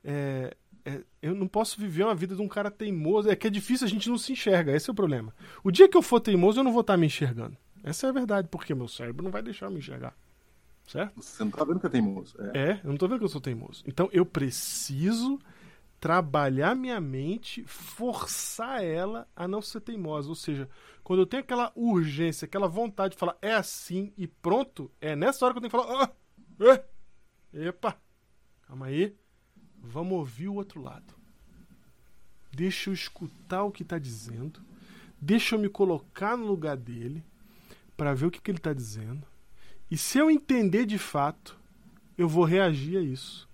É, 0.04 0.56
é, 0.84 1.02
eu 1.22 1.34
não 1.34 1.46
posso 1.46 1.80
viver 1.80 2.04
uma 2.04 2.14
vida 2.14 2.34
de 2.34 2.42
um 2.42 2.48
cara 2.48 2.70
teimoso. 2.70 3.30
É 3.30 3.36
que 3.36 3.46
é 3.46 3.50
difícil, 3.50 3.86
a 3.86 3.90
gente 3.90 4.08
não 4.08 4.18
se 4.18 4.32
enxerga, 4.32 4.72
esse 4.72 4.88
é 4.88 4.92
o 4.92 4.96
problema. 4.96 5.34
O 5.62 5.70
dia 5.70 5.88
que 5.88 5.96
eu 5.96 6.02
for 6.02 6.20
teimoso, 6.20 6.60
eu 6.60 6.64
não 6.64 6.72
vou 6.72 6.82
estar 6.82 6.96
me 6.96 7.06
enxergando. 7.06 7.56
Essa 7.82 8.06
é 8.06 8.10
a 8.10 8.12
verdade, 8.12 8.48
porque 8.48 8.74
meu 8.74 8.88
cérebro 8.88 9.24
não 9.24 9.30
vai 9.30 9.42
deixar 9.42 9.66
eu 9.66 9.70
me 9.70 9.78
enxergar. 9.78 10.14
Certo? 10.86 11.22
Você 11.22 11.44
não 11.44 11.50
tá 11.50 11.64
vendo 11.64 11.78
que 11.78 11.86
é 11.86 11.90
teimoso. 11.90 12.34
É, 12.52 12.58
é 12.58 12.80
eu 12.82 12.90
não 12.90 12.96
tô 12.96 13.06
vendo 13.06 13.18
que 13.18 13.24
eu 13.24 13.28
sou 13.28 13.40
teimoso. 13.40 13.84
Então 13.86 14.08
eu 14.12 14.26
preciso 14.26 15.38
trabalhar 16.00 16.74
minha 16.74 17.00
mente, 17.00 17.62
forçar 17.64 18.82
ela 18.82 19.28
a 19.36 19.46
não 19.46 19.60
ser 19.60 19.80
teimosa. 19.80 20.28
Ou 20.28 20.34
seja, 20.34 20.68
quando 21.04 21.20
eu 21.20 21.26
tenho 21.26 21.42
aquela 21.42 21.70
urgência, 21.76 22.46
aquela 22.46 22.66
vontade 22.66 23.14
de 23.14 23.20
falar 23.20 23.36
é 23.42 23.52
assim 23.52 24.12
e 24.16 24.26
pronto, 24.26 24.90
é 25.00 25.14
nessa 25.14 25.44
hora 25.44 25.54
que 25.54 25.58
eu 25.58 25.68
tenho 25.68 25.82
que 25.82 25.88
falar: 25.88 26.04
ah, 26.04 26.82
é, 27.54 27.66
epa, 27.68 27.96
calma 28.66 28.86
aí, 28.86 29.14
vamos 29.82 30.12
ouvir 30.12 30.48
o 30.48 30.54
outro 30.54 30.80
lado. 30.80 31.14
Deixa 32.52 32.90
eu 32.90 32.94
escutar 32.94 33.62
o 33.64 33.70
que 33.70 33.82
está 33.82 33.98
dizendo, 33.98 34.60
deixa 35.20 35.54
eu 35.54 35.58
me 35.58 35.68
colocar 35.68 36.36
no 36.36 36.46
lugar 36.46 36.76
dele 36.76 37.24
para 37.96 38.14
ver 38.14 38.26
o 38.26 38.30
que, 38.30 38.40
que 38.40 38.50
ele 38.50 38.58
está 38.58 38.72
dizendo. 38.72 39.26
E 39.90 39.96
se 39.96 40.18
eu 40.18 40.30
entender 40.30 40.86
de 40.86 40.98
fato, 40.98 41.58
eu 42.16 42.28
vou 42.28 42.44
reagir 42.44 42.98
a 42.98 43.00
isso. 43.00 43.48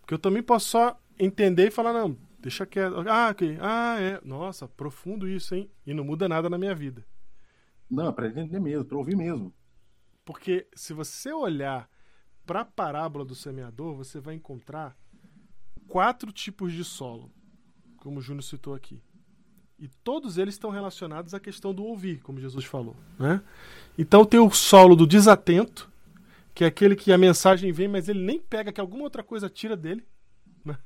Porque 0.00 0.14
eu 0.14 0.18
também 0.18 0.42
posso 0.42 0.68
só 0.68 1.00
entender 1.18 1.68
e 1.68 1.70
falar, 1.70 1.92
não, 1.92 2.16
deixa 2.38 2.66
quieto. 2.66 3.08
Ah, 3.08 3.30
ok. 3.30 3.58
Ah, 3.60 3.96
é. 4.00 4.20
Nossa, 4.24 4.68
profundo 4.68 5.28
isso, 5.28 5.54
hein? 5.54 5.70
E 5.86 5.94
não 5.94 6.04
muda 6.04 6.28
nada 6.28 6.48
na 6.50 6.58
minha 6.58 6.74
vida. 6.74 7.04
Não, 7.88 8.08
é 8.08 8.12
pra 8.12 8.26
entender 8.26 8.60
mesmo, 8.60 8.84
pra 8.84 8.98
ouvir 8.98 9.16
mesmo. 9.16 9.52
Porque 10.24 10.66
se 10.74 10.92
você 10.92 11.32
olhar 11.32 11.88
para 12.46 12.60
a 12.60 12.64
parábola 12.64 13.24
do 13.24 13.34
semeador, 13.34 13.94
você 13.94 14.20
vai 14.20 14.34
encontrar 14.34 14.96
quatro 15.88 16.32
tipos 16.32 16.72
de 16.72 16.84
solo, 16.84 17.30
como 17.98 18.18
o 18.18 18.22
Júnior 18.22 18.42
citou 18.42 18.74
aqui. 18.74 19.02
E 19.78 19.88
todos 19.88 20.38
eles 20.38 20.54
estão 20.54 20.70
relacionados 20.70 21.34
à 21.34 21.40
questão 21.40 21.74
do 21.74 21.84
ouvir, 21.84 22.20
como 22.22 22.40
Jesus 22.40 22.64
falou. 22.64 22.96
Né? 23.18 23.42
Então 23.98 24.24
tem 24.24 24.38
o 24.40 24.50
solo 24.50 24.94
do 24.94 25.06
desatento, 25.06 25.90
que 26.54 26.62
é 26.64 26.66
aquele 26.68 26.94
que 26.94 27.12
a 27.12 27.18
mensagem 27.18 27.72
vem, 27.72 27.88
mas 27.88 28.08
ele 28.08 28.20
nem 28.20 28.38
pega, 28.38 28.72
que 28.72 28.80
alguma 28.80 29.02
outra 29.02 29.22
coisa 29.22 29.50
tira 29.50 29.76
dele. 29.76 30.06
Né? 30.64 30.78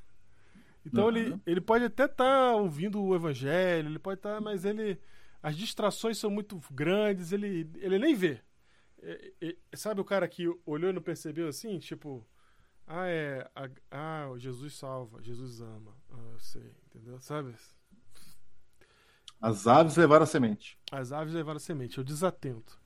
Então 0.84 1.05
Uhum. 1.05 1.16
ele, 1.16 1.40
ele 1.46 1.61
pode 1.61 1.84
até 1.84 2.07
estar 2.07 2.55
ouvindo 2.55 3.01
o 3.03 3.14
evangelho, 3.14 3.88
ele 3.88 3.99
pode 3.99 4.18
estar, 4.18 4.40
mas 4.40 4.64
ele. 4.64 4.99
As 5.42 5.57
distrações 5.57 6.18
são 6.18 6.30
muito 6.30 6.61
grandes, 6.72 7.30
ele, 7.30 7.70
ele 7.76 7.99
nem 7.99 8.14
vê. 8.14 8.40
É, 9.01 9.32
é, 9.40 9.57
sabe 9.76 10.01
o 10.01 10.05
cara 10.05 10.26
que 10.26 10.49
olhou 10.66 10.90
e 10.90 10.92
não 10.92 11.03
percebeu 11.03 11.46
assim? 11.46 11.78
Tipo, 11.78 12.26
ah, 12.89 13.07
é. 13.07 13.49
a- 13.55 13.70
ah, 13.91 14.32
Jesus 14.39 14.74
salva, 14.74 15.22
Jesus 15.22 15.61
ama. 15.61 15.95
Ah, 16.11 16.30
eu 16.32 16.39
sei, 16.39 16.74
entendeu? 16.86 17.20
Sabe? 17.20 17.55
As 19.41 19.66
aves 19.66 19.97
levaram 19.97 20.24
a 20.24 20.26
semente. 20.26 20.78
As 20.91 21.12
aves 21.12 21.32
levaram 21.32 21.59
a 21.59 21.61
semente, 21.61 22.01
o 22.01 22.05
desatento. 22.05 22.80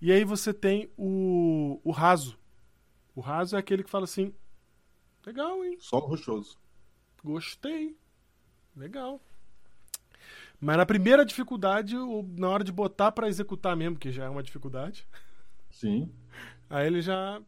E 0.00 0.12
aí 0.12 0.24
você 0.24 0.52
tem 0.52 0.92
o, 0.96 1.80
o 1.82 1.90
raso. 1.90 2.38
O 3.14 3.20
raso 3.20 3.56
é 3.56 3.58
aquele 3.58 3.82
que 3.82 3.90
fala 3.90 4.04
assim: 4.04 4.34
legal, 5.24 5.64
hein? 5.64 5.78
Solo 5.80 6.06
rochoso. 6.08 6.58
Gostei. 7.22 7.96
Legal. 8.76 9.20
Mas 10.60 10.76
na 10.76 10.86
primeira 10.86 11.24
dificuldade, 11.24 11.94
na 12.36 12.48
hora 12.48 12.64
de 12.64 12.72
botar 12.72 13.12
pra 13.12 13.28
executar 13.28 13.76
mesmo, 13.76 13.98
que 13.98 14.10
já 14.10 14.24
é 14.24 14.28
uma 14.28 14.42
dificuldade, 14.42 15.06
Sim. 15.70 16.12
aí 16.68 16.86
ele 16.86 17.00
já 17.00 17.40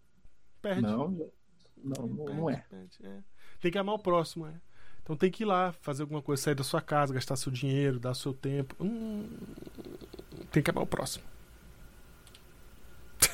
perde. 0.62 0.82
Não, 0.82 1.30
não, 1.86 2.06
não, 2.06 2.34
não 2.34 2.50
é. 2.50 2.64
É. 3.02 3.18
Tem 3.60 3.70
que 3.70 3.78
amar 3.78 3.94
o 3.94 3.98
próximo, 3.98 4.46
é. 4.46 4.54
Então 5.02 5.16
tem 5.16 5.30
que 5.30 5.44
ir 5.44 5.46
lá, 5.46 5.72
fazer 5.72 6.02
alguma 6.02 6.20
coisa, 6.20 6.42
sair 6.42 6.54
da 6.56 6.64
sua 6.64 6.80
casa, 6.80 7.14
gastar 7.14 7.36
seu 7.36 7.52
dinheiro, 7.52 7.98
dar 8.00 8.12
seu 8.14 8.34
tempo. 8.34 8.74
Hum, 8.80 9.28
tem 10.50 10.62
que 10.62 10.70
amar 10.70 10.82
o 10.82 10.86
próximo. 10.86 11.24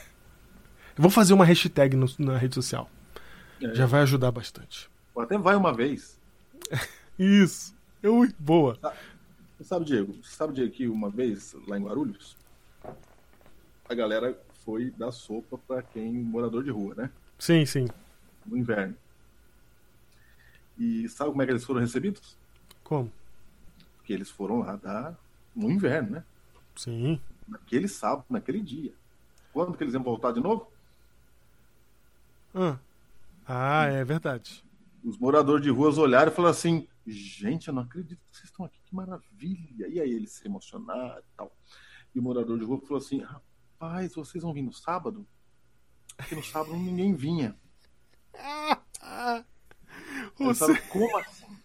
Eu 0.96 1.02
vou 1.02 1.10
fazer 1.10 1.32
uma 1.32 1.44
hashtag 1.44 1.96
no- 1.96 2.06
na 2.18 2.36
rede 2.36 2.54
social. 2.54 2.90
É. 3.62 3.74
Já 3.74 3.86
vai 3.86 4.02
ajudar 4.02 4.30
bastante. 4.30 4.90
Até 5.16 5.38
vai 5.38 5.56
uma 5.56 5.72
vez. 5.72 6.18
Isso. 7.18 7.74
Eu, 8.02 8.26
boa. 8.38 8.78
Você 9.56 9.64
sabe, 9.64 9.84
Diego? 9.84 10.12
Você 10.22 10.34
sabe, 10.34 10.52
Diego, 10.54 10.72
que 10.72 10.88
uma 10.88 11.08
vez 11.08 11.54
lá 11.68 11.78
em 11.78 11.84
Guarulhos, 11.84 12.36
a 13.88 13.94
galera 13.94 14.38
foi 14.64 14.90
dar 14.90 15.12
sopa 15.12 15.56
pra 15.66 15.82
quem 15.82 16.12
morador 16.12 16.64
de 16.64 16.70
rua, 16.70 16.94
né? 16.96 17.10
Sim, 17.38 17.64
sim. 17.64 17.86
No 18.46 18.56
inverno. 18.56 18.96
E 20.78 21.08
sabe 21.08 21.30
como 21.30 21.42
é 21.42 21.46
que 21.46 21.52
eles 21.52 21.64
foram 21.64 21.80
recebidos? 21.80 22.36
Como? 22.82 23.12
Porque 23.96 24.12
eles 24.12 24.30
foram 24.30 24.60
lá 24.60 24.76
dar 24.76 25.16
no 25.54 25.70
inverno, 25.70 26.10
né? 26.10 26.24
Sim. 26.74 27.20
Naquele 27.46 27.88
sábado, 27.88 28.26
naquele 28.30 28.60
dia. 28.60 28.92
Quando 29.52 29.76
que 29.76 29.84
eles 29.84 29.94
iam 29.94 30.02
voltar 30.02 30.32
de 30.32 30.40
novo? 30.40 30.70
Ah, 32.54 32.78
ah 33.46 33.84
é 33.86 34.04
verdade. 34.04 34.64
Os 35.04 35.18
moradores 35.18 35.62
de 35.62 35.70
ruas 35.70 35.98
olharam 35.98 36.32
e 36.32 36.34
falaram 36.34 36.52
assim: 36.52 36.88
gente, 37.06 37.68
eu 37.68 37.74
não 37.74 37.82
acredito 37.82 38.18
que 38.30 38.36
vocês 38.36 38.48
estão 38.48 38.64
aqui, 38.64 38.78
que 38.84 38.94
maravilha. 38.94 39.88
E 39.88 40.00
aí 40.00 40.10
eles 40.10 40.32
se 40.32 40.46
emocionaram 40.46 41.18
e 41.18 41.36
tal. 41.36 41.52
E 42.14 42.18
o 42.18 42.22
morador 42.22 42.58
de 42.58 42.64
rua 42.64 42.80
falou 42.80 42.98
assim: 42.98 43.20
rapaz, 43.20 44.14
vocês 44.14 44.42
vão 44.42 44.52
vir 44.52 44.62
no 44.62 44.72
sábado? 44.72 45.26
Porque 46.16 46.34
no 46.34 46.42
sábado 46.42 46.76
ninguém 46.76 47.14
vinha. 47.14 47.56
Você... 50.38 50.78
como 50.88 51.18
assim? 51.18 51.58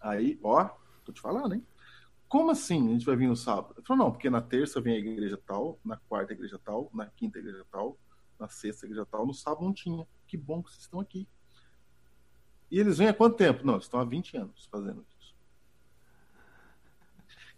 Aí, 0.00 0.38
ó, 0.42 0.68
tô 1.04 1.12
te 1.12 1.20
falando, 1.20 1.54
hein? 1.54 1.66
Como 2.28 2.50
assim 2.50 2.88
a 2.88 2.92
gente 2.92 3.04
vai 3.04 3.14
vir 3.14 3.28
no 3.28 3.36
sábado? 3.36 3.74
Ele 3.76 3.86
falou, 3.86 4.04
não, 4.04 4.10
porque 4.10 4.30
na 4.30 4.40
terça 4.40 4.80
vem 4.80 4.94
a 4.94 4.98
igreja 4.98 5.38
tal, 5.46 5.78
na 5.84 5.96
quarta 5.96 6.32
a 6.32 6.34
igreja 6.34 6.58
tal, 6.58 6.90
na 6.92 7.06
quinta 7.06 7.38
a 7.38 7.42
igreja 7.42 7.64
tal, 7.70 7.98
na 8.38 8.48
sexta 8.48 8.86
a 8.86 8.88
igreja 8.88 9.06
tal, 9.06 9.26
no 9.26 9.34
sábado 9.34 9.64
não 9.64 9.72
tinha. 9.72 10.08
Que 10.26 10.36
bom 10.36 10.62
que 10.62 10.70
vocês 10.70 10.84
estão 10.84 10.98
aqui. 10.98 11.28
E 12.70 12.80
eles 12.80 12.96
vêm 12.96 13.08
há 13.08 13.14
quanto 13.14 13.36
tempo? 13.36 13.66
Não, 13.66 13.74
eles 13.74 13.84
estão 13.84 14.00
há 14.00 14.04
20 14.04 14.36
anos 14.38 14.66
fazendo 14.72 15.04
isso. 15.20 15.36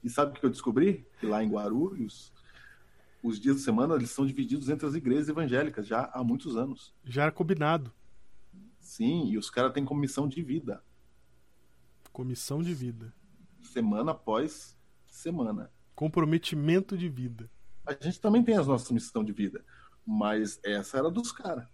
E 0.03 0.11
sabe 0.11 0.33
o 0.33 0.41
que 0.41 0.45
eu 0.45 0.51
descobri? 0.51 1.07
Que 1.21 1.27
lá 1.27 1.43
em 1.43 1.49
Guarulhos, 1.49 2.33
os 3.25 3.41
dias 3.41 3.57
de 3.57 3.63
semana 3.63 3.95
eles 3.95 4.11
são 4.11 4.27
divididos 4.27 4.69
entre 4.69 4.87
as 4.87 4.95
igrejas 4.95 5.31
evangélicas 5.31 5.87
já 5.87 6.11
há 6.13 6.23
muitos 6.23 6.57
anos. 6.57 6.95
Já 7.03 7.23
era 7.23 7.33
combinado. 7.33 7.91
Sim, 8.79 9.27
e 9.31 9.39
os 9.39 9.49
caras 9.49 9.73
têm 9.73 9.83
comissão 9.83 10.29
de 10.29 10.43
vida. 10.43 10.85
Comissão 12.13 12.63
de 12.63 12.75
vida. 12.75 13.15
semana 13.63 14.13
após 14.13 14.77
semana. 15.07 15.73
Comprometimento 15.95 16.99
de 16.99 17.09
vida. 17.09 17.51
A 17.87 17.93
gente 17.93 18.21
também 18.21 18.45
tem 18.45 18.59
as 18.59 18.67
nossas 18.67 18.91
missões 18.91 19.25
de 19.25 19.33
vida, 19.33 19.65
mas 20.07 20.61
essa 20.63 20.99
era 20.99 21.11
dos 21.11 21.33
caras. 21.33 21.67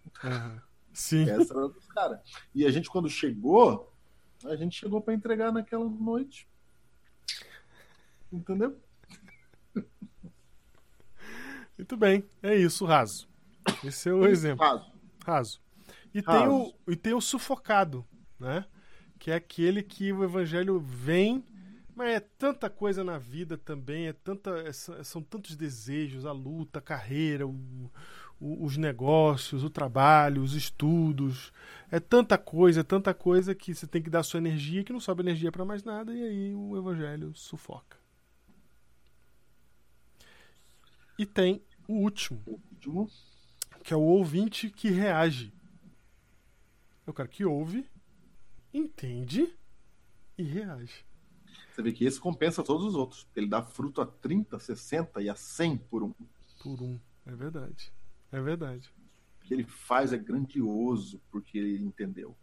Sim. 0.93 1.29
Essa 1.29 1.53
era 1.53 1.67
dos 1.67 1.85
caras. 1.87 2.21
E 2.55 2.65
a 2.65 2.71
gente, 2.71 2.89
quando 2.89 3.09
chegou, 3.09 3.93
a 4.45 4.55
gente 4.55 4.79
chegou 4.79 5.01
para 5.01 5.13
entregar 5.13 5.51
naquela 5.51 5.85
noite. 5.85 6.47
Entendeu? 8.31 8.79
Muito 11.91 11.97
bem. 11.99 12.23
É 12.41 12.55
isso, 12.55 12.85
raso. 12.85 13.27
Esse 13.83 14.07
é 14.07 14.13
o 14.13 14.25
exemplo. 14.25 14.65
Raso. 14.65 14.91
Raso. 15.25 15.61
E, 16.13 16.21
Raso. 16.21 16.39
Tem 16.39 16.47
o, 16.47 16.73
e 16.87 16.95
tem 16.95 17.13
o 17.13 17.19
sufocado, 17.19 18.05
né? 18.39 18.63
Que 19.19 19.29
é 19.31 19.35
aquele 19.35 19.83
que 19.83 20.13
o 20.13 20.23
evangelho 20.23 20.79
vem, 20.79 21.43
mas 21.93 22.15
é 22.15 22.19
tanta 22.21 22.69
coisa 22.69 23.03
na 23.03 23.17
vida 23.17 23.57
também, 23.57 24.07
é 24.07 24.13
tanta, 24.13 24.51
é- 24.61 24.71
são 24.71 25.03
são 25.03 25.21
tantos 25.21 25.57
desejos, 25.57 26.25
a 26.25 26.31
luta, 26.31 26.79
a 26.79 26.81
carreira, 26.81 27.45
o- 27.45 27.91
o- 28.39 28.63
os 28.65 28.77
negócios, 28.77 29.61
o 29.61 29.69
trabalho, 29.69 30.41
os 30.41 30.53
estudos. 30.55 31.51
É 31.91 31.99
tanta 31.99 32.37
coisa, 32.37 32.79
é 32.79 32.83
tanta 32.83 33.13
coisa 33.13 33.53
que 33.53 33.75
você 33.75 33.85
tem 33.85 34.01
que 34.01 34.09
dar 34.09 34.23
sua 34.23 34.37
energia, 34.37 34.81
que 34.81 34.93
não 34.93 34.99
sobe 35.01 35.23
energia 35.23 35.51
para 35.51 35.65
mais 35.65 35.83
nada, 35.83 36.13
e 36.13 36.23
aí 36.23 36.53
o 36.55 36.77
evangelho 36.77 37.33
sufoca. 37.35 37.99
E 41.19 41.25
tem 41.25 41.61
o 41.91 42.01
último, 42.03 42.41
O 42.45 42.51
último. 42.73 43.09
que 43.83 43.93
é 43.93 43.97
o 43.97 44.01
ouvinte 44.01 44.69
que 44.69 44.89
reage. 44.89 45.53
É 47.05 47.09
o 47.09 47.13
cara 47.13 47.27
que 47.27 47.43
ouve, 47.45 47.85
entende 48.73 49.53
e 50.37 50.43
reage. 50.43 51.05
Você 51.73 51.81
vê 51.81 51.91
que 51.91 52.05
esse 52.05 52.19
compensa 52.19 52.63
todos 52.63 52.85
os 52.85 52.95
outros. 52.95 53.27
Ele 53.35 53.47
dá 53.47 53.61
fruto 53.61 54.01
a 54.01 54.05
30, 54.05 54.59
60 54.59 55.21
e 55.21 55.29
a 55.29 55.35
100 55.35 55.77
por 55.77 56.03
um. 56.03 56.13
Por 56.61 56.81
um. 56.81 56.99
É 57.25 57.35
verdade. 57.35 57.91
É 58.31 58.39
verdade. 58.41 58.89
O 59.41 59.45
que 59.47 59.53
ele 59.53 59.63
faz 59.65 60.13
é 60.13 60.17
grandioso 60.17 61.21
porque 61.31 61.57
ele 61.57 61.83
entendeu. 61.83 62.35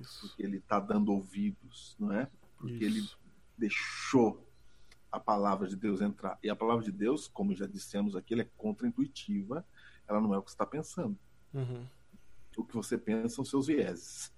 Isso. 0.00 0.20
Porque 0.28 0.42
ele 0.42 0.58
está 0.58 0.78
dando 0.80 1.12
ouvidos, 1.12 1.96
não 1.98 2.12
é? 2.12 2.28
Porque 2.56 2.84
ele 2.84 3.00
Isso. 3.00 3.18
deixou 3.58 4.46
a 5.10 5.18
palavra 5.18 5.66
de 5.68 5.76
Deus 5.76 6.00
entrar. 6.00 6.38
E 6.42 6.48
a 6.48 6.56
palavra 6.56 6.84
de 6.84 6.92
Deus, 6.92 7.26
como 7.28 7.54
já 7.54 7.66
dissemos 7.66 8.14
aqui, 8.14 8.34
ela 8.34 8.42
é 8.42 8.50
contraintuitiva. 8.56 9.66
Ela 10.08 10.20
não 10.20 10.34
é 10.34 10.38
o 10.38 10.42
que 10.42 10.50
você 10.50 10.54
está 10.54 10.66
pensando. 10.66 11.18
Uhum. 11.52 11.86
O 12.56 12.64
que 12.64 12.74
você 12.74 12.96
pensa 12.98 13.36
são 13.36 13.44
seus 13.44 13.66
vieses. 13.66 14.32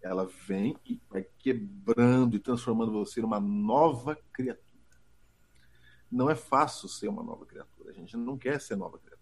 Ela 0.00 0.26
vem 0.46 0.76
e 0.84 1.00
vai 1.10 1.24
quebrando 1.38 2.36
e 2.36 2.38
transformando 2.38 2.92
você 2.92 3.20
numa 3.20 3.40
nova 3.40 4.16
criatura. 4.32 4.68
Não 6.10 6.30
é 6.30 6.34
fácil 6.34 6.88
ser 6.88 7.08
uma 7.08 7.22
nova 7.22 7.44
criatura. 7.44 7.90
A 7.90 7.94
gente 7.94 8.16
não 8.16 8.38
quer 8.38 8.60
ser 8.60 8.76
nova 8.76 8.98
criatura. 8.98 9.18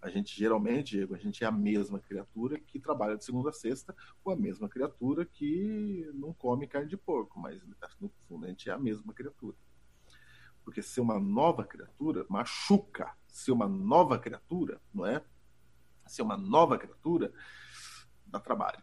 A 0.00 0.10
gente 0.10 0.36
geralmente, 0.36 0.96
Diego, 0.96 1.14
a 1.14 1.18
gente 1.18 1.42
é 1.42 1.46
a 1.46 1.52
mesma 1.52 1.98
criatura 1.98 2.58
que 2.58 2.78
trabalha 2.78 3.16
de 3.16 3.24
segunda 3.24 3.50
a 3.50 3.52
sexta, 3.52 3.94
ou 4.24 4.32
a 4.32 4.36
mesma 4.36 4.68
criatura 4.68 5.24
que 5.24 6.08
não 6.14 6.32
come 6.32 6.68
carne 6.68 6.88
de 6.88 6.96
porco, 6.96 7.40
mas 7.40 7.60
no 8.00 8.08
fundo 8.28 8.46
a 8.46 8.48
gente 8.48 8.70
é 8.70 8.72
a 8.72 8.78
mesma 8.78 9.12
criatura. 9.12 9.56
Porque 10.68 10.82
ser 10.82 11.00
uma 11.00 11.18
nova 11.18 11.64
criatura 11.64 12.26
machuca. 12.28 13.10
Ser 13.26 13.52
uma 13.52 13.66
nova 13.66 14.18
criatura, 14.18 14.78
não 14.92 15.06
é? 15.06 15.22
Ser 16.06 16.20
uma 16.20 16.36
nova 16.36 16.76
criatura 16.76 17.32
dá 18.26 18.38
trabalho. 18.38 18.82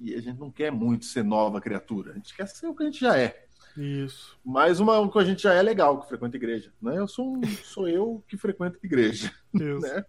E 0.00 0.12
a 0.12 0.20
gente 0.20 0.40
não 0.40 0.50
quer 0.50 0.72
muito 0.72 1.04
ser 1.04 1.22
nova 1.22 1.60
criatura. 1.60 2.10
A 2.10 2.14
gente 2.14 2.34
quer 2.34 2.48
ser 2.48 2.66
o 2.66 2.74
que 2.74 2.82
a 2.82 2.86
gente 2.86 2.98
já 2.98 3.16
é. 3.16 3.46
Isso. 3.76 4.36
Mas 4.44 4.80
uma, 4.80 4.98
o 4.98 5.08
que 5.08 5.20
a 5.20 5.24
gente 5.24 5.40
já 5.40 5.54
é 5.54 5.62
legal, 5.62 6.00
que 6.00 6.08
frequenta 6.08 6.36
igreja. 6.36 6.72
Né? 6.82 6.98
Eu 6.98 7.06
sou, 7.06 7.36
um, 7.36 7.46
sou 7.62 7.88
eu 7.88 8.24
que 8.26 8.36
frequento 8.36 8.80
igreja. 8.82 9.32
Isso. 9.54 9.78
Né? 9.86 10.04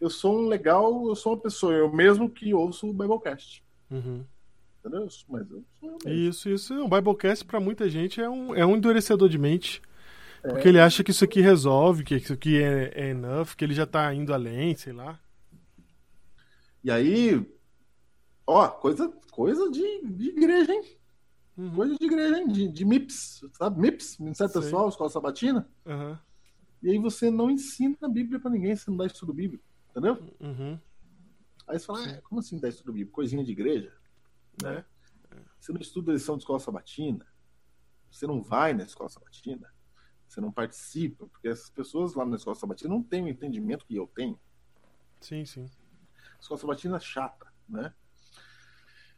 Eu 0.00 0.08
sou 0.08 0.38
um 0.38 0.46
legal, 0.46 1.08
eu 1.08 1.16
sou 1.16 1.32
uma 1.32 1.40
pessoa, 1.40 1.72
eu 1.72 1.92
mesmo 1.92 2.30
que 2.30 2.54
ouço 2.54 2.88
o 2.88 2.92
Biblecast. 2.92 3.64
Uhum. 3.90 4.24
Entendeu? 4.78 5.08
Mas 5.28 5.50
eu 5.50 5.64
sou 5.80 5.90
eu 5.90 5.98
mesmo. 6.04 6.28
Isso, 6.28 6.48
isso. 6.48 6.84
O 6.84 6.88
Biblecast, 6.88 7.44
pra 7.44 7.58
muita 7.58 7.88
gente, 7.88 8.20
é 8.20 8.30
um, 8.30 8.54
é 8.54 8.64
um 8.64 8.76
endurecedor 8.76 9.28
de 9.28 9.36
mente. 9.36 9.82
É. 10.42 10.48
Porque 10.48 10.68
ele 10.68 10.80
acha 10.80 11.02
que 11.02 11.10
isso 11.10 11.24
aqui 11.24 11.40
resolve, 11.40 12.04
que 12.04 12.14
isso 12.16 12.32
aqui 12.32 12.62
é, 12.62 12.92
é 12.94 13.10
enough, 13.10 13.54
que 13.56 13.64
ele 13.64 13.74
já 13.74 13.86
tá 13.86 14.12
indo 14.14 14.32
além, 14.32 14.76
sei 14.76 14.92
lá. 14.92 15.18
E 16.82 16.90
aí, 16.90 17.44
ó, 18.46 18.68
coisa, 18.68 19.08
coisa 19.30 19.70
de, 19.70 20.06
de 20.06 20.28
igreja, 20.28 20.72
hein? 20.72 20.84
Uhum. 21.56 21.74
Coisa 21.74 21.96
de 21.96 22.06
igreja, 22.06 22.38
hein? 22.38 22.48
De, 22.48 22.68
de 22.68 22.84
MIPS, 22.84 23.44
sabe? 23.52 23.80
MIPS, 23.80 24.18
Ministério 24.18 24.52
Sei. 24.52 24.62
Pessoal, 24.62 24.88
Escola 24.88 25.10
Sabatina. 25.10 25.68
Aham. 25.84 26.18
E 26.80 26.90
aí 26.90 26.98
você 26.98 27.30
não 27.30 27.50
ensina 27.50 27.96
a 28.02 28.08
Bíblia 28.08 28.38
pra 28.38 28.50
ninguém, 28.50 28.76
você 28.76 28.88
não 28.88 28.96
dá 28.96 29.06
estudo 29.06 29.34
bíblico, 29.34 29.64
entendeu? 29.90 30.16
Uhum. 30.38 30.78
Aí 31.66 31.78
você 31.78 31.84
fala, 31.84 32.08
ah, 32.08 32.22
como 32.22 32.40
assim 32.40 32.58
dá 32.58 32.68
estudo 32.68 32.92
bíblico? 32.92 33.12
Coisinha 33.12 33.44
de 33.44 33.50
igreja, 33.50 33.92
né? 34.62 34.84
Você 35.58 35.72
não 35.72 35.80
estuda 35.80 36.12
a 36.12 36.14
lição 36.14 36.36
de 36.36 36.42
escola 36.42 36.60
sabatina, 36.60 37.26
você 38.10 38.26
não 38.26 38.40
vai 38.40 38.72
na 38.72 38.84
escola 38.84 39.10
sabatina, 39.10 39.68
você 40.28 40.40
não 40.40 40.52
participa, 40.52 41.26
porque 41.26 41.48
essas 41.48 41.70
pessoas 41.70 42.14
lá 42.14 42.24
na 42.24 42.36
escola 42.36 42.54
sabatina 42.56 42.90
não 42.90 43.02
têm 43.02 43.24
o 43.24 43.28
entendimento 43.28 43.86
que 43.86 43.96
eu 43.96 44.06
tenho. 44.06 44.38
Sim, 45.20 45.44
sim. 45.44 45.68
escola 46.40 46.60
sabatina 46.60 46.96
é 46.96 47.00
chata, 47.00 47.46
né? 47.68 47.92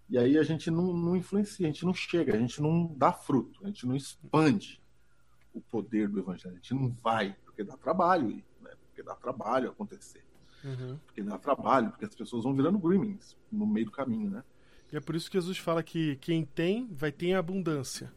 E 0.09 0.19
aí 0.19 0.37
a 0.37 0.43
gente 0.43 0.71
não, 0.71 0.93
não 0.93 1.17
influencia, 1.17 1.67
a 1.67 1.71
gente 1.71 1.85
não 1.85 1.95
chega, 1.95 2.35
a 2.35 2.39
gente 2.39 2.61
não 2.61 2.93
dá 2.97 3.13
fruto, 3.13 3.61
a 3.65 3.69
gente 3.69 3.87
não 3.87 3.95
expande 3.95 4.83
o 5.55 5.61
poder 5.61 6.09
do 6.09 6.19
evangelho, 6.19 6.55
a 6.55 6.57
gente 6.57 6.75
não 6.75 6.89
vai, 6.91 7.37
porque 7.45 7.63
dá 7.63 7.77
trabalho, 7.77 8.43
né? 8.61 8.71
porque 8.87 9.03
dá 9.03 9.15
trabalho 9.15 9.71
acontecer, 9.71 10.25
Uhum. 10.65 10.99
porque 11.07 11.23
dá 11.23 11.39
trabalho, 11.39 11.91
porque 11.91 12.05
as 12.05 12.15
pessoas 12.15 12.43
vão 12.45 12.55
virando 12.55 12.79
gremlins 12.79 13.37
no 13.51 13.67
meio 13.67 13.87
do 13.87 13.93
caminho, 13.93 14.31
né? 14.31 14.45
E 14.93 14.97
é 14.97 15.01
por 15.01 15.15
isso 15.15 15.31
que 15.31 15.37
Jesus 15.39 15.57
fala 15.59 15.83
que 15.83 16.17
quem 16.17 16.45
tem, 16.45 16.89
vai 16.93 17.13
ter 17.13 17.27
em 17.27 17.35
abundância. 17.35 18.13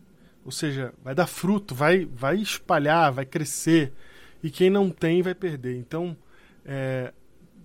Ou 0.45 0.51
seja, 0.51 0.93
vai 1.03 1.15
dar 1.15 1.27
fruto, 1.27 1.73
vai, 1.73 2.05
vai 2.05 2.37
espalhar, 2.37 3.11
vai 3.11 3.25
crescer. 3.25 3.93
E 4.41 4.49
quem 4.49 4.69
não 4.69 4.89
tem, 4.89 5.21
vai 5.21 5.33
perder. 5.33 5.77
Então, 5.77 6.17
é, 6.65 7.13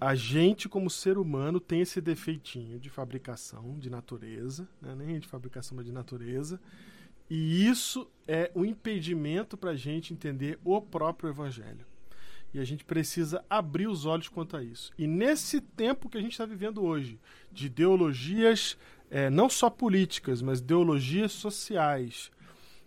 a 0.00 0.14
gente, 0.14 0.68
como 0.68 0.88
ser 0.88 1.18
humano, 1.18 1.58
tem 1.58 1.80
esse 1.80 2.00
defeitinho 2.00 2.78
de 2.78 2.88
fabricação, 2.88 3.76
de 3.78 3.90
natureza, 3.90 4.68
né? 4.80 4.94
nem 4.94 5.18
de 5.18 5.26
fabricação, 5.26 5.76
mas 5.76 5.86
de 5.86 5.92
natureza. 5.92 6.60
E 7.28 7.66
isso 7.66 8.08
é 8.26 8.50
um 8.54 8.64
impedimento 8.64 9.56
para 9.56 9.72
a 9.72 9.76
gente 9.76 10.14
entender 10.14 10.58
o 10.64 10.80
próprio 10.80 11.30
Evangelho. 11.30 11.84
E 12.54 12.58
a 12.58 12.64
gente 12.64 12.84
precisa 12.84 13.44
abrir 13.50 13.88
os 13.88 14.06
olhos 14.06 14.28
quanto 14.28 14.56
a 14.56 14.62
isso. 14.62 14.90
E 14.96 15.06
nesse 15.06 15.60
tempo 15.60 16.08
que 16.08 16.16
a 16.16 16.20
gente 16.20 16.32
está 16.32 16.46
vivendo 16.46 16.82
hoje, 16.82 17.20
de 17.52 17.66
ideologias 17.66 18.78
é, 19.10 19.30
não 19.30 19.48
só 19.48 19.70
políticas, 19.70 20.42
mas 20.42 20.60
ideologias 20.60 21.32
sociais, 21.32 22.30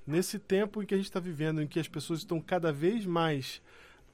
nesse 0.06 0.40
tempo 0.40 0.82
em 0.82 0.86
que 0.86 0.94
a 0.94 0.98
gente 0.98 1.08
está 1.08 1.20
vivendo, 1.20 1.62
em 1.62 1.68
que 1.68 1.80
as 1.80 1.88
pessoas 1.88 2.20
estão 2.20 2.40
cada 2.40 2.72
vez 2.72 3.06
mais 3.06 3.62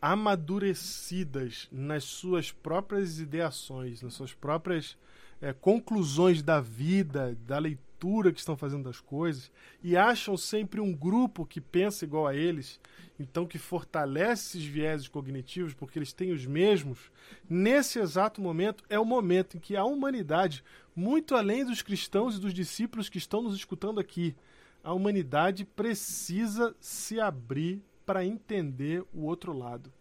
amadurecidas 0.01 1.67
nas 1.71 2.03
suas 2.03 2.51
próprias 2.51 3.19
ideações, 3.19 4.01
nas 4.01 4.13
suas 4.13 4.33
próprias 4.33 4.97
é, 5.41 5.53
conclusões 5.53 6.41
da 6.41 6.61
vida, 6.61 7.35
da 7.47 7.57
leitura 7.57 8.31
que 8.31 8.39
estão 8.39 8.55
fazendo 8.55 8.83
das 8.83 8.99
coisas, 8.99 9.51
e 9.83 9.97
acham 9.97 10.37
sempre 10.37 10.79
um 10.79 10.93
grupo 10.93 11.45
que 11.45 11.59
pensa 11.59 12.05
igual 12.05 12.27
a 12.27 12.35
eles, 12.35 12.79
então 13.19 13.47
que 13.47 13.57
fortalece 13.57 14.59
esses 14.59 14.63
vieses 14.67 15.07
cognitivos, 15.07 15.73
porque 15.73 15.97
eles 15.97 16.13
têm 16.13 16.31
os 16.31 16.45
mesmos, 16.45 17.11
nesse 17.49 17.97
exato 17.99 18.39
momento 18.39 18.83
é 18.89 18.99
o 18.99 19.05
momento 19.05 19.57
em 19.57 19.59
que 19.59 19.75
a 19.75 19.83
humanidade, 19.83 20.63
muito 20.95 21.35
além 21.35 21.65
dos 21.65 21.81
cristãos 21.81 22.37
e 22.37 22.39
dos 22.39 22.53
discípulos 22.53 23.09
que 23.09 23.17
estão 23.17 23.41
nos 23.41 23.55
escutando 23.55 23.99
aqui, 23.99 24.35
a 24.87 24.93
humanidade 24.93 25.65
precisa 25.65 26.73
se 26.79 27.19
abrir 27.19 27.83
para 28.05 28.23
entender 28.23 29.03
o 29.13 29.25
outro 29.25 29.51
lado. 29.51 29.91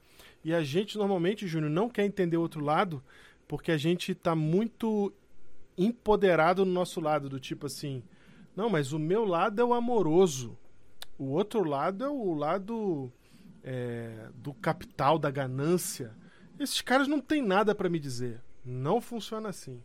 E 0.45 0.55
a 0.55 0.63
gente 0.63 0.97
normalmente, 0.97 1.45
Júnior, 1.45 1.73
não 1.73 1.91
quer 1.91 2.05
entender 2.05 2.37
o 2.37 2.41
outro 2.41 2.65
lado 2.65 3.03
porque 3.49 3.73
a 3.73 3.77
gente 3.77 4.13
está 4.13 4.37
muito 4.37 5.13
empoderado 5.77 6.65
no 6.65 6.71
nosso 6.71 7.01
lado, 7.01 7.29
do 7.29 7.41
tipo 7.41 7.67
assim, 7.67 8.01
não, 8.55 8.71
mas 8.71 8.93
o 8.93 8.99
meu 8.99 9.25
lado 9.25 9.61
é 9.61 9.65
o 9.65 9.75
amoroso, 9.75 10.57
o 11.19 11.31
outro 11.31 11.65
lado 11.65 12.05
é 12.05 12.09
o 12.09 12.33
lado 12.33 13.13
é, 13.65 14.29
do 14.37 14.55
capital, 14.55 15.19
da 15.19 15.33
ganância. 15.33 16.15
Esses 16.61 16.81
caras 16.81 17.09
não 17.09 17.21
têm 17.21 17.43
nada 17.43 17.75
para 17.75 17.89
me 17.89 17.99
dizer. 17.99 18.41
Não 18.65 19.01
funciona 19.01 19.49
assim. 19.49 19.83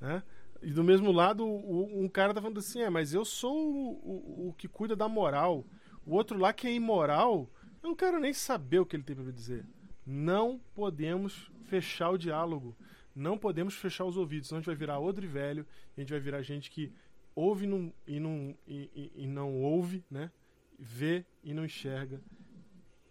Né? 0.00 0.22
E 0.62 0.70
do 0.72 0.84
mesmo 0.84 1.10
lado, 1.10 1.44
o- 1.46 2.02
um 2.02 2.08
cara 2.08 2.34
tá 2.34 2.40
falando 2.40 2.58
assim, 2.58 2.80
é, 2.82 2.90
mas 2.90 3.14
eu 3.14 3.24
sou 3.24 3.56
o, 3.56 3.90
o- 3.92 4.48
o 4.48 4.52
que 4.54 4.68
cuida 4.68 4.94
da 4.94 5.08
moral. 5.08 5.64
O 6.04 6.14
outro 6.14 6.38
lá 6.38 6.52
que 6.52 6.66
é 6.66 6.72
imoral, 6.72 7.48
eu 7.82 7.88
não 7.88 7.96
quero 7.96 8.18
nem 8.20 8.32
saber 8.32 8.78
o 8.78 8.86
que 8.86 8.96
ele 8.96 9.02
tem 9.02 9.16
para 9.16 9.24
me 9.24 9.32
dizer. 9.32 9.64
Não 10.06 10.60
podemos 10.74 11.50
fechar 11.64 12.10
o 12.10 12.18
diálogo. 12.18 12.76
Não 13.14 13.38
podemos 13.38 13.74
fechar 13.74 14.04
os 14.04 14.16
ouvidos, 14.16 14.48
senão 14.48 14.58
a 14.58 14.60
gente 14.60 14.66
vai 14.66 14.74
virar 14.76 15.00
odre 15.00 15.26
velho, 15.26 15.66
a 15.96 16.00
gente 16.00 16.10
vai 16.10 16.20
virar 16.20 16.42
gente 16.42 16.70
que 16.70 16.92
ouve 17.34 17.64
e 17.64 17.68
não, 17.68 17.92
e 18.06 18.20
não, 18.20 18.54
e, 18.66 19.12
e- 19.16 19.26
não 19.26 19.54
ouve, 19.62 20.04
né? 20.10 20.30
Vê 20.78 21.24
e 21.42 21.52
não 21.54 21.64
enxerga. 21.64 22.20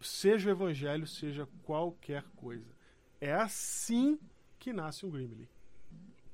Seja 0.02 0.50
o 0.50 0.52
evangelho, 0.52 1.06
seja 1.06 1.48
qualquer 1.64 2.24
coisa. 2.36 2.68
É 3.20 3.34
assim 3.34 4.18
que 4.58 4.72
nasce 4.72 5.06
um 5.06 5.10
Grimly. 5.10 5.50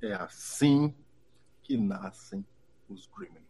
É 0.01 0.13
assim 0.13 0.93
que 1.65 1.75
nascem 1.75 2.45
os 2.87 3.07
gremlins. 3.07 3.44